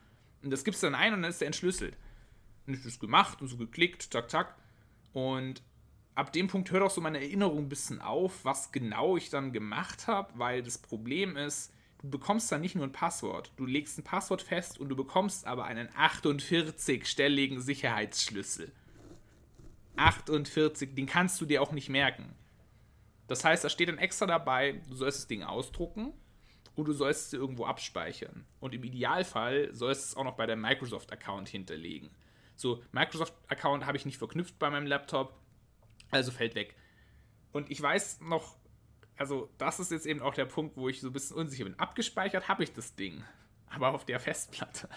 Und 0.41 0.49
das 0.49 0.63
gibst 0.63 0.81
du 0.81 0.87
dann 0.87 0.95
ein 0.95 1.13
und 1.13 1.21
dann 1.21 1.29
ist 1.29 1.39
der 1.39 1.45
entschlüsselt. 1.45 1.95
Und 2.65 2.73
ich 2.73 2.81
das 2.81 2.99
gemacht 2.99 3.39
und 3.39 3.49
so 3.49 3.57
geklickt, 3.57 4.01
zack, 4.11 4.31
zack. 4.31 4.55
Und 5.13 5.61
ab 6.15 6.33
dem 6.33 6.47
Punkt 6.47 6.71
hört 6.71 6.81
auch 6.81 6.89
so 6.89 7.01
meine 7.01 7.19
Erinnerung 7.19 7.59
ein 7.59 7.69
bisschen 7.69 8.01
auf, 8.01 8.43
was 8.43 8.71
genau 8.71 9.15
ich 9.15 9.29
dann 9.29 9.53
gemacht 9.53 10.07
habe, 10.07 10.33
weil 10.39 10.63
das 10.63 10.79
Problem 10.79 11.37
ist, 11.37 11.71
du 12.01 12.09
bekommst 12.09 12.51
dann 12.51 12.61
nicht 12.61 12.73
nur 12.73 12.85
ein 12.85 12.91
Passwort, 12.91 13.51
du 13.57 13.67
legst 13.67 13.99
ein 13.99 14.03
Passwort 14.03 14.41
fest 14.41 14.79
und 14.79 14.89
du 14.89 14.95
bekommst 14.95 15.45
aber 15.45 15.65
einen 15.65 15.87
48-stelligen 15.89 17.59
Sicherheitsschlüssel. 17.59 18.71
48, 19.95 20.95
den 20.95 21.05
kannst 21.05 21.39
du 21.41 21.45
dir 21.45 21.61
auch 21.61 21.71
nicht 21.71 21.89
merken. 21.89 22.35
Das 23.27 23.43
heißt, 23.43 23.63
da 23.63 23.69
steht 23.69 23.89
dann 23.89 23.97
extra 23.97 24.25
dabei, 24.25 24.81
du 24.89 24.95
sollst 24.95 25.19
das 25.19 25.27
Ding 25.27 25.43
ausdrucken 25.43 26.13
und 26.75 26.85
du 26.87 26.93
sollst 26.93 27.27
es 27.27 27.33
irgendwo 27.33 27.65
abspeichern. 27.65 28.45
Und 28.59 28.73
im 28.73 28.83
Idealfall 28.83 29.73
sollst 29.73 30.03
du 30.03 30.05
es 30.07 30.17
auch 30.17 30.23
noch 30.23 30.35
bei 30.35 30.45
deinem 30.45 30.61
Microsoft-Account 30.61 31.49
hinterlegen. 31.49 32.09
So, 32.55 32.83
Microsoft-Account 32.91 33.85
habe 33.85 33.97
ich 33.97 34.05
nicht 34.05 34.17
verknüpft 34.17 34.59
bei 34.59 34.69
meinem 34.69 34.85
Laptop, 34.85 35.39
also 36.09 36.31
fällt 36.31 36.55
weg. 36.55 36.75
Und 37.51 37.71
ich 37.71 37.81
weiß 37.81 38.21
noch, 38.21 38.57
also 39.17 39.49
das 39.57 39.79
ist 39.79 39.91
jetzt 39.91 40.05
eben 40.05 40.21
auch 40.21 40.33
der 40.33 40.45
Punkt, 40.45 40.77
wo 40.77 40.89
ich 40.89 41.01
so 41.01 41.07
ein 41.07 41.13
bisschen 41.13 41.37
unsicher 41.37 41.63
bin. 41.63 41.79
Abgespeichert 41.79 42.47
habe 42.47 42.63
ich 42.63 42.73
das 42.73 42.95
Ding, 42.95 43.23
aber 43.69 43.93
auf 43.93 44.05
der 44.05 44.19
Festplatte, 44.19 44.89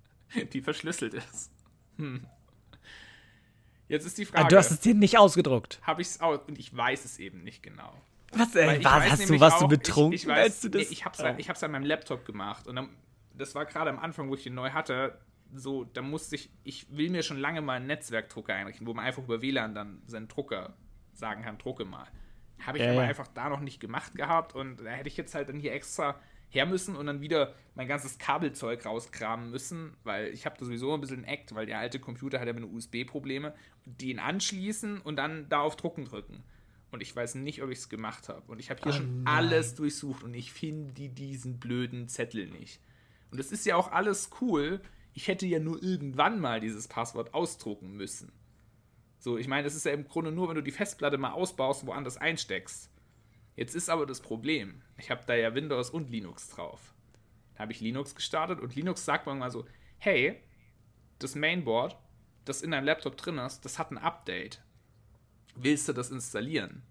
die 0.52 0.62
verschlüsselt 0.62 1.14
ist. 1.14 1.52
Hm. 1.96 2.26
Jetzt 3.92 4.06
ist 4.06 4.16
die 4.16 4.24
Frage. 4.24 4.48
du 4.48 4.56
hast 4.56 4.70
es 4.70 4.80
dir 4.80 4.94
nicht 4.94 5.18
ausgedruckt. 5.18 5.78
Habe 5.82 6.00
ich 6.00 6.08
es 6.08 6.20
aus 6.22 6.40
und 6.46 6.58
ich 6.58 6.74
weiß 6.74 7.04
es 7.04 7.18
eben 7.18 7.44
nicht 7.44 7.62
genau. 7.62 7.92
Was, 8.32 8.56
äh, 8.56 8.82
was 8.82 9.10
hast 9.10 9.28
du, 9.28 9.38
warst 9.38 9.56
auch, 9.56 9.60
du 9.60 9.68
betrunken, 9.68 10.14
ich, 10.14 10.22
ich 10.22 10.28
weiß, 10.28 10.62
du 10.62 10.70
das? 10.70 10.82
Nee, 10.84 10.88
ich 10.90 11.04
habe 11.04 11.22
es 11.22 11.38
ich 11.38 11.50
hab's 11.50 11.62
an 11.62 11.72
meinem 11.72 11.84
Laptop 11.84 12.24
gemacht 12.24 12.66
und 12.66 12.76
dann, 12.76 12.88
das 13.34 13.54
war 13.54 13.66
gerade 13.66 13.90
am 13.90 13.98
Anfang, 13.98 14.30
wo 14.30 14.34
ich 14.34 14.44
den 14.44 14.54
neu 14.54 14.70
hatte, 14.70 15.18
so, 15.52 15.84
da 15.84 16.00
musste 16.00 16.36
ich, 16.36 16.50
ich 16.64 16.86
will 16.96 17.10
mir 17.10 17.22
schon 17.22 17.36
lange 17.36 17.60
mal 17.60 17.74
einen 17.74 17.86
Netzwerkdrucker 17.86 18.54
einrichten, 18.54 18.86
wo 18.86 18.94
man 18.94 19.04
einfach 19.04 19.24
über 19.24 19.42
WLAN 19.42 19.74
dann 19.74 20.00
seinen 20.06 20.26
Drucker 20.26 20.72
sagen 21.12 21.42
kann, 21.42 21.58
drucke 21.58 21.84
mal. 21.84 22.06
Habe 22.66 22.78
ich 22.78 22.84
ja, 22.84 22.92
aber 22.92 23.02
einfach 23.02 23.28
da 23.28 23.50
noch 23.50 23.60
nicht 23.60 23.78
gemacht 23.78 24.14
gehabt 24.14 24.54
und 24.54 24.82
da 24.82 24.88
hätte 24.88 25.08
ich 25.08 25.18
jetzt 25.18 25.34
halt 25.34 25.50
dann 25.50 25.60
hier 25.60 25.74
extra 25.74 26.18
her 26.52 26.66
müssen 26.66 26.96
und 26.96 27.06
dann 27.06 27.20
wieder 27.20 27.54
mein 27.74 27.88
ganzes 27.88 28.18
Kabelzeug 28.18 28.84
rauskramen 28.84 29.50
müssen, 29.50 29.96
weil 30.04 30.28
ich 30.28 30.44
habe 30.44 30.56
da 30.58 30.66
sowieso 30.66 30.92
ein 30.92 31.00
bisschen 31.00 31.24
ein 31.24 31.24
Act, 31.24 31.54
weil 31.54 31.66
der 31.66 31.78
alte 31.78 31.98
Computer 31.98 32.38
hat 32.38 32.46
ja 32.46 32.52
mit 32.52 32.64
USB-Probleme, 32.64 33.54
den 33.86 34.18
anschließen 34.18 35.00
und 35.00 35.16
dann 35.16 35.48
da 35.48 35.60
auf 35.60 35.76
Drucken 35.76 36.04
drücken. 36.04 36.44
Und 36.90 37.00
ich 37.00 37.16
weiß 37.16 37.36
nicht, 37.36 37.62
ob 37.62 37.70
ich 37.70 37.78
es 37.78 37.88
gemacht 37.88 38.28
habe. 38.28 38.52
Und 38.52 38.58
ich 38.58 38.68
habe 38.68 38.82
hier 38.82 38.92
oh 38.92 38.96
schon 38.96 39.22
nein. 39.22 39.34
alles 39.34 39.74
durchsucht 39.74 40.22
und 40.22 40.34
ich 40.34 40.52
finde 40.52 41.08
diesen 41.08 41.58
blöden 41.58 42.06
Zettel 42.06 42.48
nicht. 42.50 42.80
Und 43.30 43.38
das 43.38 43.50
ist 43.50 43.64
ja 43.64 43.76
auch 43.76 43.90
alles 43.90 44.28
cool. 44.42 44.82
Ich 45.14 45.28
hätte 45.28 45.46
ja 45.46 45.58
nur 45.58 45.82
irgendwann 45.82 46.38
mal 46.38 46.60
dieses 46.60 46.86
Passwort 46.86 47.32
ausdrucken 47.32 47.96
müssen. 47.96 48.30
So, 49.18 49.38
ich 49.38 49.48
meine, 49.48 49.62
das 49.62 49.74
ist 49.74 49.86
ja 49.86 49.92
im 49.92 50.06
Grunde 50.06 50.32
nur, 50.32 50.48
wenn 50.48 50.56
du 50.56 50.62
die 50.62 50.70
Festplatte 50.70 51.16
mal 51.16 51.32
ausbaust 51.32 51.82
und 51.82 51.88
woanders 51.88 52.18
einsteckst. 52.18 52.91
Jetzt 53.54 53.74
ist 53.74 53.90
aber 53.90 54.06
das 54.06 54.20
Problem, 54.20 54.82
ich 54.96 55.10
habe 55.10 55.22
da 55.26 55.34
ja 55.34 55.54
Windows 55.54 55.90
und 55.90 56.10
Linux 56.10 56.48
drauf. 56.48 56.94
Da 57.54 57.60
habe 57.60 57.72
ich 57.72 57.80
Linux 57.80 58.14
gestartet 58.14 58.60
und 58.60 58.74
Linux 58.74 59.04
sagt 59.04 59.26
mir 59.26 59.34
mal 59.34 59.50
so, 59.50 59.66
hey, 59.98 60.40
das 61.18 61.34
Mainboard, 61.34 61.96
das 62.44 62.62
in 62.62 62.70
deinem 62.70 62.86
Laptop 62.86 63.16
drin 63.16 63.38
ist, 63.38 63.64
das 63.64 63.78
hat 63.78 63.90
ein 63.90 63.98
Update. 63.98 64.62
Willst 65.54 65.88
du 65.88 65.92
das 65.92 66.10
installieren? 66.10 66.82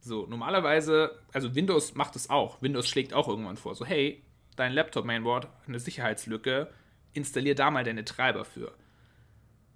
So, 0.00 0.26
normalerweise, 0.26 1.18
also 1.32 1.54
Windows 1.56 1.94
macht 1.94 2.14
es 2.14 2.30
auch. 2.30 2.62
Windows 2.62 2.88
schlägt 2.88 3.12
auch 3.12 3.26
irgendwann 3.26 3.56
vor, 3.56 3.74
so, 3.74 3.84
hey, 3.84 4.24
dein 4.54 4.72
Laptop-Mainboard 4.72 5.48
eine 5.66 5.80
Sicherheitslücke, 5.80 6.72
installier 7.12 7.56
da 7.56 7.72
mal 7.72 7.82
deine 7.82 8.04
Treiber 8.04 8.44
für. 8.44 8.72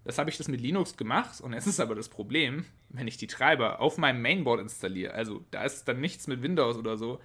Das 0.04 0.18
habe 0.18 0.30
ich 0.30 0.38
das 0.38 0.48
mit 0.48 0.60
Linux 0.60 0.96
gemacht 0.96 1.40
und 1.40 1.52
es 1.52 1.66
ist 1.66 1.78
aber 1.78 1.94
das 1.94 2.08
Problem, 2.08 2.64
wenn 2.88 3.06
ich 3.06 3.18
die 3.18 3.26
Treiber 3.26 3.80
auf 3.80 3.98
meinem 3.98 4.22
Mainboard 4.22 4.60
installiere, 4.60 5.12
also 5.12 5.44
da 5.50 5.62
ist 5.62 5.84
dann 5.84 6.00
nichts 6.00 6.26
mit 6.26 6.42
Windows 6.42 6.76
oder 6.76 6.96
so, 6.96 7.20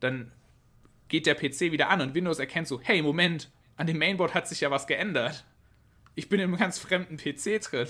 dann 0.00 0.30
geht 1.08 1.26
der 1.26 1.34
PC 1.34 1.72
wieder 1.72 1.88
an 1.88 2.00
und 2.00 2.14
Windows 2.14 2.38
erkennt 2.38 2.68
so, 2.68 2.80
hey, 2.82 3.02
Moment, 3.02 3.50
an 3.76 3.86
dem 3.86 3.98
Mainboard 3.98 4.34
hat 4.34 4.46
sich 4.48 4.60
ja 4.60 4.70
was 4.70 4.86
geändert. 4.86 5.44
Ich 6.14 6.28
bin 6.28 6.40
in 6.40 6.48
einem 6.48 6.58
ganz 6.58 6.78
fremden 6.78 7.16
PC 7.16 7.60
drin. 7.62 7.88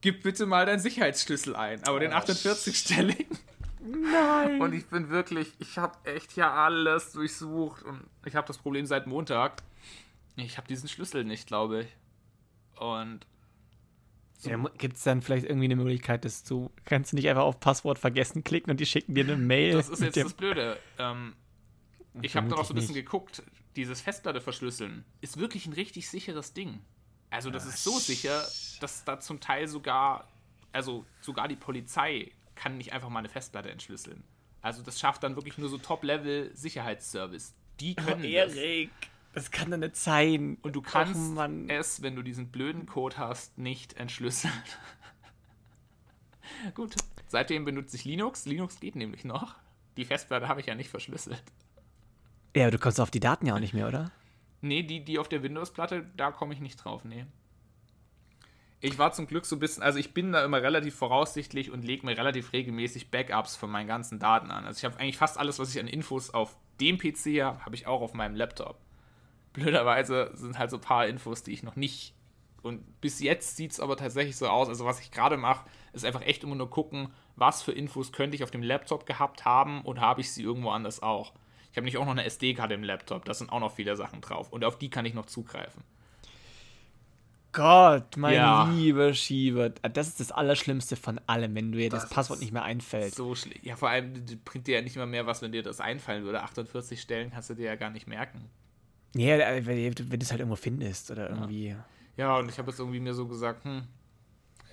Gib 0.00 0.22
bitte 0.22 0.46
mal 0.46 0.64
deinen 0.64 0.80
Sicherheitsschlüssel 0.80 1.54
ein, 1.54 1.84
aber 1.84 2.00
den 2.00 2.12
48-stelligen. 2.12 3.38
Nein. 3.82 4.60
Und 4.60 4.72
ich 4.72 4.86
bin 4.86 5.10
wirklich, 5.10 5.52
ich 5.58 5.78
habe 5.78 5.98
echt 6.04 6.36
ja 6.36 6.52
alles 6.52 7.12
durchsucht 7.12 7.82
und 7.82 8.02
ich 8.24 8.34
habe 8.34 8.46
das 8.46 8.58
Problem 8.58 8.86
seit 8.86 9.06
Montag. 9.06 9.62
Ich 10.36 10.56
habe 10.56 10.68
diesen 10.68 10.88
Schlüssel 10.88 11.24
nicht, 11.24 11.46
glaube 11.46 11.82
ich. 11.82 11.88
Und 12.80 13.26
ja, 14.42 14.56
Gibt 14.78 14.96
es 14.96 15.02
dann 15.02 15.20
vielleicht 15.20 15.44
irgendwie 15.44 15.66
eine 15.66 15.76
Möglichkeit, 15.76 16.24
dass 16.24 16.44
du 16.44 16.70
kannst 16.86 17.12
du 17.12 17.16
nicht 17.16 17.28
einfach 17.28 17.42
auf 17.42 17.60
Passwort 17.60 17.98
vergessen 17.98 18.42
klicken 18.42 18.70
und 18.70 18.80
die 18.80 18.86
schicken 18.86 19.14
dir 19.14 19.24
eine 19.24 19.36
Mail? 19.36 19.74
Das 19.74 19.90
ist 19.90 20.00
jetzt 20.00 20.16
das 20.16 20.32
Blöde. 20.32 20.78
Ähm, 20.98 21.34
ich 22.22 22.36
habe 22.36 22.48
da 22.48 22.56
auch 22.56 22.64
so 22.64 22.72
ein 22.72 22.76
bisschen 22.76 22.94
nicht. 22.94 23.04
geguckt. 23.04 23.42
Dieses 23.76 24.00
Festplatte 24.00 24.40
verschlüsseln 24.40 25.04
ist 25.20 25.38
wirklich 25.38 25.66
ein 25.66 25.74
richtig 25.74 26.08
sicheres 26.08 26.54
Ding. 26.54 26.80
Also 27.28 27.50
das 27.50 27.64
Ach, 27.64 27.74
ist 27.74 27.84
so 27.84 27.98
sicher, 27.98 28.44
dass 28.80 29.04
da 29.04 29.20
zum 29.20 29.40
Teil 29.40 29.68
sogar, 29.68 30.26
also 30.72 31.04
sogar 31.20 31.46
die 31.46 31.56
Polizei 31.56 32.32
kann 32.54 32.78
nicht 32.78 32.92
einfach 32.92 33.10
mal 33.10 33.20
eine 33.20 33.28
Festplatte 33.28 33.70
entschlüsseln. 33.70 34.24
Also 34.62 34.82
das 34.82 34.98
schafft 34.98 35.22
dann 35.22 35.36
wirklich 35.36 35.58
nur 35.58 35.68
so 35.68 35.78
Top-Level-Sicherheitsservice. 35.78 37.54
Die 37.78 37.94
können 37.94 38.22
oh, 38.22 38.26
Erik, 38.26 38.90
das. 38.90 39.10
Das 39.32 39.50
kann 39.50 39.70
doch 39.70 39.76
nicht 39.76 39.96
sein. 39.96 40.58
Und 40.62 40.74
du 40.74 40.82
kannst 40.82 41.36
oh, 41.36 41.64
es, 41.68 42.02
wenn 42.02 42.16
du 42.16 42.22
diesen 42.22 42.50
blöden 42.50 42.86
Code 42.86 43.16
hast, 43.18 43.58
nicht 43.58 43.94
entschlüsseln. 43.94 44.52
Gut, 46.74 46.96
seitdem 47.28 47.64
benutze 47.64 47.96
ich 47.96 48.04
Linux. 48.04 48.46
Linux 48.46 48.80
geht 48.80 48.96
nämlich 48.96 49.24
noch. 49.24 49.54
Die 49.96 50.04
Festplatte 50.04 50.48
habe 50.48 50.60
ich 50.60 50.66
ja 50.66 50.74
nicht 50.74 50.90
verschlüsselt. 50.90 51.42
Ja, 52.56 52.64
aber 52.64 52.72
du 52.72 52.78
kommst 52.78 53.00
auf 53.00 53.10
die 53.10 53.20
Daten 53.20 53.46
ja 53.46 53.54
auch 53.54 53.60
nicht 53.60 53.74
mehr, 53.74 53.86
oder? 53.86 54.10
Nee, 54.60 54.82
die, 54.82 55.04
die 55.04 55.18
auf 55.18 55.28
der 55.28 55.42
Windows-Platte, 55.42 56.10
da 56.16 56.32
komme 56.32 56.52
ich 56.52 56.60
nicht 56.60 56.76
drauf, 56.76 57.04
nee. 57.04 57.24
Ich 58.80 58.98
war 58.98 59.12
zum 59.12 59.26
Glück 59.26 59.46
so 59.46 59.56
ein 59.56 59.58
bisschen, 59.58 59.82
also 59.82 59.98
ich 59.98 60.14
bin 60.14 60.32
da 60.32 60.44
immer 60.44 60.62
relativ 60.62 60.94
voraussichtlich 60.94 61.70
und 61.70 61.84
lege 61.84 62.04
mir 62.04 62.16
relativ 62.16 62.52
regelmäßig 62.52 63.10
Backups 63.10 63.56
von 63.56 63.70
meinen 63.70 63.86
ganzen 63.86 64.18
Daten 64.18 64.50
an. 64.50 64.64
Also 64.64 64.78
ich 64.78 64.84
habe 64.84 64.98
eigentlich 64.98 65.18
fast 65.18 65.38
alles, 65.38 65.58
was 65.58 65.74
ich 65.74 65.80
an 65.80 65.86
Infos 65.86 66.30
auf 66.30 66.56
dem 66.80 66.98
PC 66.98 67.42
habe, 67.42 67.64
habe 67.64 67.74
ich 67.74 67.86
auch 67.86 68.00
auf 68.00 68.14
meinem 68.14 68.34
Laptop. 68.34 68.78
Blöderweise 69.52 70.30
sind 70.34 70.58
halt 70.58 70.70
so 70.70 70.76
ein 70.76 70.82
paar 70.82 71.06
Infos, 71.06 71.42
die 71.42 71.52
ich 71.52 71.62
noch 71.62 71.76
nicht. 71.76 72.14
Und 72.62 73.00
bis 73.00 73.20
jetzt 73.20 73.56
sieht 73.56 73.72
es 73.72 73.80
aber 73.80 73.96
tatsächlich 73.96 74.36
so 74.36 74.46
aus. 74.46 74.68
Also 74.68 74.84
was 74.84 75.00
ich 75.00 75.10
gerade 75.10 75.36
mache, 75.36 75.66
ist 75.92 76.04
einfach 76.04 76.22
echt 76.22 76.44
immer 76.44 76.54
nur 76.54 76.70
gucken, 76.70 77.08
was 77.36 77.62
für 77.62 77.72
Infos 77.72 78.12
könnte 78.12 78.36
ich 78.36 78.44
auf 78.44 78.50
dem 78.50 78.62
Laptop 78.62 79.06
gehabt 79.06 79.44
haben 79.44 79.82
und 79.82 80.00
habe 80.00 80.20
ich 80.20 80.30
sie 80.30 80.42
irgendwo 80.42 80.70
anders 80.70 81.02
auch. 81.02 81.32
Ich 81.70 81.76
habe 81.76 81.84
nicht 81.84 81.96
auch 81.96 82.04
noch 82.04 82.12
eine 82.12 82.24
SD-Karte 82.24 82.74
im 82.74 82.82
Laptop, 82.82 83.24
da 83.24 83.32
sind 83.32 83.50
auch 83.50 83.60
noch 83.60 83.72
viele 83.72 83.96
Sachen 83.96 84.20
drauf. 84.20 84.52
Und 84.52 84.64
auf 84.64 84.76
die 84.76 84.90
kann 84.90 85.06
ich 85.06 85.14
noch 85.14 85.26
zugreifen. 85.26 85.82
Gott, 87.52 88.16
mein 88.16 88.34
ja. 88.34 88.70
lieber 88.70 89.12
Schieber. 89.12 89.70
Das 89.70 90.06
ist 90.06 90.20
das 90.20 90.30
Allerschlimmste 90.30 90.94
von 90.94 91.20
allem, 91.26 91.54
wenn 91.56 91.72
dir 91.72 91.90
das, 91.90 92.02
das 92.02 92.10
Passwort 92.10 92.40
nicht 92.40 92.52
mehr 92.52 92.62
einfällt. 92.62 93.14
So 93.14 93.34
schlimm. 93.34 93.58
Ja, 93.62 93.74
vor 93.74 93.88
allem 93.88 94.24
bringt 94.44 94.68
dir 94.68 94.76
ja 94.76 94.82
nicht 94.82 94.96
mal 94.96 95.06
mehr 95.06 95.26
was, 95.26 95.42
wenn 95.42 95.50
dir 95.50 95.62
das 95.62 95.80
einfallen 95.80 96.24
würde. 96.24 96.42
48 96.42 97.00
Stellen 97.00 97.30
kannst 97.30 97.50
du 97.50 97.54
dir 97.54 97.66
ja 97.66 97.74
gar 97.74 97.90
nicht 97.90 98.06
merken. 98.06 98.48
Ja, 99.14 99.38
wenn, 99.38 99.66
wenn 99.66 99.94
du 99.94 100.16
es 100.20 100.30
halt 100.30 100.40
irgendwo 100.40 100.56
findest 100.56 101.10
oder 101.10 101.30
irgendwie. 101.30 101.68
Ja, 101.68 101.84
ja 102.16 102.36
und 102.38 102.48
ich 102.48 102.58
habe 102.58 102.70
jetzt 102.70 102.78
irgendwie 102.78 103.00
mir 103.00 103.14
so 103.14 103.26
gesagt, 103.26 103.64
hm, 103.64 103.86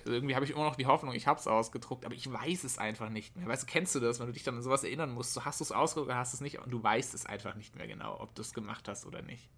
also 0.08 0.12
irgendwie 0.12 0.34
habe 0.34 0.44
ich 0.44 0.52
immer 0.52 0.64
noch 0.64 0.76
die 0.76 0.86
Hoffnung, 0.86 1.14
ich 1.14 1.26
habe 1.26 1.38
es 1.38 1.46
ausgedruckt, 1.46 2.04
aber 2.04 2.14
ich 2.14 2.32
weiß 2.32 2.64
es 2.64 2.78
einfach 2.78 3.10
nicht 3.10 3.36
mehr. 3.36 3.46
Weißt 3.46 3.64
du, 3.64 3.66
kennst 3.66 3.94
du 3.94 4.00
das, 4.00 4.20
wenn 4.20 4.26
du 4.26 4.32
dich 4.32 4.42
dann 4.42 4.56
an 4.56 4.62
sowas 4.62 4.84
erinnern 4.84 5.10
musst? 5.10 5.34
So 5.34 5.44
hast 5.44 5.60
du 5.60 5.64
es 5.64 5.72
ausgedruckt 5.72 6.08
oder 6.08 6.18
hast 6.18 6.32
du 6.32 6.36
es 6.36 6.40
nicht 6.40 6.58
und 6.58 6.70
du 6.70 6.82
weißt 6.82 7.14
es 7.14 7.26
einfach 7.26 7.54
nicht 7.56 7.76
mehr 7.76 7.86
genau, 7.86 8.18
ob 8.20 8.34
du 8.34 8.42
es 8.42 8.54
gemacht 8.54 8.88
hast 8.88 9.06
oder 9.06 9.22
nicht. 9.22 9.48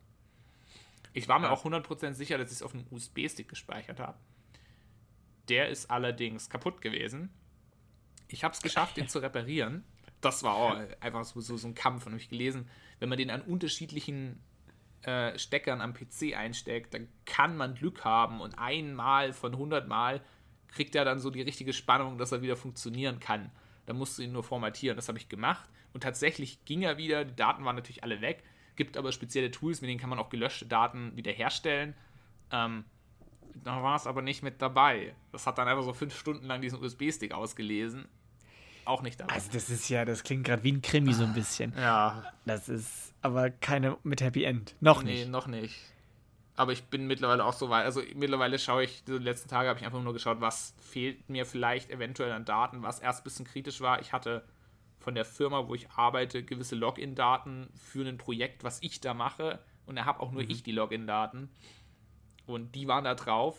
Ich 1.13 1.29
war 1.29 1.39
mir 1.39 1.47
ja. 1.47 1.53
auch 1.53 1.65
100% 1.65 2.15
sicher, 2.15 2.39
dass 2.39 2.51
ich 2.51 2.57
es 2.57 2.63
auf 2.63 2.75
einem 2.75 2.87
USB-Stick 2.91 3.49
gespeichert 3.49 4.01
habe. 4.01 4.19
Der 5.49 5.69
ist 5.69 5.91
allerdings 5.91 6.49
kaputt 6.49 6.81
gewesen. 6.81 7.31
Ich 8.29 8.45
habe 8.45 8.55
es 8.55 8.63
geschafft, 8.63 8.97
den 8.97 9.09
zu 9.09 9.19
reparieren. 9.23 9.85
Das 10.21 10.43
war 10.43 10.55
auch 10.55 10.81
einfach 11.01 11.25
so, 11.25 11.41
so, 11.41 11.57
so 11.57 11.67
ein 11.67 11.75
Kampf. 11.75 12.07
Und 12.07 12.13
habe 12.13 12.23
ich 12.23 12.29
gelesen, 12.29 12.69
wenn 12.99 13.09
man 13.09 13.19
den 13.19 13.31
an 13.31 13.43
unterschiedlichen 13.43 14.41
äh, 15.03 15.39
Steckern 15.39 15.81
am 15.81 15.95
PC 15.95 16.37
einsteckt, 16.37 16.95
dann 16.95 17.09
kann 17.25 17.57
man 17.57 17.75
Glück 17.75 18.05
haben 18.05 18.41
und 18.41 18.59
einmal 18.59 19.33
von 19.33 19.53
100 19.53 19.89
Mal 19.89 20.21
kriegt 20.69 20.95
er 20.95 21.05
dann 21.05 21.19
so 21.19 21.31
die 21.31 21.43
richtige 21.43 21.73
Spannung, 21.73 22.19
dass 22.19 22.33
er 22.33 22.43
wieder 22.43 22.57
funktionieren 22.57 23.19
kann. 23.21 23.51
Da 23.87 23.93
musst 23.93 24.19
du 24.19 24.23
ihn 24.23 24.33
nur 24.33 24.45
formatieren. 24.45 24.97
Das 24.97 25.09
habe 25.09 25.19
ich 25.19 25.29
gemacht. 25.29 25.69
Und 25.93 26.03
tatsächlich 26.03 26.65
ging 26.65 26.83
er 26.83 26.97
wieder. 26.97 27.25
Die 27.25 27.35
Daten 27.35 27.65
waren 27.65 27.77
natürlich 27.77 28.05
alle 28.05 28.21
weg. 28.21 28.45
Gibt 28.77 28.97
aber 28.97 29.11
spezielle 29.11 29.51
Tools, 29.51 29.81
mit 29.81 29.91
denen 29.91 29.99
kann 29.99 30.11
man 30.11 30.19
auch 30.19 30.31
gelöschte 30.31 30.67
Daten 30.67 31.17
wiederherstellen. 31.17 31.95
Ähm, 32.53 32.85
da 33.65 33.83
war 33.83 33.97
es 33.97 34.07
aber 34.07 34.23
nicht 34.23 34.43
mit 34.43 34.63
dabei. 34.63 35.15
Das 35.33 35.47
hat 35.47 35.59
dann 35.59 35.67
einfach 35.67 35.83
so 35.83 35.93
fünf 35.93 36.17
Stunden 36.17 36.47
lang 36.47 36.61
diesen 36.61 36.81
USB-Stick 36.83 37.33
ausgelesen. 37.33 38.07
Auch 38.91 39.03
nicht 39.03 39.21
dabei. 39.21 39.35
Also, 39.35 39.53
das 39.53 39.71
ist 39.71 39.89
ja, 39.89 40.05
das 40.05 40.25
klingt 40.25 40.43
gerade 40.43 40.65
wie 40.65 40.73
ein 40.73 40.83
Krimi 40.83 41.13
so 41.13 41.23
ein 41.23 41.33
bisschen. 41.33 41.73
Ja. 41.77 42.25
Das 42.45 42.69
ist 42.69 43.15
aber 43.23 43.49
keine 43.49 43.97
mit 44.03 44.21
Happy 44.21 44.43
End. 44.43 44.75
Noch 44.81 45.05
nicht. 45.05 45.27
Nee, 45.27 45.31
noch 45.31 45.47
nicht. 45.47 45.77
Aber 46.57 46.73
ich 46.73 46.83
bin 46.83 47.07
mittlerweile 47.07 47.45
auch 47.45 47.53
so 47.53 47.71
weit. 47.71 47.85
Also 47.85 48.03
mittlerweile 48.17 48.59
schaue 48.59 48.83
ich, 48.83 49.05
die 49.05 49.13
letzten 49.13 49.49
Tage 49.49 49.69
habe 49.69 49.79
ich 49.79 49.87
einfach 49.87 50.03
nur 50.03 50.13
geschaut, 50.13 50.41
was 50.41 50.75
fehlt 50.81 51.31
mir 51.31 51.47
vielleicht 51.47 51.89
eventuell 51.91 52.33
an 52.33 52.45
Daten, 52.45 52.83
was 52.83 52.99
erst 52.99 53.21
ein 53.21 53.25
bisschen 53.25 53.45
kritisch 53.47 53.81
war. 53.81 54.01
Ich 54.01 54.13
hatte 54.13 54.45
von 54.99 55.15
der 55.15 55.25
Firma, 55.25 55.69
wo 55.69 55.77
ich 55.77 55.89
arbeite, 55.91 56.43
gewisse 56.43 56.75
Login-Daten 56.75 57.69
für 57.75 58.05
ein 58.05 58.19
Projekt, 58.19 58.65
was 58.65 58.83
ich 58.83 59.01
da 59.01 59.15
mache. 59.15 59.61
Und 59.87 59.97
da 59.97 60.05
habe 60.05 60.19
auch 60.19 60.33
nur 60.33 60.43
mhm. 60.43 60.51
ich 60.51 60.65
die 60.65 60.73
Login-Daten. 60.73 61.49
Und 62.47 62.75
die 62.75 62.89
waren 62.89 63.05
da 63.05 63.15
drauf. 63.15 63.57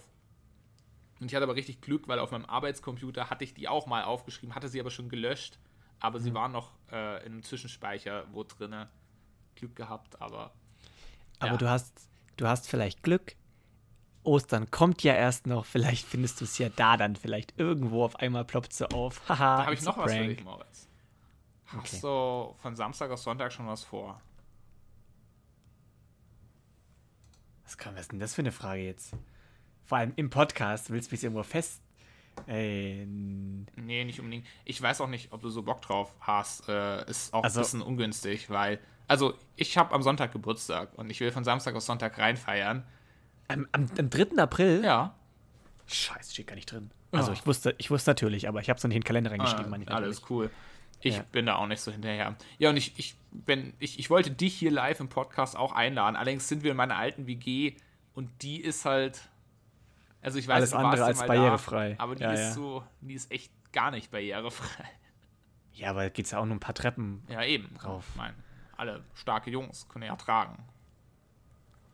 Und 1.22 1.28
ich 1.28 1.36
hatte 1.36 1.44
aber 1.44 1.56
richtig 1.56 1.82
Glück, 1.82 2.08
weil 2.08 2.18
auf 2.18 2.32
meinem 2.32 2.46
Arbeitscomputer 2.46 3.30
hatte 3.30 3.44
ich 3.44 3.54
die 3.54 3.68
auch 3.68 3.86
mal 3.86 4.04
aufgeschrieben, 4.04 4.56
hatte 4.56 4.68
sie 4.68 4.80
aber 4.80 4.90
schon 4.90 5.08
gelöscht. 5.08 5.60
Aber 6.00 6.18
mhm. 6.18 6.24
sie 6.24 6.34
waren 6.34 6.52
noch 6.52 6.72
äh, 6.92 7.24
in 7.24 7.34
einem 7.34 7.44
Zwischenspeicher 7.44 8.26
wo 8.32 8.44
drinne. 8.44 8.90
Glück 9.56 9.76
gehabt, 9.76 10.20
aber. 10.20 10.52
Aber 11.38 11.52
ja. 11.52 11.58
du 11.58 11.70
hast 11.70 12.10
du 12.38 12.48
hast 12.48 12.68
vielleicht 12.68 13.04
Glück. 13.04 13.36
Ostern 14.24 14.72
kommt 14.72 15.04
ja 15.04 15.14
erst 15.14 15.46
noch, 15.46 15.66
vielleicht 15.66 16.08
findest 16.08 16.42
du 16.42 16.46
es 16.46 16.58
ja 16.58 16.70
da 16.70 16.98
dann 16.98 17.16
vielleicht 17.16 17.60
irgendwo 17.60 18.04
auf 18.04 18.16
einmal 18.16 18.46
ploppt 18.46 18.74
so 18.74 18.86
auf. 18.88 19.22
Haha. 19.30 19.58
Da 19.58 19.66
habe 19.66 19.74
ich 19.76 19.82
noch 19.84 19.98
was 19.98 20.14
für 20.14 20.28
dich, 20.28 20.44
Moritz. 20.44 20.88
Hast 21.68 21.94
okay. 21.94 22.00
du 22.02 22.56
von 22.62 22.76
Samstag 22.76 23.12
auf 23.12 23.20
Sonntag 23.20 23.52
schon 23.52 23.68
was 23.68 23.84
vor? 23.84 24.20
Was, 27.64 27.78
kann, 27.78 27.94
was 27.94 28.02
ist 28.02 28.12
denn 28.12 28.20
das 28.20 28.34
für 28.34 28.42
eine 28.42 28.52
Frage 28.52 28.82
jetzt? 28.82 29.16
Vor 29.92 29.98
allem 29.98 30.14
im 30.16 30.30
Podcast, 30.30 30.90
willst 30.90 31.12
du 31.12 31.16
mich 31.16 31.22
irgendwo 31.22 31.44
fest. 31.44 31.82
Ey, 32.48 33.06
nee, 33.06 34.06
nicht 34.06 34.22
unbedingt. 34.22 34.48
Ich 34.64 34.82
weiß 34.82 35.02
auch 35.02 35.10
nicht, 35.10 35.34
ob 35.34 35.42
du 35.42 35.50
so 35.50 35.64
Bock 35.64 35.82
drauf 35.82 36.16
hast. 36.22 36.70
Äh, 36.70 37.10
ist 37.10 37.34
auch 37.34 37.44
also, 37.44 37.60
ein 37.60 37.64
bisschen 37.64 37.82
ungünstig, 37.82 38.50
weil 38.50 38.80
also 39.10 39.34
ich 39.58 39.78
habe 39.78 39.94
am 39.94 40.02
Sonntag 40.02 40.32
Geburtstag 40.32 40.98
und 40.98 41.10
ich 41.10 41.20
will 41.20 41.34
von 41.34 41.44
Samstag 41.44 41.76
auf 41.76 41.84
Sonntag 41.84 42.18
reinfeiern. 42.18 42.86
Am, 43.50 43.68
am, 43.74 43.90
am 44.00 44.10
3. 44.10 44.42
April? 44.42 44.82
Ja. 44.82 45.14
Scheiße, 45.88 46.32
steht 46.32 46.48
gar 46.48 46.56
nicht 46.56 46.72
drin. 46.72 46.90
Also 47.12 47.34
ich 47.34 47.46
wusste, 47.46 47.76
ich 47.78 47.92
wusste 47.92 48.12
natürlich, 48.12 48.48
aber 48.48 48.62
ich 48.62 48.70
habe 48.70 48.78
es 48.78 48.84
in 48.86 48.92
den 48.92 49.04
Kalender 49.04 49.32
reingeschrieben. 49.32 49.90
Ah, 49.90 49.96
alles 49.96 50.22
cool. 50.30 50.50
Ich 51.02 51.18
ja. 51.18 51.26
bin 51.34 51.48
da 51.48 51.56
auch 51.56 51.68
nicht 51.68 51.82
so 51.82 51.92
hinterher. 51.92 52.38
Ja, 52.60 52.70
und 52.70 52.78
ich, 52.78 52.98
ich, 52.98 53.16
wenn, 53.46 53.74
ich, 53.78 54.00
ich 54.00 54.10
wollte 54.10 54.32
dich 54.32 54.54
hier 54.54 54.72
live 54.72 55.02
im 55.02 55.10
Podcast 55.10 55.58
auch 55.58 55.74
einladen. 55.74 56.16
Allerdings 56.16 56.48
sind 56.48 56.64
wir 56.64 56.72
in 56.72 56.78
meiner 56.78 56.96
alten 56.96 57.28
WG 57.28 57.76
und 58.14 58.30
die 58.42 58.62
ist 58.62 58.86
halt. 58.86 59.28
Also 60.22 60.38
ich 60.38 60.48
weiß, 60.48 60.56
Alles 60.56 60.74
andere 60.74 61.06
als 61.06 61.26
barrierefrei. 61.26 61.96
Da, 61.96 62.04
aber 62.04 62.16
die 62.16 62.24
ja, 62.24 62.32
ist 62.32 62.40
ja. 62.40 62.52
so, 62.52 62.84
die 63.02 63.14
ist 63.14 63.32
echt 63.32 63.52
gar 63.72 63.92
nicht 63.92 64.12
barrierefrei. 64.12 64.86
Ja, 65.74 65.92
aber 65.92 66.10
geht 66.10 66.26
es 66.26 66.32
ja 66.32 66.40
auch 66.40 66.46
nur 66.46 66.56
ein 66.56 66.60
paar 66.60 66.76
Treppen 66.76 67.24
ja, 67.30 67.44
eben. 67.44 67.74
drauf. 67.76 68.06
Mein 68.16 68.36
alle 68.82 69.04
starke 69.14 69.52
Jungs 69.52 69.88
können 69.90 70.06
ja 70.06 70.16
tragen. 70.16 70.58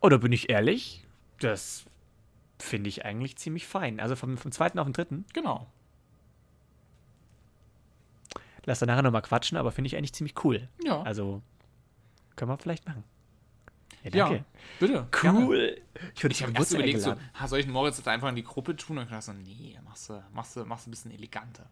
Oder 0.00 0.16
bin 0.18 0.32
ich 0.32 0.48
ehrlich? 0.48 1.06
Das 1.38 1.84
finde 2.58 2.88
ich 2.88 3.04
eigentlich 3.04 3.36
ziemlich 3.36 3.66
fein. 3.66 4.00
Also 4.00 4.16
vom, 4.16 4.38
vom 4.38 4.50
zweiten 4.52 4.78
auf 4.78 4.86
den 4.86 4.94
dritten. 4.94 5.26
Genau. 5.34 5.70
Lass 8.64 8.78
da 8.78 8.86
nachher 8.86 9.02
nochmal 9.02 9.20
quatschen, 9.20 9.58
aber 9.58 9.70
finde 9.70 9.88
ich 9.88 9.96
eigentlich 9.96 10.14
ziemlich 10.14 10.42
cool. 10.44 10.68
Ja. 10.82 11.02
Also 11.02 11.42
können 12.36 12.50
wir 12.50 12.56
vielleicht 12.56 12.86
machen. 12.86 13.04
Ja, 14.02 14.10
danke. 14.10 14.36
Ja, 14.36 14.44
bitte. 14.80 15.08
Cool. 15.22 15.56
Gerne. 15.56 15.76
Ich, 16.14 16.24
ich 16.24 16.42
habe 16.42 16.52
erst 16.54 16.72
überlegt, 16.72 17.00
so, 17.00 17.14
soll 17.46 17.58
ich 17.60 17.66
den 17.66 17.72
Moritz 17.72 17.96
jetzt 17.98 18.08
einfach 18.08 18.28
in 18.28 18.36
die 18.36 18.44
Gruppe 18.44 18.76
tun? 18.76 18.98
Und 18.98 19.04
ich 19.04 19.10
dachte 19.10 19.26
so, 19.26 19.32
nee, 19.32 19.78
machst 19.84 20.08
du, 20.10 20.22
machst 20.32 20.56
du, 20.56 20.64
machst 20.64 20.86
ein 20.86 20.90
bisschen 20.90 21.10
eleganter. 21.10 21.68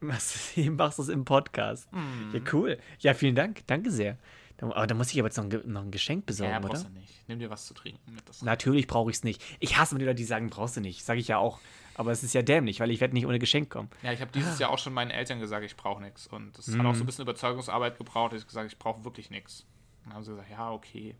Machst 0.00 0.56
du 0.56 1.02
es 1.02 1.08
im 1.08 1.24
Podcast? 1.24 1.92
Mm. 1.92 2.34
Ja, 2.34 2.40
cool. 2.52 2.78
Ja, 3.00 3.14
vielen 3.14 3.34
Dank. 3.34 3.66
Danke 3.66 3.90
sehr. 3.90 4.16
Aber 4.60 4.86
da 4.88 4.94
muss 4.94 5.12
ich 5.12 5.18
aber 5.20 5.28
jetzt 5.28 5.36
noch 5.36 5.44
ein, 5.44 5.72
noch 5.72 5.82
ein 5.82 5.90
Geschenk 5.92 6.26
besorgen, 6.26 6.52
Ja, 6.52 6.58
oder? 6.58 6.68
brauchst 6.68 6.84
du 6.86 6.90
nicht. 6.90 7.12
Nimm 7.28 7.38
dir 7.38 7.48
was 7.50 7.66
zu 7.66 7.74
trinken 7.74 8.12
mit. 8.12 8.28
Das 8.28 8.42
Natürlich 8.42 8.86
brauche 8.88 9.10
ich 9.10 9.16
es 9.18 9.24
nicht. 9.24 9.40
Ich 9.60 9.76
hasse 9.78 9.92
immer 9.92 10.00
die 10.00 10.04
Leute, 10.04 10.16
die 10.16 10.24
sagen, 10.24 10.50
brauchst 10.50 10.76
du 10.76 10.80
nicht. 10.80 11.04
Sage 11.04 11.20
ich 11.20 11.28
ja 11.28 11.38
auch. 11.38 11.60
Aber 11.94 12.10
es 12.12 12.22
ist 12.24 12.32
ja 12.34 12.42
dämlich, 12.42 12.80
weil 12.80 12.90
ich 12.90 13.00
werde 13.00 13.14
nicht 13.14 13.26
ohne 13.26 13.38
Geschenk 13.38 13.70
kommen. 13.70 13.88
Ja, 14.02 14.12
ich 14.12 14.20
habe 14.20 14.30
dieses 14.32 14.58
Jahr 14.58 14.70
auch 14.70 14.78
schon 14.78 14.92
meinen 14.94 15.10
Eltern 15.10 15.38
gesagt, 15.40 15.64
ich 15.64 15.76
brauche 15.76 16.00
nichts. 16.02 16.26
Und 16.26 16.56
das 16.58 16.68
hat 16.68 16.74
Mhm. 16.76 16.86
auch 16.86 16.94
so 16.94 17.02
ein 17.04 17.06
bisschen 17.06 17.22
Überzeugungsarbeit 17.22 17.98
gebraucht. 17.98 18.32
Ich 18.34 18.46
gesagt, 18.46 18.70
ich 18.72 18.78
brauche 18.78 19.04
wirklich 19.04 19.30
nichts. 19.30 19.64
Dann 20.04 20.14
haben 20.14 20.22
sie 20.24 20.30
gesagt, 20.32 20.50
ja, 20.50 20.70
okay. 20.72 21.14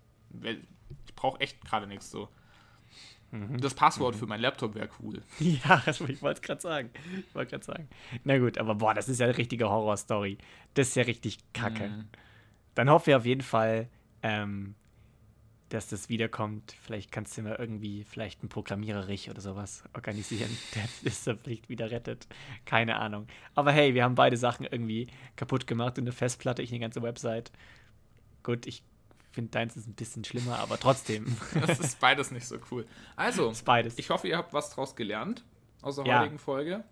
Ich 1.07 1.14
brauche 1.14 1.41
echt 1.41 1.64
gerade 1.64 1.87
nichts 1.87 2.11
so. 2.11 2.29
Mhm. 3.31 3.61
Das 3.61 3.74
Passwort 3.74 4.16
für 4.16 4.26
meinen 4.26 4.41
Laptop 4.41 4.74
wäre 4.74 4.89
cool. 5.03 5.22
Ja, 5.39 5.83
ich 5.87 6.01
wollte 6.01 6.41
es 6.41 6.43
gerade 6.43 6.61
sagen. 6.61 6.91
Ich 7.26 7.35
wollte 7.35 7.51
gerade 7.51 7.64
sagen. 7.64 7.89
Na 8.24 8.39
gut, 8.39 8.59
aber 8.59 8.74
boah, 8.76 8.95
das 8.95 9.09
ist 9.09 9.20
ja 9.20 9.26
eine 9.26 9.37
richtige 9.37 9.68
Horrorstory. 9.68 10.39
Das 10.74 10.89
ist 10.89 10.95
ja 10.97 11.03
richtig 11.03 11.39
kacke. 11.53 11.89
Mhm. 11.89 12.09
Dann 12.74 12.91
hoffen 12.91 13.09
wir 13.09 13.16
auf 13.18 13.26
jeden 13.26 13.43
Fall, 13.43 13.89
ähm, 14.22 14.74
dass 15.68 15.89
das 15.89 16.09
wiederkommt. 16.09 16.74
Vielleicht 16.81 17.12
kannst 17.12 17.37
du 17.37 17.43
mal 17.43 17.57
irgendwie 17.59 18.05
vielleicht 18.05 18.41
einen 18.41 18.49
Programmiererich 18.49 19.29
oder 19.29 19.43
sowas 19.43 19.85
organisieren, 19.93 20.57
der 20.74 20.85
diese 21.05 21.37
Pflicht 21.37 21.68
wieder 21.68 21.91
rettet. 21.91 22.26
Keine 22.64 22.97
Ahnung. 22.97 23.26
Aber 23.55 23.72
hey, 23.72 23.95
wir 23.95 24.05
haben 24.05 24.14
beide 24.14 24.39
Sachen 24.39 24.64
irgendwie 24.64 25.09
kaputt 25.37 25.66
gemacht 25.66 25.99
und 25.99 26.05
eine 26.05 26.12
Festplatte, 26.12 26.62
ich 26.62 26.70
eine 26.70 26.81
ganze 26.81 27.03
Website. 27.03 27.53
Gut, 28.43 28.66
ich 28.66 28.83
finde 29.39 29.51
deins 29.53 29.76
ist 29.76 29.86
ein 29.86 29.95
bisschen 29.95 30.24
schlimmer, 30.24 30.59
aber 30.59 30.78
trotzdem. 30.78 31.36
Das 31.66 31.78
ist 31.78 32.01
beides 32.01 32.30
nicht 32.32 32.47
so 32.47 32.57
cool. 32.70 32.86
Also, 33.16 33.53
ich 33.97 34.11
hoffe, 34.11 34.26
ihr 34.28 34.36
habt 34.36 34.53
was 34.53 34.70
draus 34.70 34.97
gelernt 34.97 35.45
aus 35.82 35.97
der 35.97 36.07
Ja. 36.07 36.20
heutigen 36.20 36.39
Folge. 36.39 36.82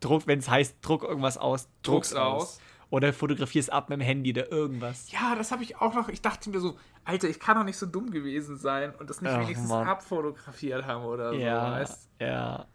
Druck, 0.00 0.26
wenn 0.26 0.40
es 0.40 0.48
heißt, 0.50 0.76
druck 0.82 1.04
irgendwas 1.04 1.38
aus, 1.38 1.68
druck's 1.82 2.10
Druck's 2.10 2.12
aus. 2.14 2.42
aus. 2.42 2.60
Oder 2.90 3.12
fotografier's 3.12 3.68
ab 3.68 3.88
mit 3.88 3.98
dem 4.00 4.04
Handy 4.04 4.30
oder 4.30 4.50
irgendwas. 4.52 5.10
Ja, 5.10 5.34
das 5.34 5.50
habe 5.52 5.62
ich 5.62 5.76
auch 5.76 5.94
noch. 5.94 6.08
Ich 6.08 6.20
dachte 6.22 6.50
mir 6.50 6.60
so, 6.60 6.76
Alter, 7.04 7.28
ich 7.28 7.40
kann 7.40 7.56
doch 7.56 7.64
nicht 7.64 7.76
so 7.78 7.86
dumm 7.86 8.10
gewesen 8.10 8.56
sein 8.56 8.94
und 8.94 9.10
das 9.10 9.20
nicht 9.22 9.32
Ach, 9.32 9.40
wenigstens 9.40 9.68
Mann. 9.68 9.88
abfotografiert 9.88 10.86
haben 10.86 11.04
oder 11.04 11.30
so. 11.32 11.36
Ja, 11.38 11.72
Weißt? 11.72 12.08
ja. 12.20 12.66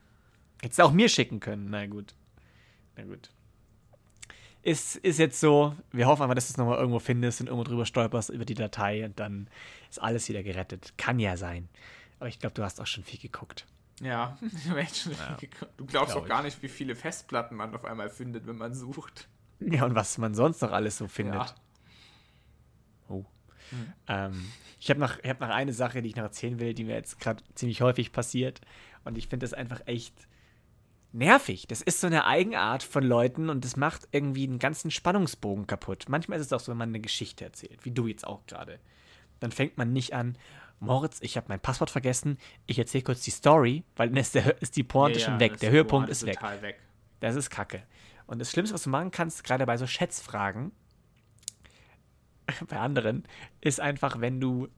Hättest 0.62 0.80
du 0.80 0.84
auch 0.84 0.92
mir 0.92 1.08
schicken 1.10 1.40
können. 1.40 1.70
Na 1.70 1.86
gut. 1.88 2.14
Na 2.98 3.04
gut. 3.04 3.30
Ist, 4.64 4.98
ist 4.98 5.18
jetzt 5.18 5.40
so, 5.40 5.76
wir 5.92 6.06
hoffen 6.06 6.22
einfach, 6.22 6.36
dass 6.36 6.48
du 6.48 6.52
es 6.52 6.58
nochmal 6.58 6.78
irgendwo 6.78 7.00
findest 7.00 7.42
und 7.42 7.48
irgendwo 7.48 7.64
drüber 7.64 7.86
stolperst 7.86 8.30
über 8.30 8.46
die 8.46 8.54
Datei 8.54 9.06
und 9.06 9.20
dann 9.20 9.48
ist 9.90 10.00
alles 10.00 10.30
wieder 10.30 10.44
gerettet. 10.44 10.94
Kann 10.98 11.20
ja 11.20 11.36
sein. 11.36 11.68
Aber 12.20 12.30
ich 12.30 12.40
glaube, 12.40 12.54
du 12.54 12.64
hast 12.64 12.80
auch 12.80 12.86
schon 12.86 13.04
viel 13.04 13.20
geguckt. 13.20 13.66
Ja, 14.02 14.38
ich 14.56 14.70
hab 14.70 14.78
echt 14.78 14.98
schon 14.98 15.14
geguckt. 15.40 15.72
du 15.78 15.86
glaubst 15.86 16.14
Glaub 16.14 16.24
auch 16.24 16.28
gar 16.28 16.44
nicht, 16.44 16.62
wie 16.62 16.70
viele 16.70 16.96
Festplatten 16.96 17.56
man 17.56 17.74
auf 17.74 17.86
einmal 17.86 18.10
findet, 18.10 18.46
wenn 18.46 18.58
man 18.58 18.76
sucht. 18.76 19.28
Ja, 19.60 19.86
und 19.86 19.96
was 19.96 20.18
man 20.18 20.36
sonst 20.36 20.62
noch 20.62 20.72
alles 20.72 20.98
so 20.98 21.08
findet. 21.08 21.36
Ja. 21.36 21.56
Oh. 23.10 23.26
Ähm, 24.08 24.52
ich 24.80 24.90
habe 24.90 25.00
noch, 25.00 25.20
ich 25.22 25.30
hab 25.30 25.40
noch 25.40 25.50
eine 25.50 25.74
Sache, 25.74 26.02
die 26.02 26.10
ich 26.10 26.16
noch 26.16 26.24
erzählen 26.24 26.60
will, 26.60 26.74
die 26.74 26.84
mir 26.84 26.96
jetzt 26.96 27.20
gerade 27.20 27.44
ziemlich 27.56 27.82
häufig 27.82 28.12
passiert. 28.12 28.62
Und 29.04 29.18
ich 29.18 29.28
finde 29.28 29.44
das 29.44 29.54
einfach 29.54 29.82
echt 29.86 30.14
nervig. 31.14 31.68
Das 31.68 31.82
ist 31.82 32.00
so 32.00 32.08
eine 32.08 32.26
Eigenart 32.26 32.84
von 32.84 33.04
Leuten 33.04 33.50
und 33.50 33.66
das 33.66 33.76
macht 33.76 34.08
irgendwie 34.12 34.48
einen 34.48 34.60
ganzen 34.60 34.92
Spannungsbogen 34.92 35.68
kaputt. 35.68 36.06
Manchmal 36.08 36.40
ist 36.40 36.48
es 36.48 36.54
auch 36.54 36.60
so, 36.60 36.72
wenn 36.72 36.78
man 36.78 36.90
eine 36.90 37.00
Geschichte 37.00 37.46
erzählt, 37.46 37.84
wie 37.86 37.92
du 37.92 38.08
jetzt 38.08 38.26
auch 38.26 38.46
gerade. 38.46 38.80
Dann 39.40 39.52
fängt 39.52 39.78
man 39.78 39.92
nicht 39.92 40.14
an, 40.14 40.38
Moritz, 40.80 41.20
ich 41.22 41.38
habe 41.38 41.46
mein 41.50 41.60
Passwort 41.60 41.92
vergessen, 41.92 42.38
ich 42.66 42.80
erzähle 42.80 43.04
kurz 43.04 43.22
die 43.22 43.32
Story, 43.32 43.84
weil 43.96 44.10
dann 44.10 44.18
ist, 44.18 44.34
der, 44.34 44.60
ist 44.62 44.76
die 44.76 44.84
Pointe 44.84 45.20
Ja, 45.20 45.26
schon 45.26 45.34
ja, 45.36 45.40
weg. 45.40 45.60
Der 45.60 45.70
Höhepunkt 45.70 46.10
ist 46.10 46.26
weg. 46.26 46.36
Total 46.40 46.62
weg. 46.64 46.80
Das 47.20 47.36
ist 47.36 47.52
kacke. 47.52 47.84
Und 48.26 48.40
das 48.40 48.50
Schlimmste, 48.50 48.74
was 48.74 48.84
du 48.84 48.90
machen 48.90 49.12
kannst, 49.12 49.44
gerade 49.44 49.66
bei 49.66 49.78
so 49.78 49.86
Schätzfragen, 49.86 50.72
bei 52.68 52.78
anderen, 52.78 53.24
ist 53.62 53.80
einfach, 53.80 54.22
wenn 54.22 54.40
du 54.40 54.70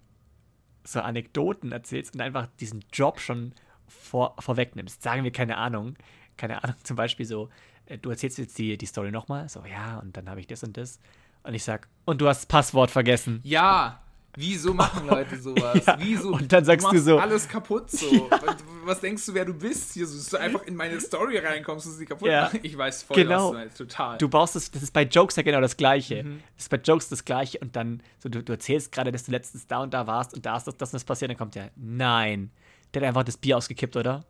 so 0.84 1.00
Anekdoten 1.00 1.72
erzählst 1.72 2.16
und 2.16 2.22
einfach 2.22 2.48
diesen 2.60 2.84
Job 2.92 3.22
schon 3.22 3.54
vor, 3.88 4.36
vorwegnimmst. 4.40 5.02
Sagen 5.02 5.24
wir, 5.24 5.32
keine 5.32 5.56
Ahnung, 5.56 5.96
keine 6.38 6.64
Ahnung, 6.64 6.76
zum 6.84 6.96
Beispiel 6.96 7.26
so, 7.26 7.50
äh, 7.86 7.98
du 7.98 8.10
erzählst 8.10 8.38
jetzt 8.38 8.58
die, 8.58 8.78
die 8.78 8.86
Story 8.86 9.12
nochmal, 9.12 9.50
so, 9.50 9.64
ja, 9.70 10.00
und 10.00 10.16
dann 10.18 10.30
habe 10.30 10.40
ich 10.40 10.48
das 10.48 10.64
und 10.64 10.78
das. 10.78 11.00
Und 11.44 11.54
ich 11.54 11.64
sag, 11.64 11.88
und 12.06 12.22
du 12.22 12.28
hast 12.28 12.40
das 12.42 12.46
Passwort 12.46 12.90
vergessen. 12.92 13.42
Ja, 13.44 14.00
wieso 14.36 14.74
machen 14.74 15.06
Leute 15.08 15.40
sowas? 15.40 15.82
Ja, 15.86 15.98
Wieso? 16.00 16.34
und 16.34 16.52
dann 16.52 16.64
sagst 16.66 16.86
du 16.88 16.92
machst 16.94 17.06
so- 17.06 17.20
alles 17.20 17.48
kaputt 17.48 17.92
so. 17.92 18.30
Was, 18.32 18.56
was 18.86 19.00
denkst 19.02 19.26
du, 19.28 19.34
wer 19.34 19.46
du 19.46 19.54
bist? 19.54 19.94
Hier, 19.94 20.06
so, 20.08 20.18
dass 20.18 20.30
du 20.30 20.38
einfach 20.38 20.64
in 20.64 20.76
meine 20.76 21.00
Story 21.00 21.38
reinkommst 21.38 21.86
und 21.86 21.94
sie 21.94 22.06
kaputt 22.06 22.28
Ja. 22.30 22.44
machen? 22.44 22.60
Ich 22.64 22.78
weiß 22.78 23.04
voll, 23.04 23.16
Genau. 23.18 23.46
was 23.46 23.52
du 23.52 23.58
meinst. 23.58 23.78
Total. 23.78 24.18
Du 24.18 24.28
baust 24.30 24.56
es, 24.56 24.72
das 24.72 24.84
ist 24.84 24.92
bei 24.92 25.04
Jokes 25.04 25.36
ja 25.36 25.44
genau 25.44 25.62
das 25.62 25.78
Gleiche. 25.78 26.24
Mhm. 26.24 26.42
Das 26.56 26.66
ist 26.66 26.70
bei 26.70 26.78
Jokes 26.78 27.10
das 27.10 27.24
Gleiche 27.26 27.60
und 27.60 27.76
dann, 27.76 28.02
so 28.20 28.28
du, 28.30 28.42
du 28.44 28.52
erzählst 28.54 28.92
gerade, 28.92 29.12
dass 29.12 29.24
du 29.26 29.32
letztens 29.32 29.68
da 29.68 29.80
und 29.84 29.94
da 29.94 30.08
warst 30.08 30.34
und 30.34 30.46
da 30.46 30.58
ist 30.58 30.66
das, 30.68 30.76
das 30.78 30.90
und 30.90 30.94
das 30.96 31.04
passiert, 31.04 31.30
dann 31.32 31.38
kommt 31.38 31.56
ja, 31.56 31.68
nein, 31.76 32.52
der 32.94 33.02
hat 33.04 33.08
einfach 33.10 33.24
das 33.24 33.38
Bier 33.38 33.58
ausgekippt, 33.58 33.96
oder? 33.96 34.26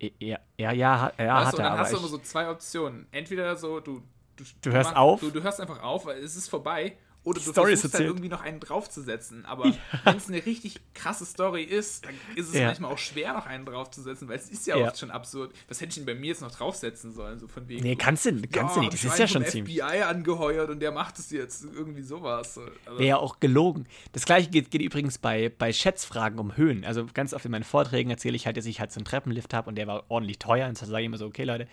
Ja, 0.00 0.10
ja, 0.56 0.72
ja, 0.72 0.72
ja 0.72 1.34
Weißt 1.36 1.46
hat 1.46 1.54
du, 1.54 1.56
er, 1.58 1.62
dann 1.64 1.72
aber 1.72 1.80
hast 1.82 1.92
du 1.92 1.96
immer 1.98 2.08
so 2.08 2.18
zwei 2.18 2.50
Optionen. 2.50 3.06
Entweder 3.12 3.56
so, 3.56 3.80
du, 3.80 4.02
du, 4.36 4.44
Du 4.62 4.72
hörst 4.72 4.90
machst- 4.90 4.96
auf? 4.96 5.20
Du, 5.20 5.30
du 5.30 5.42
hörst 5.42 5.60
einfach 5.60 5.82
auf, 5.82 6.04
weil 6.06 6.18
es 6.22 6.36
ist 6.36 6.48
vorbei. 6.48 6.96
Oder 7.26 7.40
du 7.40 7.50
Story 7.50 7.72
versuchst 7.72 7.94
erzählt. 7.94 8.08
irgendwie 8.08 8.28
noch 8.28 8.40
einen 8.40 8.60
draufzusetzen. 8.60 9.44
Aber 9.46 9.64
wenn 10.04 10.16
es 10.16 10.28
eine 10.28 10.46
richtig 10.46 10.80
krasse 10.94 11.26
Story 11.26 11.64
ist, 11.64 12.04
dann 12.06 12.14
ist 12.36 12.48
es 12.48 12.54
Ja. 12.54 12.66
manchmal 12.68 12.92
auch 12.92 12.98
schwer, 12.98 13.32
noch 13.34 13.46
einen 13.46 13.66
draufzusetzen, 13.66 14.28
weil 14.28 14.36
es 14.38 14.48
ist 14.48 14.66
ja, 14.66 14.76
Ja. 14.78 14.86
oft 14.86 14.98
schon 14.98 15.10
absurd. 15.10 15.52
Was 15.68 15.80
hätte 15.80 15.88
ich 15.90 15.94
denn 15.96 16.06
bei 16.06 16.14
mir 16.14 16.28
jetzt 16.28 16.40
noch 16.40 16.52
draufsetzen 16.52 17.12
sollen? 17.12 17.38
So 17.40 17.48
von 17.48 17.68
wegen. 17.68 17.82
nee, 17.82 17.96
kannst 17.96 18.26
du, 18.26 18.40
kannst 18.48 18.76
du 18.76 18.80
nicht, 18.80 18.92
das 18.92 19.04
ist 19.04 19.18
ja 19.18 19.26
schon 19.26 19.44
ziemlich. 19.44 19.76
FBI 19.82 20.02
angeheuert 20.02 20.70
und 20.70 20.78
der 20.80 20.92
macht 20.92 21.18
es 21.18 21.30
jetzt 21.30 21.64
irgendwie 21.64 22.02
sowas. 22.02 22.54
So. 22.54 22.60
Also, 22.84 22.98
Wäre 22.98 23.08
ja 23.08 23.16
auch 23.16 23.40
gelogen. 23.40 23.86
Das 24.12 24.24
gleiche 24.24 24.48
geht, 24.48 24.70
geht 24.70 24.80
übrigens 24.82 25.18
bei, 25.18 25.48
bei 25.48 25.72
Schätzfragen 25.72 26.38
um 26.38 26.56
Höhen. 26.56 26.84
Also 26.84 27.06
ganz 27.12 27.34
oft 27.34 27.44
in 27.44 27.50
meinen 27.50 27.64
Vorträgen 27.64 28.10
erzähle 28.10 28.36
ich 28.36 28.46
halt, 28.46 28.56
dass 28.56 28.66
ich 28.66 28.78
halt 28.78 28.92
so 28.92 28.98
einen 29.00 29.04
Treppenlift 29.04 29.52
habe 29.52 29.68
und 29.68 29.74
der 29.74 29.88
war 29.88 30.04
ordentlich 30.08 30.38
teuer. 30.38 30.68
Und 30.68 30.80
dann 30.80 30.88
sage 30.88 31.02
ich 31.02 31.06
immer 31.06 31.18
so, 31.18 31.26
okay 31.26 31.42
Leute, 31.42 31.66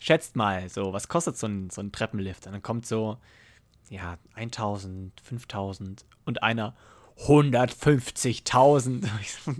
schätzt 0.00 0.34
mal, 0.34 0.68
so, 0.68 0.92
was 0.92 1.06
kostet 1.08 1.36
so 1.36 1.46
ein, 1.46 1.70
so 1.70 1.80
ein 1.80 1.92
Treppenlift? 1.92 2.46
Und 2.46 2.52
dann 2.52 2.62
kommt 2.62 2.84
so, 2.84 3.18
ja, 3.90 4.18
1000, 4.34 5.12
5000 5.22 6.04
und 6.24 6.42
einer 6.42 6.74
150.000. 7.26 9.08
Ich 9.20 9.32
so, 9.32 9.54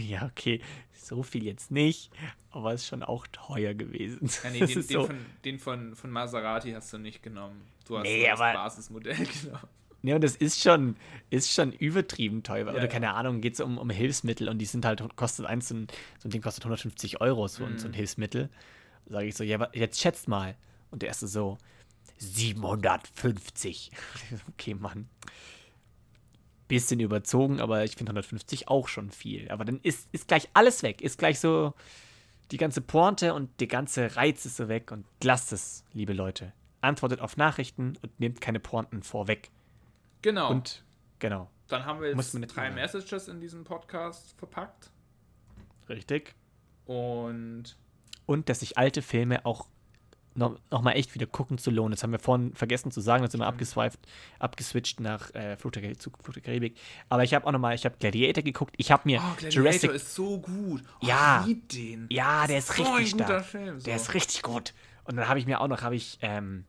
ja, 0.00 0.26
okay, 0.26 0.60
so 0.94 1.22
viel 1.22 1.44
jetzt 1.44 1.70
nicht, 1.70 2.10
aber 2.50 2.74
ist 2.74 2.86
schon 2.86 3.02
auch 3.02 3.26
teuer 3.28 3.74
gewesen. 3.74 4.28
Ja, 4.44 4.50
nee, 4.50 4.58
den, 4.66 4.68
den, 4.68 4.82
so- 4.82 5.06
von, 5.06 5.16
den 5.44 5.58
von, 5.58 5.94
von 5.96 6.10
Maserati 6.10 6.72
hast 6.72 6.92
du 6.92 6.98
nicht 6.98 7.22
genommen. 7.22 7.62
Du 7.86 7.96
hast 7.96 8.04
Nee, 8.04 8.26
das 8.28 8.40
aber- 8.40 8.52
Basismodell 8.52 9.16
genommen. 9.42 9.68
Ja, 10.02 10.14
und 10.14 10.22
das 10.22 10.36
ist 10.36 10.62
schon, 10.62 10.96
ist 11.28 11.52
schon 11.52 11.72
übertrieben 11.72 12.44
teuer. 12.44 12.68
Oder 12.68 12.82
ja. 12.82 12.86
keine 12.86 13.14
Ahnung, 13.14 13.40
geht 13.40 13.54
es 13.54 13.60
um, 13.60 13.78
um 13.78 13.90
Hilfsmittel 13.90 14.48
und 14.48 14.58
die 14.58 14.64
sind 14.64 14.84
halt, 14.84 15.02
kostet 15.16 15.44
eins, 15.46 15.68
so 15.68 15.74
ein, 15.74 15.88
so 16.20 16.28
ein 16.28 16.30
Ding 16.30 16.40
kostet 16.40 16.62
150 16.64 17.20
Euro, 17.20 17.48
so, 17.48 17.64
ein 17.64 17.78
so 17.78 17.88
ein 17.88 17.94
Hilfsmittel. 17.94 18.48
Sage 19.06 19.26
ich 19.26 19.34
so, 19.34 19.42
ja, 19.42 19.68
jetzt 19.72 20.00
schätzt 20.00 20.28
mal. 20.28 20.54
Und 20.92 21.02
der 21.02 21.08
erste 21.08 21.26
so, 21.26 21.58
750. 22.18 23.90
okay, 24.48 24.74
Mann. 24.74 25.08
Bisschen 26.66 27.00
überzogen, 27.00 27.60
aber 27.60 27.84
ich 27.84 27.96
finde 27.96 28.10
150 28.10 28.68
auch 28.68 28.88
schon 28.88 29.10
viel. 29.10 29.50
Aber 29.50 29.64
dann 29.64 29.80
ist, 29.82 30.08
ist 30.12 30.28
gleich 30.28 30.48
alles 30.52 30.82
weg. 30.82 31.00
Ist 31.00 31.18
gleich 31.18 31.40
so 31.40 31.72
die 32.50 32.58
ganze 32.58 32.80
Pointe 32.82 33.32
und 33.34 33.60
der 33.60 33.68
ganze 33.68 34.16
Reiz 34.16 34.44
ist 34.44 34.56
so 34.56 34.68
weg. 34.68 34.92
Und 34.92 35.06
lasst 35.22 35.52
es, 35.52 35.84
liebe 35.94 36.12
Leute. 36.12 36.52
Antwortet 36.80 37.20
auf 37.20 37.36
Nachrichten 37.36 37.96
und 38.02 38.20
nehmt 38.20 38.40
keine 38.40 38.60
Pointen 38.60 39.02
vorweg. 39.02 39.50
Genau. 40.22 40.50
Und 40.50 40.84
genau, 41.18 41.50
Dann 41.68 41.86
haben 41.86 42.00
wir 42.02 42.14
Muss 42.14 42.32
jetzt 42.34 42.54
drei. 42.54 42.70
Messages 42.70 43.28
in 43.28 43.40
diesem 43.40 43.64
Podcast 43.64 44.34
verpackt. 44.38 44.90
richtig. 45.88 46.34
Und 46.84 47.76
Und 48.26 48.48
dass 48.48 48.60
sich 48.60 48.76
alte 48.78 49.00
Filme 49.02 49.44
auch 49.46 49.68
noch, 50.38 50.58
noch 50.70 50.82
mal 50.82 50.92
echt 50.92 51.14
wieder 51.14 51.26
gucken 51.26 51.58
zu 51.58 51.70
lohnen. 51.70 51.90
Das 51.90 52.02
haben 52.02 52.12
wir 52.12 52.18
vorhin 52.18 52.54
vergessen 52.54 52.90
zu 52.90 53.00
sagen, 53.00 53.22
das 53.22 53.32
sind 53.32 53.40
wir 53.40 53.46
abgeswiped, 53.46 53.98
abgeswitcht 54.38 55.00
nach 55.00 55.34
äh, 55.34 55.56
Fluch 55.56 55.72
der, 55.72 55.98
zu 55.98 56.10
Fluch 56.22 56.34
der 56.34 56.42
Karibik. 56.42 56.76
Aber 57.08 57.24
ich 57.24 57.34
habe 57.34 57.46
auch 57.46 57.52
noch 57.52 57.58
mal, 57.58 57.74
ich 57.74 57.84
habe 57.84 57.96
Gladiator 57.98 58.42
geguckt. 58.42 58.74
Ich 58.78 58.90
habe 58.90 59.02
mir 59.04 59.18
oh, 59.20 59.34
Gladiator 59.36 59.50
Jurassic 59.50 59.90
ist 59.92 60.14
so 60.14 60.38
gut. 60.40 60.82
Oh, 61.02 61.06
Ja. 61.06 61.40
Ich 61.42 61.46
lieb 61.48 61.68
den. 61.68 62.06
Ja, 62.10 62.46
der 62.46 62.58
ist 62.58 62.68
so 62.68 62.82
richtig 62.82 63.10
stark. 63.10 63.44
Film, 63.44 63.78
so. 63.80 63.84
Der 63.84 63.96
ist 63.96 64.14
richtig 64.14 64.42
gut. 64.42 64.72
Und 65.04 65.16
dann 65.16 65.28
habe 65.28 65.38
ich 65.38 65.46
mir 65.46 65.60
auch 65.60 65.68
noch, 65.68 65.82
habe 65.82 65.96
ich 65.96 66.18
ähm, 66.22 66.64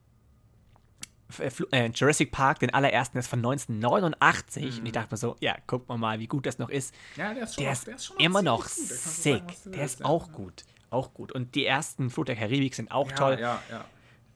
äh, 1.37 1.51
äh, 1.71 1.91
Jurassic 1.93 2.31
Park, 2.31 2.59
den 2.59 2.73
allerersten, 2.73 3.13
der 3.17 3.19
ist 3.19 3.27
von 3.27 3.39
1989. 3.39 4.79
Und 4.79 4.85
ich 4.85 4.91
dachte 4.91 5.13
mir 5.13 5.17
so, 5.17 5.35
ja, 5.39 5.55
guck 5.67 5.87
mal 5.87 5.97
mal, 5.97 6.19
wie 6.19 6.27
gut 6.27 6.45
das 6.45 6.57
noch 6.57 6.69
ist. 6.69 6.93
Ja, 7.15 7.33
der 7.33 7.43
ist 7.43 7.55
schon 7.55 7.63
Der 7.63 7.71
noch- 7.71 7.77
ist, 7.77 7.87
der 7.87 7.95
ist 7.95 8.05
schon 8.05 8.17
immer 8.17 8.41
noch. 8.41 8.63
Da 8.63 8.69
sick. 8.69 9.43
sagen, 9.43 9.71
der 9.73 9.85
ist 9.85 10.03
auch 10.03 10.31
gut. 10.31 10.63
Auch 10.89 11.13
gut. 11.13 11.31
Und 11.31 11.55
die 11.55 11.65
ersten 11.65 12.09
Flut 12.09 12.27
der 12.27 12.35
Karibik 12.35 12.73
sind 12.75 12.91
auch 12.91 13.09
ja, 13.09 13.15
toll. 13.15 13.37
Ja, 13.39 13.61
ja. 13.69 13.85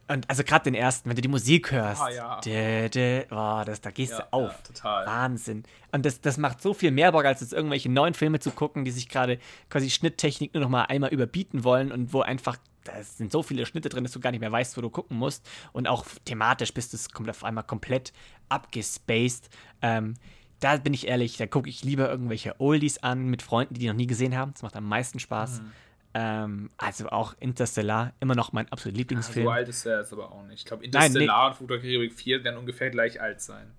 Und 0.10 0.30
also 0.30 0.44
gerade 0.44 0.66
den 0.66 0.76
ersten, 0.76 1.10
wenn 1.10 1.16
du 1.16 1.22
die 1.22 1.30
Musik 1.30 1.72
hörst, 1.72 2.02
Ah, 2.02 2.10
ja. 2.10 2.40
dä, 2.42 2.90
dä, 2.90 3.26
oh, 3.32 3.64
das, 3.66 3.80
da 3.80 3.90
gehst 3.90 4.12
Ja, 4.12 4.20
du 4.20 4.34
auf. 4.34 4.52
ja, 4.52 4.58
total. 4.68 5.06
Wahnsinn. 5.06 5.64
Und 5.94 6.06
das, 6.06 6.20
das 6.20 6.38
macht 6.38 6.62
so 6.62 6.74
viel 6.74 6.92
mehr 6.92 7.12
Bock, 7.14 7.24
als 7.24 7.40
jetzt 7.40 7.54
irgendwelche 7.54 7.90
neuen 7.90 8.14
Filme 8.14 8.40
zu 8.40 8.52
gucken, 8.52 8.84
die 8.84 8.92
sich 8.92 9.08
gerade 9.08 9.40
quasi 9.70 9.90
Schnitttechnik 9.90 10.54
nur 10.54 10.62
noch 10.62 10.70
mal 10.70 10.84
einmal 10.84 11.12
überbieten 11.12 11.64
wollen 11.64 11.92
und 11.92 12.12
wo 12.14 12.22
einfach 12.22 12.58
da 12.84 13.02
sind 13.02 13.32
so 13.32 13.44
viele 13.44 13.66
Schnitte 13.66 13.88
drin, 13.88 14.04
dass 14.04 14.12
du 14.12 14.20
gar 14.20 14.32
nicht 14.32 14.42
mehr 14.42 14.52
weißt, 14.52 14.76
wo 14.76 14.82
du 14.82 14.90
gucken 14.90 15.18
musst. 15.18 15.48
Und 15.72 15.88
auch 15.88 16.06
thematisch 16.26 16.74
bist 16.74 16.94
du 16.94 16.98
kommt 17.14 17.30
auf 17.30 17.46
einmal 17.46 17.64
komplett 17.64 18.12
abgespaced. 18.50 19.50
Ähm, 19.82 20.16
da 20.60 20.78
bin 20.78 20.94
ich 20.94 21.08
ehrlich, 21.08 21.38
da 21.38 21.48
gucke 21.48 21.70
ich 21.70 21.84
lieber 21.84 22.10
irgendwelche 22.10 22.60
Oldies 22.60 22.98
an 23.00 23.28
mit 23.28 23.42
Freunden, 23.42 23.74
die 23.74 23.80
die 23.82 23.88
noch 23.88 23.96
nie 23.96 24.08
gesehen 24.08 24.36
haben. 24.38 24.52
Das 24.52 24.64
macht 24.64 24.76
am 24.76 24.86
meisten 24.88 25.20
Spaß. 25.20 25.62
Mhm. 25.62 25.72
Ähm, 26.16 26.70
also 26.78 27.10
auch 27.10 27.36
Interstellar, 27.40 28.14
immer 28.20 28.36
noch 28.36 28.54
mein 28.54 28.72
absoluter 28.72 28.98
Lieblingsfilm. 28.98 29.46
So 29.46 29.52
alt 29.52 29.68
ist 29.68 29.86
er 29.86 30.02
jetzt 30.02 30.14
aber 30.14 30.32
auch 30.32 30.44
nicht. 30.44 30.60
Ich 30.60 30.66
glaube, 30.66 30.86
Interstellar 30.86 31.48
und 31.48 31.56
Flug 31.56 31.70
der 31.70 31.80
Karibik 31.80 32.14
4 32.14 32.44
werden 32.44 32.58
ungefähr 32.58 32.92
gleich 32.92 33.20
alt 33.20 33.42
sein. 33.42 33.74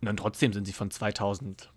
Und 0.00 0.16
trotzdem 0.16 0.52
sind 0.52 0.64
sie 0.64 0.72
von 0.72 0.90
2005. 0.90 1.70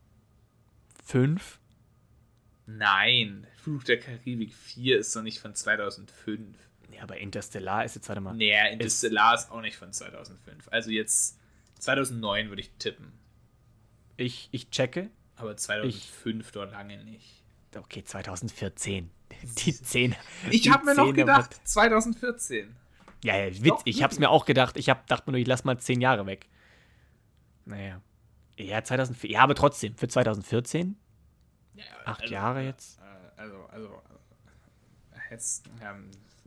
Nein, 2.66 3.46
Flug 3.58 3.86
der 3.86 4.00
Karibik 4.00 4.56
4 4.56 4.98
ist 4.98 5.16
doch 5.16 5.22
nicht 5.22 5.40
von 5.40 5.54
2005. 5.54 6.58
Ja, 6.92 7.04
aber 7.04 7.18
Interstellar 7.18 7.86
ist 7.86 7.96
jetzt, 7.96 8.08
warte 8.08 8.22
mal. 8.22 8.34
Nee, 8.34 8.56
Interstellar 8.72 9.36
ist, 9.36 9.46
ist 9.46 9.52
auch 9.52 9.62
nicht 9.62 9.78
von 9.78 9.94
2005. 9.94 10.68
Also 10.72 10.90
jetzt 10.90 11.38
2009 11.80 12.50
würde 12.50 12.62
ich 12.62 12.72
tippen. 12.80 13.12
Ich, 14.18 14.50
ich 14.52 14.72
checke. 14.72 15.12
Aber 15.36 15.56
2005 15.56 16.46
ich, 16.48 16.52
doch 16.54 16.72
lange 16.72 17.04
nicht. 17.04 17.44
Okay, 17.76 18.04
2014. 18.04 19.10
Die 19.66 19.74
10. 19.74 20.16
Ich 20.50 20.72
habe 20.72 20.86
mir 20.86 20.96
noch 20.96 21.14
gedacht, 21.14 21.60
2014. 21.64 22.76
Ja, 23.24 23.38
ja 23.38 23.64
Witz. 23.64 23.82
ich 23.86 24.04
habe 24.04 24.14
es 24.14 24.20
mir 24.20 24.30
auch 24.30 24.46
gedacht. 24.46 24.78
Ich 24.78 24.90
hab, 24.90 25.08
dachte 25.08 25.30
mir 25.30 25.34
nur, 25.34 25.42
ich 25.42 25.48
lass 25.48 25.64
mal 25.64 25.78
10 25.78 26.02
Jahre 26.02 26.26
weg. 26.26 26.48
Naja. 27.66 28.02
Ja, 28.58 28.84
2004. 28.84 29.30
Ja, 29.30 29.42
aber 29.42 29.56
trotzdem, 29.56 29.96
für 29.98 30.08
2014? 30.08 30.96
Ja, 31.74 31.84
Acht 32.06 32.22
also, 32.22 32.34
Jahre 32.34 32.62
jetzt? 32.62 33.00
Äh, 33.00 33.42
also, 33.42 33.66
also, 33.72 34.02
äh, 35.12 35.18
jetzt 35.32 35.66
ja, 35.82 35.96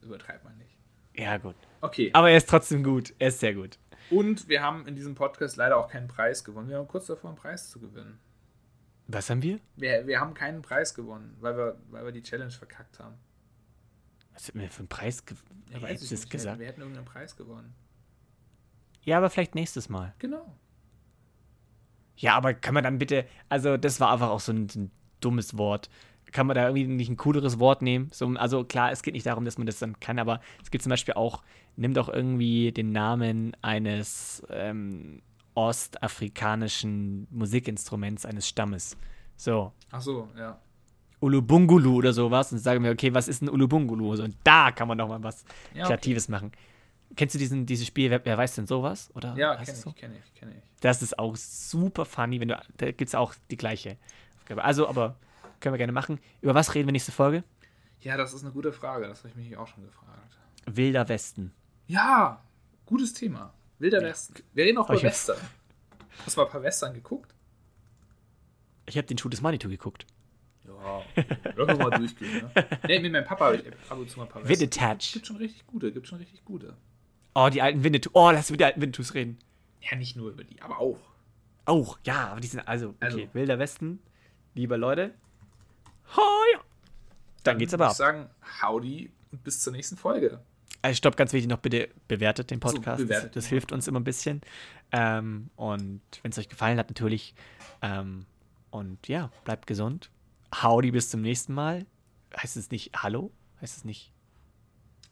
übertreibt 0.02 0.44
man 0.44 0.56
nicht. 0.56 0.76
Ja, 1.14 1.36
gut. 1.36 1.56
Okay. 1.80 2.10
Aber 2.12 2.30
er 2.30 2.36
ist 2.36 2.48
trotzdem 2.48 2.82
gut. 2.82 3.12
Er 3.18 3.28
ist 3.28 3.40
sehr 3.40 3.54
gut. 3.54 3.78
Und 4.10 4.48
wir 4.48 4.62
haben 4.62 4.86
in 4.86 4.94
diesem 4.94 5.14
Podcast 5.14 5.56
leider 5.56 5.76
auch 5.76 5.88
keinen 5.88 6.08
Preis 6.08 6.44
gewonnen. 6.44 6.68
Wir 6.68 6.78
haben 6.78 6.88
kurz 6.88 7.06
davor, 7.06 7.30
einen 7.30 7.38
Preis 7.38 7.68
zu 7.68 7.78
gewinnen. 7.80 8.18
Was 9.08 9.30
haben 9.30 9.42
wir? 9.42 9.58
Wir, 9.76 10.06
wir 10.06 10.20
haben 10.20 10.34
keinen 10.34 10.60
Preis 10.60 10.94
gewonnen, 10.94 11.34
weil 11.40 11.56
wir, 11.56 11.76
weil 11.90 12.04
wir 12.04 12.12
die 12.12 12.22
Challenge 12.22 12.50
verkackt 12.50 13.00
haben. 13.00 13.14
Was 14.34 14.48
haben 14.48 14.60
wir 14.60 14.68
für 14.68 14.80
einen 14.80 14.88
Preis 14.88 15.24
gewonnen? 15.24 15.64
Ja, 15.72 15.80
weiß 15.80 16.02
ich 16.02 16.10
nicht. 16.10 16.30
Gesagt? 16.30 16.60
Wir 16.60 16.66
hätten 16.66 16.82
irgendeinen 16.82 17.06
Preis 17.06 17.34
gewonnen. 17.34 17.74
Ja, 19.02 19.16
aber 19.16 19.30
vielleicht 19.30 19.54
nächstes 19.54 19.88
Mal. 19.88 20.14
Genau. 20.18 20.54
Ja, 22.16 22.36
aber 22.36 22.52
kann 22.52 22.74
man 22.74 22.84
dann 22.84 22.98
bitte, 22.98 23.26
also 23.48 23.78
das 23.78 23.98
war 23.98 24.12
einfach 24.12 24.28
auch 24.28 24.40
so 24.40 24.52
ein, 24.52 24.68
ein 24.74 24.90
dummes 25.20 25.56
Wort. 25.56 25.88
Kann 26.30 26.46
man 26.46 26.54
da 26.54 26.68
irgendwie 26.68 26.86
nicht 26.86 27.08
ein 27.08 27.16
cooleres 27.16 27.58
Wort 27.58 27.80
nehmen? 27.80 28.10
So, 28.12 28.26
also 28.34 28.64
klar, 28.64 28.92
es 28.92 29.02
geht 29.02 29.14
nicht 29.14 29.24
darum, 29.24 29.46
dass 29.46 29.56
man 29.56 29.66
das 29.66 29.78
dann 29.78 29.98
kann, 30.00 30.18
aber 30.18 30.42
es 30.62 30.70
gibt 30.70 30.82
zum 30.82 30.90
Beispiel 30.90 31.14
auch, 31.14 31.42
nimm 31.76 31.94
doch 31.94 32.10
irgendwie 32.10 32.72
den 32.72 32.92
Namen 32.92 33.56
eines 33.62 34.42
ähm, 34.50 35.22
ostafrikanischen 35.58 37.26
Musikinstruments 37.30 38.24
eines 38.24 38.46
Stammes. 38.46 38.96
So. 39.36 39.72
Ach 39.90 40.00
so, 40.00 40.28
ja. 40.38 40.56
Ulubungulu 41.18 41.96
oder 41.96 42.12
sowas 42.12 42.52
und 42.52 42.58
sagen 42.58 42.84
wir, 42.84 42.92
okay, 42.92 43.12
was 43.12 43.26
ist 43.26 43.42
ein 43.42 43.48
Ulubungulu? 43.48 44.14
So, 44.14 44.22
und 44.22 44.36
da 44.44 44.70
kann 44.70 44.86
man 44.86 44.96
doch 44.96 45.08
mal 45.08 45.20
was 45.20 45.44
ja, 45.74 45.84
Kreatives 45.84 46.26
okay. 46.26 46.32
machen. 46.32 46.52
Kennst 47.16 47.34
du 47.34 47.40
diesen, 47.40 47.66
dieses 47.66 47.88
Spiel, 47.88 48.08
wer, 48.08 48.24
wer 48.24 48.38
weiß 48.38 48.54
denn 48.54 48.68
sowas? 48.68 49.10
Oder 49.14 49.34
ja, 49.36 49.56
kenne 49.56 49.72
ich, 49.72 49.76
so? 49.80 49.90
kenn 49.90 50.12
ich, 50.12 50.34
kenn 50.34 50.52
ich. 50.52 50.62
Das 50.80 51.02
ist 51.02 51.18
auch 51.18 51.34
super 51.34 52.04
funny, 52.04 52.38
wenn 52.38 52.48
du, 52.48 52.62
da 52.76 52.86
gibt 52.92 53.08
es 53.08 53.16
auch 53.16 53.34
die 53.50 53.56
gleiche 53.56 53.96
Aufgabe. 54.38 54.62
Also, 54.62 54.88
aber 54.88 55.16
können 55.58 55.72
wir 55.72 55.78
gerne 55.78 55.92
machen. 55.92 56.20
Über 56.40 56.54
was 56.54 56.72
reden 56.76 56.86
wir 56.86 56.92
nächste 56.92 57.10
Folge? 57.10 57.42
Ja, 58.00 58.16
das 58.16 58.32
ist 58.32 58.44
eine 58.44 58.52
gute 58.52 58.72
Frage, 58.72 59.08
das 59.08 59.24
habe 59.24 59.30
ich 59.30 59.34
mich 59.34 59.56
auch 59.56 59.66
schon 59.66 59.82
gefragt. 59.82 60.38
Wilder 60.66 61.08
Westen. 61.08 61.52
Ja, 61.88 62.44
gutes 62.86 63.12
Thema. 63.12 63.52
Wilder 63.78 64.02
Westen. 64.02 64.34
Wir 64.54 64.64
reden 64.64 64.78
auch 64.78 64.88
über 64.90 65.02
Western. 65.02 65.38
Hast 66.24 66.36
du 66.36 66.40
mal 66.40 66.46
ein 66.46 66.52
paar 66.52 66.62
Western 66.62 66.94
geguckt? 66.94 67.34
Ich 68.86 68.96
habe 68.96 69.06
den 69.06 69.18
Schuh 69.18 69.28
des 69.28 69.40
Manitou 69.40 69.68
geguckt. 69.68 70.06
Ja, 70.66 71.02
lass 71.56 71.78
mal 71.78 71.90
durchgehen. 71.90 72.50
Ne? 72.54 72.66
Nee, 72.86 73.00
mit 73.00 73.12
meinem 73.12 73.24
Papa 73.24 73.46
habe 73.46 73.56
ich 73.56 73.66
ab 73.90 73.98
und 73.98 74.10
zu 74.10 74.18
mal 74.18 74.24
ein 74.24 74.28
paar 74.28 74.42
Western. 74.42 74.60
Winnetouch. 74.60 75.12
Gibt 75.12 75.26
schon 75.26 75.36
richtig 75.36 75.66
gute, 75.66 75.92
gibt 75.92 76.08
schon 76.08 76.18
richtig 76.18 76.44
gute. 76.44 76.76
Oh, 77.34 77.48
die 77.50 77.62
alten 77.62 77.84
Winnetou. 77.84 78.10
Oh, 78.14 78.30
lass 78.30 78.50
über 78.50 78.56
die 78.56 78.64
alten 78.64 78.80
Winnetous 78.80 79.14
reden. 79.14 79.38
Ja, 79.80 79.96
nicht 79.96 80.16
nur 80.16 80.30
über 80.30 80.44
die, 80.44 80.60
aber 80.60 80.78
auch. 80.78 80.98
Auch, 81.64 81.98
ja, 82.04 82.28
aber 82.28 82.40
die 82.40 82.48
sind, 82.48 82.66
also, 82.66 82.88
okay, 82.88 82.96
also, 83.00 83.34
Wilder 83.34 83.58
Westen, 83.58 84.00
liebe 84.54 84.76
Leute. 84.76 85.14
Ja. 86.16 86.22
Dann, 86.54 86.62
dann 87.44 87.58
geht's 87.58 87.74
aber 87.74 87.86
ab. 87.86 87.92
Ich 87.92 87.98
sagen, 87.98 88.30
howdy 88.62 89.12
und 89.30 89.44
bis 89.44 89.60
zur 89.60 89.72
nächsten 89.72 89.96
Folge. 89.96 90.40
Also 90.82 90.96
stopp, 90.96 91.16
ganz 91.16 91.32
wichtig 91.32 91.48
noch 91.48 91.58
bitte 91.58 91.88
bewertet 92.06 92.50
den 92.50 92.60
Podcast. 92.60 93.00
So, 93.00 93.06
bewertet 93.06 93.36
das, 93.36 93.44
das 93.44 93.46
hilft 93.46 93.72
uns 93.72 93.88
immer 93.88 94.00
ein 94.00 94.04
bisschen. 94.04 94.40
Ähm, 94.92 95.50
und 95.56 96.00
wenn 96.22 96.30
es 96.30 96.38
euch 96.38 96.48
gefallen 96.48 96.78
hat, 96.78 96.88
natürlich. 96.88 97.34
Ähm, 97.82 98.26
und 98.70 99.08
ja, 99.08 99.30
bleibt 99.44 99.66
gesund. 99.66 100.10
Howdy, 100.62 100.90
bis 100.90 101.10
zum 101.10 101.20
nächsten 101.20 101.52
Mal. 101.52 101.84
Heißt 102.36 102.56
es 102.56 102.70
nicht 102.70 102.92
Hallo? 102.96 103.32
Heißt 103.60 103.76
es 103.78 103.84
nicht? 103.84 104.12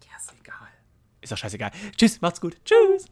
Ja, 0.05 0.17
ist 0.19 0.33
egal. 0.41 0.69
Ist 1.21 1.33
doch 1.33 1.39
scheißegal. 1.39 1.73
Tschüss, 1.97 2.21
macht's 2.21 2.41
gut. 2.41 2.57
Tschüss. 2.65 3.07